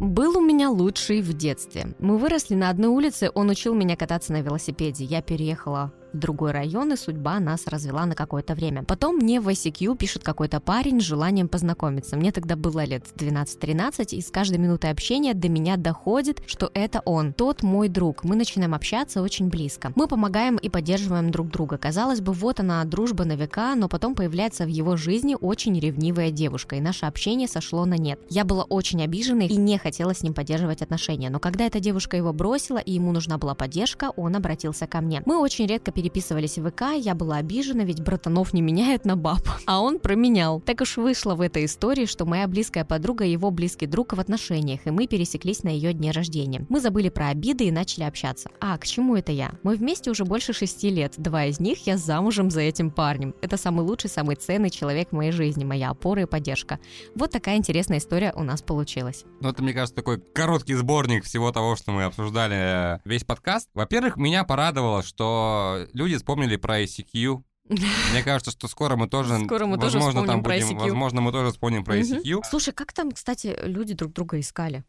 Был 0.00 0.36
у 0.36 0.40
меня 0.40 0.68
лучший 0.68 1.20
в 1.20 1.32
детстве. 1.32 1.94
Мы 2.00 2.18
выросли 2.18 2.56
на 2.56 2.70
одной 2.70 2.88
улице, 2.88 3.30
он 3.34 3.50
учил 3.50 3.74
меня 3.74 3.96
кататься 3.96 4.32
на 4.32 4.40
велосипеде. 4.40 5.04
Я 5.04 5.22
переехала 5.22 5.92
другой 6.14 6.52
район, 6.52 6.92
и 6.92 6.96
судьба 6.96 7.40
нас 7.40 7.66
развела 7.66 8.06
на 8.06 8.14
какое-то 8.14 8.54
время. 8.54 8.82
Потом 8.84 9.16
мне 9.16 9.40
в 9.40 9.48
ICQ 9.48 9.96
пишет 9.96 10.22
какой-то 10.22 10.60
парень 10.60 11.00
с 11.00 11.04
желанием 11.04 11.48
познакомиться. 11.48 12.16
Мне 12.16 12.32
тогда 12.32 12.56
было 12.56 12.84
лет 12.84 13.04
12-13, 13.16 14.14
и 14.14 14.20
с 14.20 14.30
каждой 14.30 14.58
минутой 14.58 14.90
общения 14.90 15.34
до 15.34 15.48
меня 15.48 15.76
доходит, 15.76 16.42
что 16.46 16.70
это 16.74 17.02
он, 17.04 17.32
тот 17.32 17.62
мой 17.62 17.88
друг. 17.88 18.24
Мы 18.24 18.36
начинаем 18.36 18.74
общаться 18.74 19.22
очень 19.22 19.48
близко. 19.48 19.92
Мы 19.96 20.08
помогаем 20.08 20.56
и 20.56 20.68
поддерживаем 20.68 21.30
друг 21.30 21.50
друга. 21.50 21.78
Казалось 21.78 22.20
бы, 22.20 22.32
вот 22.32 22.60
она, 22.60 22.84
дружба 22.84 23.24
на 23.24 23.36
века, 23.36 23.74
но 23.74 23.88
потом 23.88 24.14
появляется 24.14 24.64
в 24.64 24.68
его 24.68 24.96
жизни 24.96 25.36
очень 25.40 25.78
ревнивая 25.78 26.30
девушка, 26.30 26.76
и 26.76 26.80
наше 26.80 27.06
общение 27.06 27.48
сошло 27.48 27.84
на 27.84 27.94
нет. 27.94 28.20
Я 28.30 28.44
была 28.44 28.64
очень 28.64 29.02
обиженной 29.02 29.46
и 29.46 29.56
не 29.56 29.78
хотела 29.78 30.14
с 30.14 30.22
ним 30.22 30.34
поддерживать 30.34 30.82
отношения, 30.82 31.30
но 31.30 31.38
когда 31.40 31.66
эта 31.66 31.80
девушка 31.80 32.16
его 32.16 32.32
бросила 32.32 32.78
и 32.78 32.92
ему 32.92 33.12
нужна 33.12 33.38
была 33.38 33.54
поддержка, 33.54 34.10
он 34.16 34.36
обратился 34.36 34.86
ко 34.86 35.00
мне. 35.00 35.22
Мы 35.26 35.38
очень 35.38 35.66
редко 35.66 35.92
переписывались 36.04 36.58
в 36.58 36.70
ВК, 36.70 36.82
я 36.98 37.14
была 37.14 37.36
обижена, 37.36 37.84
ведь 37.84 38.02
братанов 38.02 38.52
не 38.52 38.60
меняют 38.60 39.06
на 39.06 39.16
баб, 39.16 39.40
а 39.66 39.80
он 39.80 39.98
променял. 39.98 40.60
Так 40.60 40.82
уж 40.82 40.98
вышло 40.98 41.34
в 41.34 41.40
этой 41.40 41.64
истории, 41.64 42.04
что 42.04 42.26
моя 42.26 42.46
близкая 42.46 42.84
подруга 42.84 43.24
его 43.24 43.50
близкий 43.50 43.86
друг 43.86 44.12
в 44.12 44.20
отношениях, 44.20 44.80
и 44.84 44.90
мы 44.90 45.06
пересеклись 45.06 45.62
на 45.62 45.70
ее 45.70 45.94
дне 45.94 46.10
рождения. 46.10 46.66
Мы 46.68 46.80
забыли 46.80 47.08
про 47.08 47.28
обиды 47.28 47.64
и 47.64 47.70
начали 47.70 48.04
общаться. 48.04 48.50
А, 48.60 48.76
к 48.76 48.84
чему 48.84 49.16
это 49.16 49.32
я? 49.32 49.52
Мы 49.62 49.76
вместе 49.76 50.10
уже 50.10 50.26
больше 50.26 50.52
шести 50.52 50.90
лет, 50.90 51.14
два 51.16 51.46
из 51.46 51.58
них 51.58 51.86
я 51.86 51.96
замужем 51.96 52.50
за 52.50 52.60
этим 52.60 52.90
парнем. 52.90 53.34
Это 53.40 53.56
самый 53.56 53.80
лучший, 53.86 54.10
самый 54.10 54.36
ценный 54.36 54.68
человек 54.68 55.08
в 55.10 55.14
моей 55.14 55.32
жизни, 55.32 55.64
моя 55.64 55.88
опора 55.88 56.22
и 56.22 56.26
поддержка. 56.26 56.80
Вот 57.14 57.30
такая 57.30 57.56
интересная 57.56 57.96
история 57.96 58.34
у 58.36 58.42
нас 58.42 58.60
получилась. 58.60 59.24
Ну, 59.40 59.48
это, 59.48 59.62
мне 59.62 59.72
кажется, 59.72 59.94
такой 59.94 60.20
короткий 60.20 60.74
сборник 60.74 61.24
всего 61.24 61.50
того, 61.50 61.76
что 61.76 61.92
мы 61.92 62.04
обсуждали 62.04 62.96
э, 62.96 62.98
весь 63.06 63.24
подкаст. 63.24 63.70
Во-первых, 63.72 64.18
меня 64.18 64.44
порадовало, 64.44 65.02
что 65.02 65.86
люди 65.94 66.16
вспомнили 66.16 66.56
про 66.56 66.82
ICQ. 66.82 67.42
Мне 68.12 68.22
кажется, 68.22 68.50
что 68.50 68.68
скоро 68.68 68.96
мы 68.96 69.08
тоже, 69.08 69.38
Скоро 69.44 69.64
мы 69.66 69.78
тоже 69.78 69.96
возможно, 69.98 70.20
вспомним 70.20 70.26
там 70.26 70.42
про 70.42 70.54
будем, 70.54 70.76
ICQ. 70.76 70.80
возможно, 70.80 71.20
мы 71.22 71.32
тоже 71.32 71.50
вспомним 71.50 71.84
про. 71.84 71.98
ICQ. 71.98 72.42
Слушай, 72.48 72.74
как 72.74 72.92
там, 72.92 73.10
кстати, 73.12 73.58
люди 73.62 73.94
друг 73.94 74.12
друга 74.12 74.38
искали? 74.38 74.84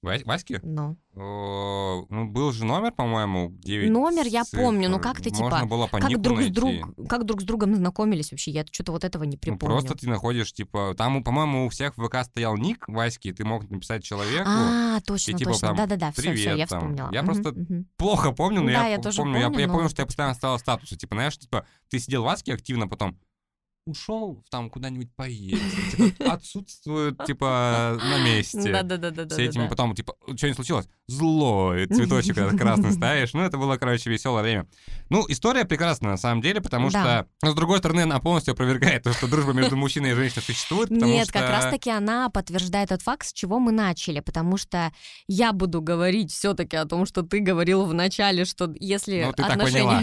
Ва- 0.00 0.14
Васьки? 0.24 0.60
Ну. 0.62 0.96
О, 1.16 2.06
Ну, 2.08 2.26
был 2.28 2.52
же 2.52 2.64
номер, 2.64 2.92
по-моему, 2.92 3.50
9 3.50 3.90
Номер 3.90 4.26
я 4.26 4.44
цифр. 4.44 4.62
помню, 4.62 4.88
но 4.88 5.00
как 5.00 5.20
ты, 5.20 5.30
Можно 5.30 5.50
типа, 5.50 5.66
было 5.66 5.86
по 5.88 5.98
Как 5.98 6.20
друг, 6.20 6.36
с 6.38 6.40
найти. 6.40 6.52
друг, 6.54 7.08
как 7.08 7.24
друг 7.24 7.40
с 7.40 7.44
другом 7.44 7.74
знакомились 7.74 8.30
вообще? 8.30 8.52
Я 8.52 8.64
что-то 8.70 8.92
вот 8.92 9.02
этого 9.02 9.24
не 9.24 9.32
Ну, 9.32 9.38
припомню. 9.38 9.74
просто 9.74 9.96
ты 9.96 10.08
находишь, 10.08 10.52
типа, 10.52 10.94
там, 10.96 11.24
по-моему, 11.24 11.66
у 11.66 11.68
всех 11.68 11.98
в 11.98 12.06
ВК 12.06 12.22
стоял 12.24 12.56
ник 12.56 12.84
Васьки, 12.86 13.32
ты 13.32 13.44
мог 13.44 13.68
написать 13.68 14.04
человеку. 14.04 14.48
А, 14.48 15.00
точно, 15.00 15.32
и 15.32 15.34
типа 15.34 15.50
точно. 15.50 15.74
Да-да-да, 15.74 16.12
все, 16.12 16.32
все, 16.34 16.56
я 16.56 16.66
вспомнила. 16.66 17.10
Я 17.12 17.22
Мгм, 17.22 17.26
просто 17.34 17.58
мгм. 17.60 17.86
Плохо 17.96 18.30
помню, 18.30 18.60
но 18.60 18.66
Да, 18.68 18.72
я, 18.84 18.86
я 18.90 18.98
тоже 18.98 19.18
помню, 19.22 19.38
я, 19.40 19.46
помню, 19.46 19.60
я 19.60 19.66
но 19.66 19.72
помню, 19.74 19.88
что 19.88 20.02
я 20.02 20.06
постоянно 20.06 20.34
ставил 20.34 20.58
статусы. 20.60 20.96
Типа, 20.96 21.16
знаешь, 21.16 21.36
типа, 21.36 21.66
ты 21.90 21.98
сидел 21.98 22.22
в 22.22 22.28
Аске 22.28 22.54
активно, 22.54 22.86
потом 22.86 23.18
ушел 23.88 24.44
там 24.50 24.70
куда-нибудь 24.70 25.14
поесть. 25.14 25.96
Типа, 25.96 26.32
отсутствует, 26.32 27.16
типа, 27.24 27.98
на 28.00 28.24
месте. 28.24 28.72
Да-да-да-да. 28.72 29.26
Все 29.34 29.46
этими 29.46 29.68
потом, 29.68 29.94
типа, 29.94 30.14
что 30.36 30.48
не 30.48 30.54
случилось? 30.54 30.86
Злой, 31.06 31.86
цветочек 31.86 32.36
красный 32.58 32.92
ставишь. 32.92 33.32
Ну, 33.32 33.42
это 33.42 33.56
было, 33.56 33.76
короче, 33.76 34.10
веселое 34.10 34.42
время. 34.42 34.66
Ну, 35.08 35.24
история 35.28 35.64
прекрасная, 35.64 36.12
на 36.12 36.16
самом 36.16 36.42
деле, 36.42 36.60
потому 36.60 36.90
что, 36.90 37.26
но, 37.42 37.52
с 37.52 37.54
другой 37.54 37.78
стороны, 37.78 38.02
она 38.02 38.20
полностью 38.20 38.52
опровергает 38.52 39.04
то, 39.04 39.12
что 39.12 39.26
дружба 39.26 39.52
между 39.52 39.76
мужчиной 39.76 40.10
и 40.10 40.14
женщиной 40.14 40.42
существует, 40.42 40.90
Нет, 40.90 41.30
как 41.32 41.48
раз-таки 41.48 41.90
она 41.90 42.28
подтверждает 42.28 42.90
тот 42.90 43.02
факт, 43.02 43.26
с 43.26 43.32
чего 43.32 43.58
мы 43.58 43.72
начали, 43.72 44.20
потому 44.20 44.56
что 44.56 44.92
я 45.26 45.52
буду 45.52 45.80
говорить 45.80 46.32
все-таки 46.32 46.76
о 46.76 46.84
том, 46.84 47.06
что 47.06 47.22
ты 47.22 47.40
говорил 47.40 47.84
в 47.84 47.94
начале, 47.94 48.44
что 48.44 48.72
если 48.78 49.24
Ну, 49.24 49.44
отношения... 49.44 50.02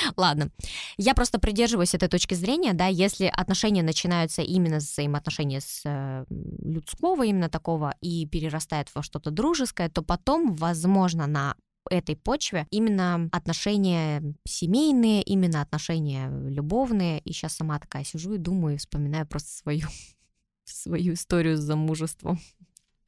Ладно. 0.16 0.50
Я 0.96 1.14
просто 1.14 1.38
придерживаюсь 1.38 1.94
этой 1.94 2.08
точки 2.08 2.34
зрения, 2.34 2.72
да, 2.72 2.86
если 2.86 3.19
отношения 3.28 3.82
начинаются 3.82 4.42
именно 4.42 4.80
с 4.80 4.92
взаимоотношения 4.92 5.60
с 5.60 5.82
э, 5.84 6.24
людского, 6.28 7.24
именно 7.24 7.48
такого, 7.48 7.94
и 8.00 8.26
перерастает 8.26 8.88
во 8.94 9.02
что-то 9.02 9.30
дружеское, 9.30 9.88
то 9.88 10.02
потом, 10.02 10.54
возможно, 10.54 11.26
на 11.26 11.56
этой 11.88 12.16
почве 12.16 12.66
именно 12.70 13.28
отношения 13.32 14.22
семейные, 14.46 15.22
именно 15.22 15.62
отношения 15.62 16.30
любовные. 16.48 17.20
И 17.20 17.32
сейчас 17.32 17.56
сама 17.56 17.78
такая 17.78 18.04
сижу 18.04 18.34
и 18.34 18.38
думаю, 18.38 18.78
вспоминаю 18.78 19.26
просто 19.26 19.50
свою 19.50 19.88
свою 20.64 21.14
историю 21.14 21.56
с 21.56 21.60
замужеством. 21.60 22.38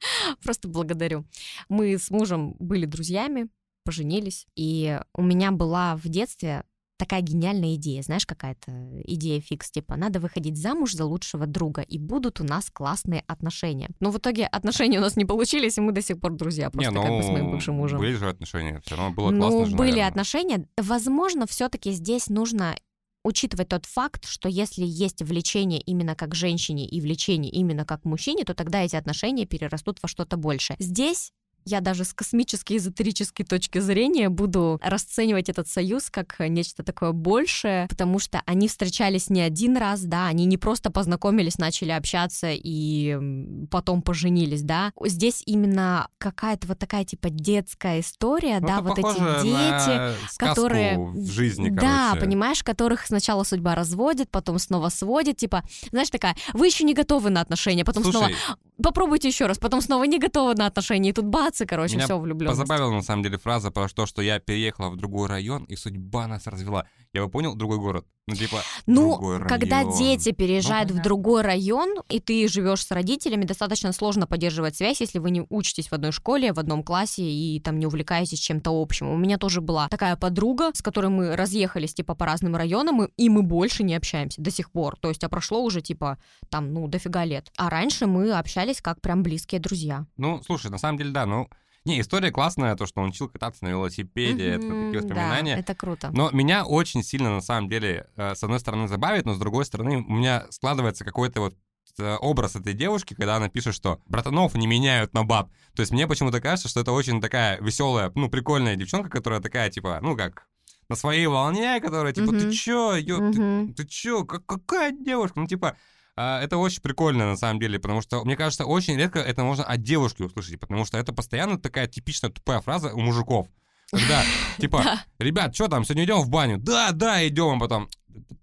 Просто 0.43 0.67
благодарю. 0.67 1.25
Мы 1.69 1.97
с 1.97 2.09
мужем 2.09 2.55
были 2.59 2.85
друзьями, 2.85 3.47
поженились, 3.83 4.47
и 4.55 4.99
у 5.13 5.21
меня 5.21 5.51
была 5.51 5.95
в 5.95 6.07
детстве 6.09 6.63
такая 6.97 7.21
гениальная 7.21 7.75
идея, 7.75 8.01
знаешь, 8.01 8.25
какая-то 8.25 8.71
идея 9.03 9.41
фикс, 9.41 9.71
типа, 9.71 9.95
надо 9.95 10.19
выходить 10.19 10.57
замуж 10.57 10.93
за 10.93 11.05
лучшего 11.05 11.45
друга, 11.45 11.81
и 11.81 11.97
будут 11.97 12.39
у 12.39 12.43
нас 12.43 12.69
классные 12.71 13.23
отношения. 13.27 13.89
Но 13.99 14.11
в 14.11 14.17
итоге 14.17 14.45
отношения 14.45 14.99
у 14.99 15.01
нас 15.01 15.15
не 15.15 15.25
получились, 15.25 15.77
и 15.77 15.81
мы 15.81 15.91
до 15.91 16.01
сих 16.01 16.19
пор 16.19 16.33
друзья, 16.33 16.65
Не, 16.65 16.71
просто 16.71 17.01
как 17.01 17.09
бы 17.09 17.23
с 17.23 17.27
моим 17.27 17.45
ну, 17.45 17.51
бывшим 17.53 17.75
мужем. 17.75 17.99
были 17.99 18.13
же 18.13 18.29
отношения, 18.29 18.81
все 18.85 18.95
равно 18.95 19.13
было 19.13 19.31
ну, 19.31 19.39
классно 19.41 19.65
же, 19.65 19.75
были 19.75 19.89
наверное. 19.91 20.07
отношения. 20.09 20.67
Возможно, 20.77 21.47
все-таки 21.47 21.91
здесь 21.91 22.29
нужно 22.29 22.75
учитывать 23.23 23.69
тот 23.69 23.85
факт, 23.85 24.25
что 24.25 24.49
если 24.49 24.83
есть 24.85 25.21
влечение 25.21 25.79
именно 25.79 26.15
как 26.15 26.35
женщине 26.35 26.85
и 26.85 26.99
влечение 26.99 27.51
именно 27.51 27.85
как 27.85 28.05
мужчине, 28.05 28.43
то 28.43 28.53
тогда 28.53 28.81
эти 28.81 28.95
отношения 28.95 29.45
перерастут 29.45 29.99
во 30.01 30.09
что-то 30.09 30.37
большее. 30.37 30.75
Здесь 30.79 31.31
я 31.65 31.81
даже 31.81 32.03
с 32.03 32.13
космической 32.13 32.77
эзотерической 32.77 33.45
точки 33.45 33.79
зрения 33.79 34.29
буду 34.29 34.79
расценивать 34.83 35.49
этот 35.49 35.67
союз 35.67 36.09
как 36.09 36.35
нечто 36.39 36.83
такое 36.83 37.11
большее, 37.11 37.87
потому 37.87 38.19
что 38.19 38.41
они 38.45 38.67
встречались 38.67 39.29
не 39.29 39.41
один 39.41 39.77
раз, 39.77 40.01
да, 40.03 40.27
они 40.27 40.45
не 40.45 40.57
просто 40.57 40.91
познакомились, 40.91 41.57
начали 41.57 41.91
общаться 41.91 42.51
и 42.51 43.67
потом 43.69 44.01
поженились, 44.01 44.61
да. 44.61 44.91
Здесь 45.03 45.43
именно 45.45 46.07
какая-то 46.17 46.67
вот 46.67 46.79
такая 46.79 47.05
типа 47.05 47.29
детская 47.29 47.99
история, 47.99 48.59
Ну, 48.59 48.67
да, 48.67 48.81
вот 48.81 48.97
эти 48.99 49.43
дети, 49.43 50.37
которые... 50.37 50.97
в 50.97 51.31
жизни, 51.31 51.69
Да, 51.69 52.09
короче. 52.11 52.25
понимаешь, 52.25 52.63
которых 52.63 53.05
сначала 53.05 53.43
судьба 53.43 53.75
разводит, 53.75 54.29
потом 54.29 54.59
снова 54.59 54.89
сводит, 54.89 55.37
типа, 55.37 55.63
знаешь, 55.91 56.09
такая, 56.09 56.35
вы 56.53 56.67
еще 56.67 56.83
не 56.83 56.93
готовы 56.93 57.29
на 57.29 57.41
отношения, 57.41 57.85
потом 57.85 58.03
снова 58.03 58.27
Слушай, 58.27 58.37
попробуйте 58.83 59.27
еще 59.29 59.47
раз, 59.47 59.57
потом 59.57 59.81
снова 59.81 60.03
не 60.03 60.19
готовы 60.19 60.53
на 60.53 60.67
отношения, 60.67 61.09
и 61.09 61.13
тут 61.13 61.25
бац, 61.25 61.61
и, 61.61 61.65
короче, 61.65 61.95
Меня 61.95 62.05
все 62.05 62.19
влюбленность. 62.19 62.59
позабавила 62.59 62.91
на 62.93 63.01
самом 63.01 63.23
деле 63.23 63.37
фраза 63.37 63.71
про 63.71 63.87
то, 63.87 64.05
что 64.05 64.21
я 64.21 64.39
переехала 64.39 64.89
в 64.89 64.97
другой 64.97 65.27
район, 65.27 65.63
и 65.63 65.75
судьба 65.75 66.27
нас 66.27 66.45
развела. 66.45 66.85
Я 67.13 67.23
бы 67.23 67.29
понял, 67.29 67.55
другой 67.55 67.79
город. 67.79 68.05
Ну, 68.25 68.35
типа, 68.35 68.63
Ну, 68.85 69.19
когда 69.49 69.83
дети 69.83 70.31
переезжают 70.31 70.89
в 70.89 70.93
понятно. 70.93 71.03
другой 71.03 71.41
район, 71.41 71.95
и 72.07 72.21
ты 72.21 72.47
живешь 72.47 72.85
с 72.85 72.91
родителями, 72.91 73.43
достаточно 73.43 73.91
сложно 73.91 74.27
поддерживать 74.27 74.77
связь, 74.77 75.01
если 75.01 75.19
вы 75.19 75.29
не 75.29 75.45
учитесь 75.49 75.89
в 75.89 75.93
одной 75.93 76.13
школе, 76.13 76.53
в 76.53 76.59
одном 76.59 76.83
классе 76.83 77.21
и 77.21 77.59
там 77.59 77.79
не 77.79 77.85
увлекаетесь 77.85 78.39
чем-то 78.39 78.71
общим. 78.71 79.09
У 79.09 79.17
меня 79.17 79.37
тоже 79.37 79.59
была 79.59 79.89
такая 79.89 80.15
подруга, 80.15 80.71
с 80.73 80.81
которой 80.81 81.07
мы 81.07 81.35
разъехались 81.35 81.93
типа 81.93 82.15
по 82.15 82.25
разным 82.25 82.55
районам, 82.55 83.03
и, 83.03 83.09
и 83.17 83.27
мы 83.27 83.43
больше 83.43 83.83
не 83.83 83.93
общаемся 83.93 84.41
до 84.41 84.51
сих 84.51 84.71
пор. 84.71 84.95
То 84.97 85.09
есть, 85.09 85.23
а 85.25 85.29
прошло 85.29 85.61
уже 85.61 85.81
типа 85.81 86.17
там, 86.49 86.73
ну, 86.73 86.87
дофига 86.87 87.25
лет. 87.25 87.51
А 87.57 87.69
раньше 87.69 88.05
мы 88.05 88.31
общались 88.31 88.81
как 88.81 89.01
прям 89.01 89.21
близкие 89.21 89.59
друзья. 89.59 90.05
Ну, 90.15 90.41
слушай, 90.45 90.71
на 90.71 90.77
самом 90.77 90.97
деле, 90.97 91.11
да, 91.11 91.25
ну... 91.25 91.49
Не, 91.85 91.99
история 91.99 92.31
классная, 92.31 92.75
то, 92.77 92.85
что 92.85 93.01
он 93.01 93.09
учил 93.09 93.27
кататься 93.27 93.65
на 93.65 93.69
велосипеде, 93.69 94.45
это 94.51 94.67
Мгм, 94.69 94.79
такие 94.79 94.99
воспоминания. 95.01 95.55
Да, 95.55 95.59
это 95.59 95.75
круто. 95.75 96.11
Но 96.13 96.29
меня 96.31 96.63
очень 96.65 97.03
сильно, 97.03 97.29
на 97.29 97.41
самом 97.41 97.67
деле, 97.69 98.07
э, 98.15 98.35
с 98.35 98.43
одной 98.43 98.59
стороны, 98.61 98.87
забавит, 98.87 99.25
но 99.25 99.33
с 99.33 99.37
другой 99.39 99.65
стороны, 99.65 99.97
у 99.97 100.13
меня 100.13 100.45
складывается 100.49 101.03
какой-то 101.03 101.41
вот 101.41 101.55
э, 101.99 102.15
образ 102.21 102.55
этой 102.55 102.73
девушки, 102.73 103.15
когда 103.15 103.35
она 103.35 103.49
пишет, 103.49 103.75
что 103.75 103.99
братанов 104.07 104.55
не 104.55 104.65
меняют 104.65 105.13
на 105.13 105.25
баб. 105.25 105.51
То 105.75 105.81
есть 105.81 105.91
мне 105.91 106.07
почему-то 106.07 106.39
кажется, 106.39 106.69
что 106.69 106.79
это 106.79 106.93
очень 106.93 107.19
такая 107.19 107.59
веселая, 107.59 108.11
ну, 108.15 108.29
прикольная 108.29 108.77
девчонка, 108.77 109.09
которая 109.09 109.41
такая, 109.41 109.69
типа, 109.69 109.99
ну, 110.01 110.15
как 110.15 110.47
на 110.87 110.95
своей 110.95 111.27
волне, 111.27 111.81
которая, 111.81 112.13
типа, 112.13 112.31
ты 112.31 112.45
Мгм. 112.45 112.51
чё, 112.51 112.95
ё, 112.95 113.19
ты, 113.19 113.39
Мгм. 113.39 113.73
ты 113.75 113.85
чё, 113.85 114.23
как, 114.25 114.45
какая 114.45 114.91
девушка? 114.91 115.39
Ну, 115.41 115.47
типа, 115.47 115.75
это 116.15 116.57
очень 116.57 116.81
прикольно, 116.81 117.25
на 117.25 117.37
самом 117.37 117.59
деле, 117.59 117.79
потому 117.79 118.01
что, 118.01 118.23
мне 118.23 118.35
кажется, 118.35 118.65
очень 118.65 118.95
редко 118.97 119.19
это 119.19 119.43
можно 119.43 119.63
от 119.63 119.81
девушки 119.81 120.21
услышать, 120.21 120.59
потому 120.59 120.85
что 120.85 120.97
это 120.97 121.13
постоянно 121.13 121.59
такая 121.59 121.87
типичная 121.87 122.29
тупая 122.29 122.61
фраза 122.61 122.93
у 122.93 122.99
мужиков. 122.99 123.47
Когда, 123.91 124.23
типа, 124.57 124.83
ребят, 125.19 125.55
что 125.55 125.67
там, 125.67 125.83
сегодня 125.83 126.05
идем 126.05 126.21
в 126.21 126.29
баню? 126.29 126.57
Да, 126.57 126.91
да, 126.91 127.27
идем, 127.27 127.57
а 127.57 127.59
потом, 127.59 127.89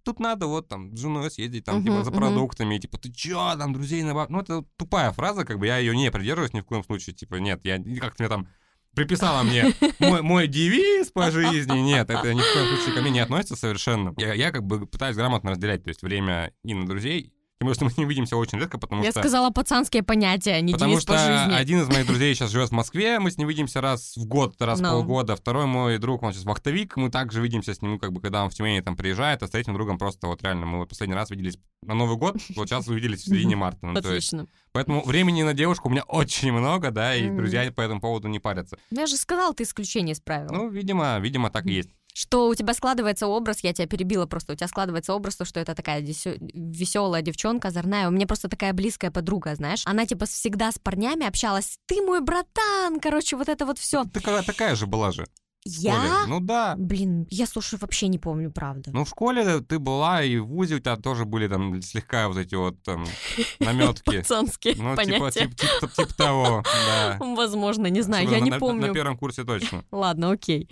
тут 0.05 0.21
надо 0.21 0.47
вот 0.47 0.69
там 0.69 0.97
с 0.97 1.01
женой 1.01 1.31
съездить 1.31 1.65
там, 1.65 1.85
типа, 1.85 2.05
за 2.05 2.11
продуктами, 2.11 2.79
типа, 2.79 2.99
ты 2.99 3.13
чё, 3.13 3.57
там, 3.57 3.73
друзей 3.73 4.03
на 4.03 4.27
Ну, 4.29 4.41
это 4.41 4.65
тупая 4.77 5.13
фраза, 5.13 5.45
как 5.45 5.59
бы 5.59 5.67
я 5.67 5.79
ее 5.79 5.97
не 5.97 6.11
придерживаюсь 6.11 6.53
ни 6.53 6.61
в 6.61 6.65
коем 6.65 6.85
случае, 6.85 7.15
типа, 7.15 7.37
нет, 7.37 7.61
я 7.65 7.79
как-то 8.01 8.23
мне 8.23 8.29
там 8.29 8.49
приписала 8.95 9.43
мне 9.43 9.73
мой, 10.01 10.23
мой 10.23 10.49
девиз 10.49 11.11
по 11.11 11.31
жизни. 11.31 11.79
Нет, 11.79 12.11
это 12.11 12.35
ни 12.35 12.41
в 12.41 12.53
коем 12.53 12.67
случае 12.67 12.95
ко 12.95 13.03
мне 13.03 13.11
не 13.11 13.21
относится 13.21 13.57
совершенно. 13.57 14.13
Я, 14.17 14.35
я 14.35 14.51
как 14.51 14.65
бы 14.65 14.87
пытаюсь 14.87 15.17
грамотно 15.17 15.53
разделять, 15.53 15.85
то 15.85 15.89
есть 15.89 16.03
время 16.03 16.53
и 16.65 16.75
на 16.75 16.87
друзей, 16.87 17.33
Более, 17.61 17.75
что 17.75 17.85
мы 17.85 17.91
ним 17.95 18.09
видимся 18.09 18.39
очень 18.39 18.59
редко, 18.59 18.79
потому 18.79 19.03
Я 19.05 19.11
что... 19.11 19.21
сказала 19.21 19.51
пацанские 19.51 20.03
понятия, 20.03 20.59
не 20.63 20.73
Потому 20.73 20.99
что 20.99 21.13
по 21.13 21.19
жизни. 21.19 21.53
один 21.53 21.83
из 21.83 21.89
моих 21.89 22.07
друзей 22.07 22.35
сейчас 22.35 22.51
живет 22.51 22.71
в 22.71 22.73
Москве, 22.73 23.19
мы 23.19 23.31
с 23.31 23.37
ним 23.37 23.49
видимся 23.49 23.83
раз 23.83 24.17
в 24.17 24.25
год, 24.25 24.55
раз 24.63 24.79
в 24.79 24.83
Ну. 24.83 24.89
полгода. 24.93 25.37
Второй 25.37 25.67
мой 25.67 25.99
друг, 25.99 26.23
он 26.23 26.33
сейчас 26.33 26.45
вахтовик, 26.47 26.97
мы 26.97 27.11
также 27.11 27.43
видимся 27.43 27.75
с 27.75 27.83
ним, 27.83 27.99
как 27.99 28.13
бы, 28.15 28.23
когда 28.23 28.45
он 28.45 28.49
в 28.49 28.55
Тюмени 28.55 28.81
там 28.81 28.97
приезжает, 28.97 29.43
а 29.43 29.47
с 29.47 29.51
третьим 29.51 29.75
другом 29.75 29.99
просто 29.99 30.27
вот 30.27 30.43
реально, 30.43 30.65
мы 30.65 30.79
вот 30.79 30.89
последний 30.89 31.15
раз 31.15 31.29
виделись 31.29 31.59
на 31.83 31.93
Новый 31.93 32.17
год, 32.17 32.37
вот 32.57 32.67
сейчас 32.67 32.89
увиделись 32.89 33.21
в 33.25 33.27
середине 33.27 33.57
марта. 33.57 33.85
Ну, 33.87 33.93
то 34.01 34.11
есть, 34.15 34.33
Отлично. 34.33 34.47
поэтому 34.73 35.05
времени 35.05 35.43
на 35.43 35.53
девушку 35.53 35.89
у 35.89 35.93
меня 35.93 36.03
очень 36.05 36.53
много, 36.53 36.91
да, 36.91 37.15
и 37.15 37.27
Мгм. 37.27 37.37
друзья 37.37 37.71
по 37.73 37.83
этому 37.83 38.01
поводу 38.01 38.29
не 38.29 38.39
парятся. 38.39 38.79
Я 38.91 39.07
же 39.07 39.17
сказала, 39.17 39.53
ты 39.53 39.65
исключение 39.65 40.15
из 40.15 40.21
правил. 40.21 40.49
Ну, 40.51 40.71
видимо, 40.71 41.19
видимо, 41.19 41.51
так 41.51 41.67
и 41.67 41.73
есть. 41.75 41.91
Что 42.15 42.49
у 42.49 42.55
тебя 42.55 42.75
складывается 42.75 43.27
образ, 43.27 43.61
я 43.63 43.73
тебя 43.73 43.87
перебила 43.87 44.27
просто, 44.27 44.53
у 44.53 44.57
тебя 44.57 44.69
складывается 44.69 45.15
образ, 45.15 45.37
то, 45.37 45.45
что 45.45 45.61
это 45.61 45.75
такая 45.75 46.01
веселая 46.01 47.23
девчонка, 47.23 47.69
озорная. 47.69 48.09
У 48.09 48.11
меня 48.11 48.27
просто 48.27 48.49
такая 48.49 48.73
близкая 48.73 49.11
подруга, 49.11 49.55
знаешь. 49.55 49.83
Она 49.87 50.07
типа 50.07 50.27
всегда 50.27 50.71
с 50.73 50.79
парнями 50.79 51.27
общалась. 51.27 51.79
Ты 51.87 52.03
мой 52.03 52.21
братан, 52.21 53.01
короче, 53.01 53.37
вот 53.37 53.49
это 53.49 53.67
вот 53.67 53.79
все. 53.79 54.05
Такая, 54.05 54.43
такая 54.43 54.75
же 54.75 54.87
была 54.87 55.13
же. 55.13 55.27
Я? 55.67 56.25
Ну 56.27 56.41
да. 56.41 56.75
Блин, 56.79 57.27
я, 57.29 57.47
слушай, 57.47 57.79
вообще 57.79 58.09
не 58.09 58.19
помню, 58.19 58.51
правда. 58.51 58.91
Ну, 58.95 59.05
в 59.05 59.09
школе 59.11 59.61
ты 59.61 59.79
была, 59.79 60.23
и 60.23 60.39
в 60.39 60.47
ВУЗе 60.47 60.77
у 60.77 60.79
тебя 60.79 60.97
тоже 60.97 61.27
были 61.27 61.49
там 61.49 61.83
слегка 61.83 62.29
вот 62.29 62.39
эти 62.39 62.55
вот 62.55 62.83
там 62.83 63.05
наметки. 63.61 64.21
Пацанские 64.21 64.75
Ну, 64.77 64.97
типа, 64.97 65.19
понятия. 65.19 65.41
тип- 65.41 65.55
тип- 65.57 65.93
типа 65.93 66.15
того, 66.15 66.63
да. 66.87 67.19
Возможно, 67.21 67.89
не 67.89 68.01
знаю, 68.01 68.27
я 68.31 68.41
не 68.41 68.53
помню. 68.53 68.87
На 68.89 68.95
первом 68.95 69.19
курсе 69.19 69.45
точно. 69.45 69.85
Ладно, 69.91 70.31
окей. 70.31 70.67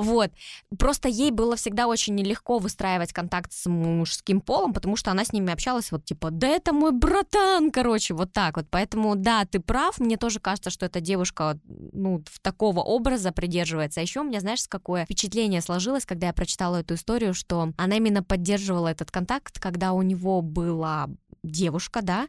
Вот. 0.00 0.30
Просто 0.78 1.08
ей 1.08 1.30
было 1.30 1.56
всегда 1.56 1.86
очень 1.86 2.14
нелегко 2.14 2.58
выстраивать 2.58 3.12
контакт 3.12 3.52
с 3.52 3.68
мужским 3.68 4.40
полом, 4.40 4.72
потому 4.72 4.96
что 4.96 5.10
она 5.10 5.24
с 5.24 5.32
ними 5.32 5.52
общалась 5.52 5.92
вот 5.92 6.04
типа, 6.04 6.30
да 6.30 6.48
это 6.48 6.72
мой 6.72 6.92
братан, 6.92 7.70
короче, 7.70 8.14
вот 8.14 8.32
так 8.32 8.56
вот. 8.56 8.66
Поэтому, 8.70 9.14
да, 9.16 9.44
ты 9.44 9.60
прав, 9.60 9.98
мне 9.98 10.16
тоже 10.16 10.40
кажется, 10.40 10.70
что 10.70 10.86
эта 10.86 11.00
девушка, 11.00 11.58
ну, 11.66 12.22
в 12.26 12.40
такого 12.40 12.80
образа 12.80 13.32
придерживается. 13.32 14.00
А 14.00 14.02
еще 14.02 14.20
у 14.20 14.24
меня, 14.24 14.40
знаешь, 14.40 14.64
какое 14.68 15.04
впечатление 15.04 15.60
сложилось, 15.60 16.06
когда 16.06 16.28
я 16.28 16.32
прочитала 16.32 16.76
эту 16.76 16.94
историю, 16.94 17.34
что 17.34 17.72
она 17.76 17.96
именно 17.96 18.22
поддерживала 18.22 18.88
этот 18.88 19.10
контакт, 19.10 19.58
когда 19.58 19.92
у 19.92 20.02
него 20.02 20.42
была 20.42 21.08
девушка, 21.42 22.02
да, 22.02 22.28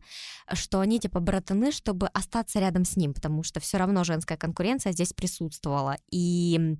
что 0.54 0.80
они 0.80 1.00
типа 1.00 1.20
братаны, 1.20 1.72
чтобы 1.72 2.08
остаться 2.08 2.60
рядом 2.60 2.86
с 2.86 2.96
ним, 2.96 3.14
потому 3.14 3.44
что 3.44 3.60
все 3.60 3.78
равно 3.78 4.04
женская 4.04 4.38
конкуренция 4.38 4.94
здесь 4.94 5.14
присутствовала. 5.14 5.98
И 6.12 6.78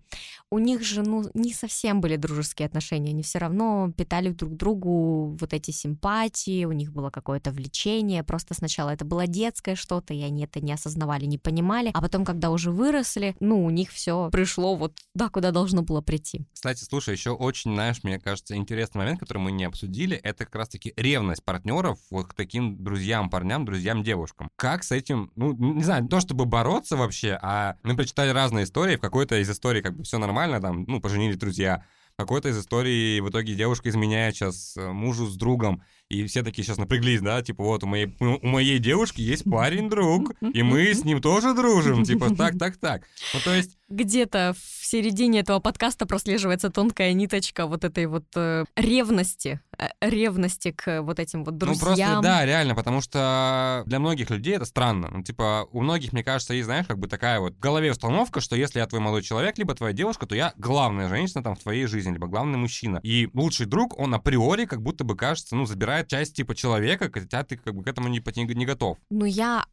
у 0.50 0.60
них 0.60 0.84
же, 0.84 1.02
ну, 1.04 1.30
не 1.34 1.54
совсем 1.54 2.02
были 2.02 2.16
дружеские 2.16 2.68
отношения, 2.68 3.12
они 3.12 3.24
все 3.24 3.40
равно 3.40 3.92
питали 3.96 4.30
друг 4.30 4.56
другу 4.56 5.38
вот 5.40 5.54
эти 5.54 5.72
симпатии, 5.72 6.66
у 6.66 6.72
них 6.72 6.92
было 6.92 7.10
какое-то 7.10 7.52
влечение, 7.52 8.24
просто 8.24 8.54
сначала 8.54 8.90
это 8.90 9.06
было 9.06 9.28
детское 9.28 9.76
что-то, 9.76 10.14
и 10.14 10.22
они 10.22 10.44
это 10.44 10.62
не 10.62 10.74
осознавали, 10.74 11.26
не 11.26 11.38
понимали, 11.38 11.92
а 11.94 12.02
потом, 12.02 12.26
когда 12.26 12.50
уже 12.50 12.72
выросли, 12.72 13.36
ну, 13.40 13.64
у 13.64 13.70
них 13.70 13.92
все 13.92 14.30
пришло 14.32 14.76
вот 14.76 14.96
туда, 15.14 15.30
куда 15.30 15.52
должно 15.52 15.82
было 15.82 16.02
прийти. 16.02 16.46
Кстати, 16.54 16.84
слушай, 16.84 17.14
еще 17.14 17.32
очень, 17.32 17.74
знаешь, 17.74 18.04
мне 18.04 18.20
кажется, 18.20 18.56
интересный 18.56 19.00
момент, 19.00 19.20
который 19.20 19.40
мы 19.40 19.52
не 19.52 19.66
обсудили, 19.66 20.18
это 20.18 20.46
как 20.46 20.56
раз-таки 20.56 20.94
ревность 20.96 21.44
партнеров 21.44 22.00
вот 22.10 22.21
к 22.24 22.34
таким 22.34 22.84
друзьям, 22.84 23.30
парням, 23.30 23.66
друзьям, 23.66 24.04
девушкам. 24.04 24.50
Как 24.56 24.84
с 24.84 24.92
этим, 24.92 25.32
ну, 25.36 25.54
не 25.54 25.84
знаю, 25.84 26.04
не 26.04 26.10
то 26.10 26.20
чтобы 26.20 26.46
бороться 26.46 26.98
вообще, 26.98 27.38
а 27.42 27.76
мы 27.84 27.96
прочитали 27.96 28.30
разные 28.30 28.66
истории, 28.66 28.96
в 28.98 29.02
какой-то 29.02 29.40
из 29.40 29.50
историй 29.50 29.82
как 29.82 29.96
бы 29.96 30.04
все 30.04 30.18
нормально, 30.18 30.62
там, 30.62 30.84
ну, 30.88 31.02
поженились 31.02 31.38
друзья, 31.38 31.84
в 32.14 32.18
какой-то 32.18 32.50
из 32.50 32.60
историй 32.60 33.20
в 33.20 33.30
итоге 33.30 33.56
девушка 33.56 33.90
изменяет 33.90 34.36
сейчас 34.36 34.76
э, 34.78 34.92
мужу 34.92 35.28
с 35.28 35.36
другом, 35.36 35.84
и 36.12 36.26
все 36.28 36.44
такие 36.44 36.66
сейчас 36.66 36.78
напряглись, 36.78 37.22
да, 37.22 37.42
типа 37.42 37.64
вот 37.64 37.84
у 37.84 37.88
моей, 37.88 38.16
у 38.20 38.48
моей 38.48 38.80
девушки 38.80 39.22
есть 39.22 39.44
парень-друг, 39.50 40.34
и 40.42 40.62
мы 40.62 40.94
с 40.94 41.06
ним 41.06 41.22
тоже 41.22 41.54
дружим, 41.54 42.04
типа 42.04 42.36
так, 42.36 42.58
так, 42.58 42.78
так. 42.78 43.04
Ну, 43.34 43.40
то 43.44 43.54
есть 43.54 43.78
Где-то 43.90 44.54
в 44.58 44.86
середине 44.86 45.40
этого 45.40 45.60
подкаста 45.60 46.06
прослеживается 46.06 46.70
тонкая 46.70 47.14
ниточка 47.14 47.68
вот 47.68 47.84
этой 47.84 48.08
вот 48.08 48.26
э, 48.36 48.66
ревности, 48.76 49.62
э, 49.78 49.88
ревности 50.02 50.72
к 50.72 51.02
вот 51.02 51.20
этим 51.20 51.44
вот 51.44 51.58
друзьям. 51.58 51.80
Ну 51.80 51.96
просто, 51.96 52.22
да, 52.22 52.46
реально, 52.46 52.76
потому 52.76 53.02
что 53.02 53.84
для 53.86 54.00
многих 54.00 54.30
людей 54.30 54.56
это 54.56 54.66
странно. 54.66 55.10
Ну, 55.12 55.24
типа, 55.24 55.68
у 55.72 55.82
многих, 55.82 56.14
мне 56.14 56.24
кажется, 56.24 56.54
есть, 56.54 56.66
знаешь, 56.66 56.88
как 56.88 57.00
бы 57.00 57.08
такая 57.08 57.40
вот 57.40 57.56
в 57.56 57.60
голове 57.60 57.92
установка, 57.92 58.42
что 58.42 58.56
если 58.56 58.80
я 58.80 58.88
твой 58.88 59.02
молодой 59.02 59.24
человек, 59.24 59.58
либо 59.58 59.74
твоя 59.76 59.94
девушка, 59.94 60.26
то 60.26 60.36
я 60.36 60.54
главная 60.58 61.10
женщина 61.10 61.44
там 61.44 61.56
в 61.56 61.60
твоей 61.60 61.86
жизни, 61.86 62.14
либо 62.14 62.28
главный 62.28 62.58
мужчина. 62.58 63.00
И 63.04 63.30
лучший 63.34 63.66
друг, 63.66 64.00
он 64.00 64.14
априори 64.14 64.66
как 64.66 64.82
будто 64.82 65.04
бы 65.04 65.16
кажется, 65.16 65.56
ну, 65.56 65.66
забирает 65.66 66.01
часть 66.08 66.36
типа 66.36 66.56
человека, 66.56 67.10
хотя 67.14 67.44
ты 67.44 67.58
как 67.58 67.76
бы 67.76 67.84
к 67.84 67.88
этому 67.88 68.08
не, 68.08 68.22
не, 68.36 68.56
не 68.56 68.66
готов. 68.66 68.98
Но 69.10 69.26
я 69.26 69.66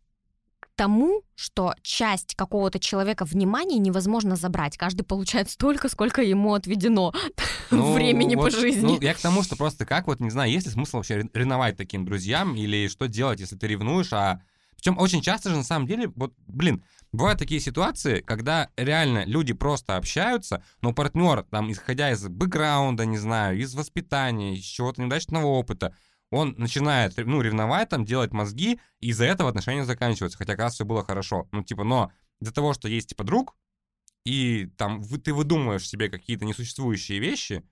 к 0.60 0.68
тому, 0.76 1.22
что 1.34 1.74
часть 1.82 2.34
какого-то 2.34 2.78
человека 2.78 3.24
внимания 3.24 3.78
невозможно 3.78 4.36
забрать. 4.36 4.76
Каждый 4.76 5.02
получает 5.02 5.50
столько, 5.50 5.88
сколько 5.88 6.22
ему 6.22 6.54
отведено 6.54 7.12
Ну, 7.70 7.92
времени 7.92 8.34
вот, 8.34 8.44
по 8.44 8.50
жизни. 8.50 8.86
Ну, 8.86 9.00
я 9.00 9.14
к 9.14 9.18
тому, 9.18 9.42
что 9.42 9.56
просто 9.56 9.86
как 9.86 10.06
вот, 10.06 10.20
не 10.20 10.30
знаю, 10.30 10.50
есть 10.50 10.66
ли 10.66 10.72
смысл 10.72 10.98
вообще 10.98 11.16
ре- 11.16 11.30
ревновать 11.34 11.76
таким 11.76 12.04
друзьям 12.04 12.56
или 12.56 12.88
что 12.88 13.06
делать, 13.06 13.40
если 13.40 13.56
ты 13.56 13.66
ревнуешь, 13.66 14.12
а... 14.12 14.40
Причем 14.76 14.96
очень 14.98 15.22
часто 15.22 15.50
же, 15.50 15.56
на 15.56 15.64
самом 15.64 15.88
деле, 15.88 16.06
вот, 16.14 16.34
блин, 16.46 16.84
бывают 17.10 17.40
такие 17.40 17.60
ситуации, 17.60 18.20
когда 18.20 18.68
реально 18.76 19.24
люди 19.24 19.52
просто 19.52 19.96
общаются, 19.96 20.62
но 20.82 20.92
партнер, 20.92 21.42
там, 21.50 21.72
исходя 21.72 22.12
из 22.12 22.28
бэкграунда, 22.28 23.04
не 23.04 23.18
знаю, 23.18 23.58
из 23.58 23.74
воспитания, 23.74 24.54
из 24.54 24.62
чего-то 24.62 25.02
неудачного 25.02 25.46
опыта, 25.46 25.96
он 26.30 26.54
начинает, 26.58 27.16
ну, 27.16 27.40
ревновать, 27.40 27.88
там, 27.88 28.04
делать 28.04 28.32
мозги, 28.32 28.80
и 29.00 29.08
из-за 29.08 29.24
этого 29.24 29.48
отношения 29.48 29.84
заканчиваются, 29.84 30.38
хотя 30.38 30.52
как 30.52 30.60
раз 30.60 30.74
все 30.74 30.84
было 30.84 31.04
хорошо. 31.04 31.48
Ну, 31.52 31.62
типа, 31.62 31.84
но 31.84 32.12
из-за 32.40 32.52
того, 32.52 32.74
что 32.74 32.88
есть, 32.88 33.10
типа, 33.10 33.24
друг, 33.24 33.56
и 34.24 34.66
там 34.76 35.00
вы, 35.00 35.18
ты 35.18 35.32
выдумываешь 35.32 35.88
себе 35.88 36.08
какие-то 36.08 36.44
несуществующие 36.44 37.18
вещи, 37.18 37.64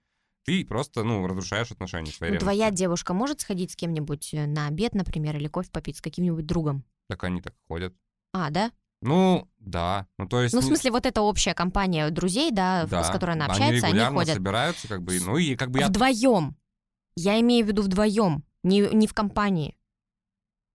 ты 0.44 0.64
просто, 0.64 1.02
ну, 1.02 1.26
разрушаешь 1.26 1.70
отношения 1.70 2.12
своей 2.12 2.34
Ну, 2.34 2.38
твоя 2.38 2.70
девушка 2.70 3.12
может 3.12 3.40
сходить 3.40 3.72
с 3.72 3.76
кем-нибудь 3.76 4.32
э, 4.32 4.46
на 4.46 4.68
обед, 4.68 4.94
например, 4.94 5.36
или 5.36 5.48
кофе 5.48 5.70
попить 5.70 5.98
с 5.98 6.00
каким-нибудь 6.00 6.46
другом? 6.46 6.84
Так 7.08 7.24
они 7.24 7.42
так 7.42 7.54
ходят. 7.66 7.94
А, 8.32 8.50
да? 8.50 8.70
Ну, 9.02 9.48
да. 9.58 10.06
Ну, 10.18 10.28
то 10.28 10.40
есть... 10.40 10.54
Ну, 10.54 10.60
в 10.60 10.64
смысле, 10.64 10.92
вот 10.92 11.04
эта 11.04 11.20
общая 11.20 11.52
компания 11.52 12.08
друзей, 12.10 12.50
да, 12.52 12.86
да, 12.86 13.04
с 13.04 13.10
которой 13.10 13.32
она 13.32 13.46
они 13.46 13.52
общается, 13.52 13.86
они, 13.86 13.94
регулярно 13.94 14.18
ходят 14.18 14.34
собираются, 14.34 14.88
как 14.88 15.02
бы, 15.02 15.18
ну, 15.20 15.36
и 15.36 15.56
как 15.56 15.70
бы 15.70 15.80
я... 15.80 15.88
вдвоем. 15.88 16.56
Я 17.16 17.40
имею 17.40 17.64
в 17.64 17.68
виду 17.68 17.82
вдвоем, 17.82 18.44
не, 18.62 18.80
не 18.92 19.06
в 19.06 19.14
компании. 19.14 19.76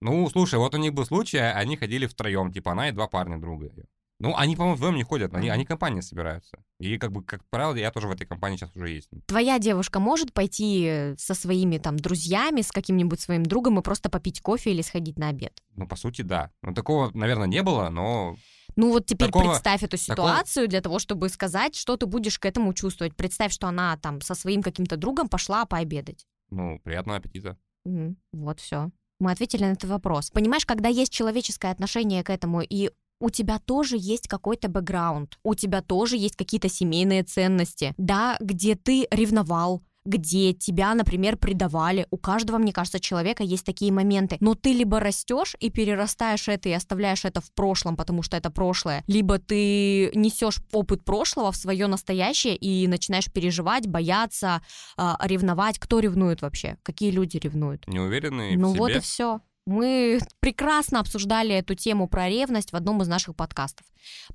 Ну, 0.02 0.28
слушай, 0.30 0.58
вот 0.58 0.74
у 0.74 0.78
них 0.78 0.94
был 0.94 1.06
случай, 1.06 1.38
они 1.38 1.78
ходили 1.78 2.08
втроем, 2.08 2.52
типа, 2.52 2.72
она 2.72 2.90
и 2.90 2.92
два 2.92 3.08
парня 3.08 3.40
друга 3.40 3.68
ее. 3.68 3.86
Ну, 4.22 4.36
они, 4.36 4.56
по-моему, 4.56 4.76
вдвоем 4.76 4.96
не 4.98 5.04
ходят, 5.04 5.34
они, 5.34 5.50
они 5.50 5.66
компании 5.66 6.02
собираются. 6.02 6.64
И, 6.80 7.00
как 7.00 7.12
бы, 7.12 7.24
как 7.24 7.44
правило, 7.50 7.76
я 7.76 7.90
тоже 7.90 8.08
в 8.08 8.12
этой 8.12 8.28
компании 8.28 8.58
сейчас 8.58 8.76
уже 8.76 8.90
есть. 8.90 9.10
Твоя 9.26 9.58
девушка 9.58 10.00
может 10.00 10.32
пойти 10.32 10.86
э, 10.86 11.16
со 11.18 11.34
своими 11.34 11.80
там 11.80 11.98
друзьями, 11.98 12.62
с 12.62 12.72
каким-нибудь 12.72 13.20
своим 13.20 13.44
другом 13.44 13.80
и 13.80 13.82
просто 13.82 14.12
попить 14.12 14.40
кофе 14.42 14.72
или 14.72 14.84
сходить 14.84 15.18
на 15.18 15.30
обед? 15.30 15.60
Ну, 15.76 15.88
по 15.88 15.96
сути, 15.96 16.22
да. 16.22 16.52
Ну, 16.62 16.76
такого, 16.76 17.10
наверное, 17.16 17.48
не 17.48 17.64
было, 17.64 17.90
но... 17.90 18.36
Ну 18.76 18.92
вот 18.92 19.08
теперь 19.08 19.30
Такого- 19.30 19.50
представь 19.50 19.82
эту 19.82 19.98
такого- 19.98 20.28
ситуацию 20.30 20.68
для 20.68 20.82
того, 20.82 21.00
чтобы 21.00 21.28
сказать, 21.30 21.76
что 21.76 21.98
ты 21.98 22.06
будешь 22.06 22.38
к 22.38 22.46
этому 22.46 22.74
чувствовать. 22.74 23.16
Представь, 23.16 23.52
что 23.52 23.68
она 23.68 23.98
там 23.98 24.22
со 24.22 24.36
своим 24.36 24.62
каким-то 24.62 24.98
другом 24.98 25.30
пошла 25.30 25.66
пообедать. 25.66 26.28
Ну, 26.52 26.80
приятного 26.84 27.18
аппетита. 27.18 27.58
Мгм. 27.86 28.18
Вот 28.34 28.60
все. 28.60 28.92
Мы 29.20 29.32
ответили 29.32 29.64
на 29.64 29.74
этот 29.74 29.90
вопрос. 29.90 30.30
Понимаешь, 30.32 30.66
когда 30.66 30.90
есть 30.90 31.14
человеческое 31.14 31.72
отношение 31.72 32.24
к 32.24 32.30
этому, 32.30 32.62
и 32.62 32.92
у 33.20 33.30
тебя 33.30 33.60
тоже 33.60 33.96
есть 34.00 34.28
какой-то 34.28 34.68
бэкграунд, 34.68 35.38
у 35.44 35.54
тебя 35.54 35.82
тоже 35.82 36.18
есть 36.18 36.36
какие-то 36.36 36.70
семейные 36.70 37.24
ценности, 37.24 37.94
да, 37.98 38.38
где 38.40 38.76
ты 38.76 39.08
ревновал, 39.12 39.84
где 40.06 40.54
тебя, 40.54 40.94
например, 40.94 41.38
предавали. 41.38 42.08
У 42.12 42.18
каждого, 42.18 42.58
мне 42.58 42.74
кажется, 42.74 43.00
человека 43.00 43.44
есть 43.44 43.66
такие 43.66 43.92
моменты. 43.92 44.38
Но 44.40 44.56
ты 44.56 44.74
либо 44.74 45.00
растешь 45.00 45.56
и 45.60 45.70
перерастаешь 45.70 46.48
это 46.48 46.70
и 46.70 46.74
оставляешь 46.74 47.26
это 47.26 47.42
в 47.42 47.52
прошлом, 47.54 47.96
потому 47.96 48.24
что 48.24 48.38
это 48.38 48.50
прошлое, 48.50 49.04
либо 49.08 49.38
ты 49.38 50.12
несешь 50.16 50.58
опыт 50.72 51.04
прошлого 51.04 51.52
в 51.52 51.56
свое 51.56 51.88
настоящее 51.88 52.56
и 52.56 52.88
начинаешь 52.88 53.32
переживать, 53.32 53.88
бояться, 53.88 54.62
а, 54.98 55.18
ревновать. 55.24 55.80
Кто 55.80 56.00
ревнует 56.00 56.42
вообще? 56.42 56.78
Какие 56.84 57.12
люди 57.12 57.38
ревнуют? 57.38 57.88
Неуверенный 57.88 58.56
Ну 58.56 58.74
в 58.74 58.78
вот 58.78 58.90
себе. 58.90 59.00
и 59.00 59.02
все. 59.02 59.42
Мы 59.66 60.20
прекрасно 60.40 61.00
обсуждали 61.00 61.54
эту 61.54 61.76
тему 61.76 62.08
про 62.08 62.28
ревность 62.28 62.72
в 62.72 62.76
одном 62.76 63.02
из 63.04 63.08
наших 63.08 63.36
подкастов. 63.36 63.86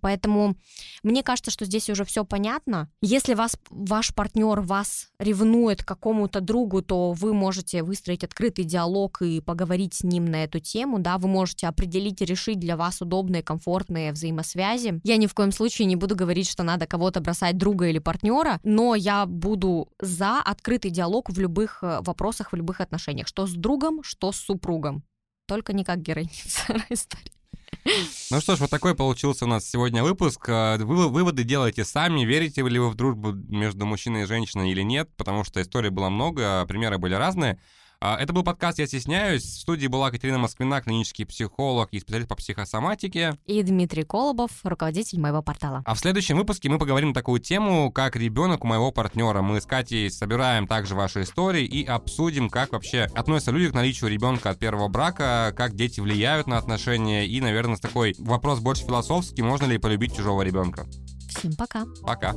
Поэтому 0.00 0.56
мне 1.02 1.22
кажется, 1.22 1.50
что 1.50 1.64
здесь 1.64 1.90
уже 1.90 2.04
все 2.04 2.24
понятно. 2.24 2.90
Если 3.00 3.34
вас, 3.34 3.56
ваш 3.70 4.14
партнер 4.14 4.60
вас 4.60 5.10
ревнует 5.18 5.82
к 5.82 5.88
какому-то 5.88 6.40
другу, 6.40 6.82
то 6.82 7.12
вы 7.12 7.32
можете 7.32 7.82
выстроить 7.82 8.24
открытый 8.24 8.64
диалог 8.64 9.22
и 9.22 9.40
поговорить 9.40 9.94
с 9.94 10.02
ним 10.02 10.26
на 10.26 10.44
эту 10.44 10.60
тему, 10.60 10.98
да, 10.98 11.18
вы 11.18 11.28
можете 11.28 11.66
определить 11.66 12.22
и 12.22 12.24
решить 12.24 12.58
для 12.58 12.76
вас 12.76 13.00
удобные, 13.00 13.42
комфортные 13.42 14.12
взаимосвязи. 14.12 15.00
Я 15.04 15.16
ни 15.16 15.26
в 15.26 15.34
коем 15.34 15.52
случае 15.52 15.86
не 15.86 15.96
буду 15.96 16.16
говорить, 16.16 16.48
что 16.48 16.62
надо 16.62 16.86
кого-то 16.86 17.20
бросать 17.20 17.56
друга 17.56 17.88
или 17.88 17.98
партнера, 17.98 18.60
но 18.62 18.94
я 18.94 19.26
буду 19.26 19.88
за 20.00 20.40
открытый 20.40 20.90
диалог 20.90 21.30
в 21.30 21.38
любых 21.38 21.82
э, 21.82 22.00
вопросах, 22.00 22.52
в 22.52 22.56
любых 22.56 22.80
отношениях, 22.80 23.26
что 23.26 23.46
с 23.46 23.52
другом, 23.52 24.02
что 24.02 24.32
с 24.32 24.36
супругом. 24.36 25.04
Только 25.46 25.72
не 25.72 25.84
как 25.84 26.02
героиня 26.02 26.30
истории. 26.90 27.35
Ну 28.30 28.40
что 28.40 28.56
ж, 28.56 28.60
вот 28.60 28.70
такой 28.70 28.94
получился 28.94 29.44
у 29.44 29.48
нас 29.48 29.68
сегодня 29.68 30.02
выпуск. 30.02 30.48
Э, 30.48 30.76
вы 30.78 31.08
выводы 31.08 31.44
делайте 31.44 31.84
сами. 31.84 32.24
Верите 32.24 32.62
ли 32.62 32.78
вы 32.78 32.90
в 32.90 32.94
дружбу 32.94 33.32
между 33.32 33.86
мужчиной 33.86 34.22
и 34.22 34.26
женщиной 34.26 34.72
или 34.72 34.82
нет? 34.82 35.08
Потому 35.16 35.44
что 35.44 35.62
историй 35.62 35.90
было 35.90 36.08
много, 36.08 36.60
а 36.60 36.66
примеры 36.66 36.98
были 36.98 37.14
разные. 37.14 37.60
А, 37.98 38.18
это 38.18 38.34
был 38.34 38.42
подкаст 38.42 38.78
«Я 38.78 38.86
стесняюсь». 38.86 39.42
В 39.42 39.60
студии 39.60 39.86
была 39.86 40.10
Катерина 40.10 40.38
Москвина, 40.38 40.82
клинический 40.82 41.24
психолог 41.24 41.88
и 41.92 42.00
специалист 42.00 42.28
по 42.28 42.36
психосоматике. 42.36 43.38
И 43.46 43.62
Дмитрий 43.62 44.04
Колобов, 44.04 44.50
руководитель 44.64 45.18
моего 45.18 45.42
портала. 45.42 45.82
А 45.86 45.94
в 45.94 45.98
следующем 45.98 46.36
выпуске 46.36 46.68
мы 46.68 46.78
поговорим 46.78 47.08
на 47.08 47.14
такую 47.14 47.40
тему, 47.40 47.90
как 47.90 48.14
ребенок 48.16 48.64
у 48.64 48.66
моего 48.66 48.92
партнера. 48.92 49.40
Мы 49.40 49.62
с 49.62 49.66
Катей 49.66 50.10
собираем 50.10 50.66
также 50.66 50.94
ваши 50.94 51.22
истории 51.22 51.64
и 51.64 51.86
обсудим, 51.86 52.50
как 52.50 52.72
вообще 52.72 53.08
относятся 53.14 53.52
люди 53.52 53.70
к 53.70 53.74
наличию 53.74 54.10
ребенка 54.10 54.50
от 54.50 54.58
первого 54.58 54.88
брака, 54.88 55.54
как 55.56 55.74
дети 55.74 56.00
влияют 56.00 56.46
на 56.46 56.58
отношения 56.58 57.26
и, 57.26 57.40
наверное, 57.40 57.76
такой 57.76 58.14
вопрос 58.18 58.60
больше 58.60 58.84
философский, 58.84 59.40
можно 59.40 59.64
ли 59.64 59.78
полюбить 59.78 60.14
чужого 60.14 60.42
ребенка. 60.42 60.86
Всем 61.30 61.54
пока. 61.54 61.86
Пока. 62.02 62.34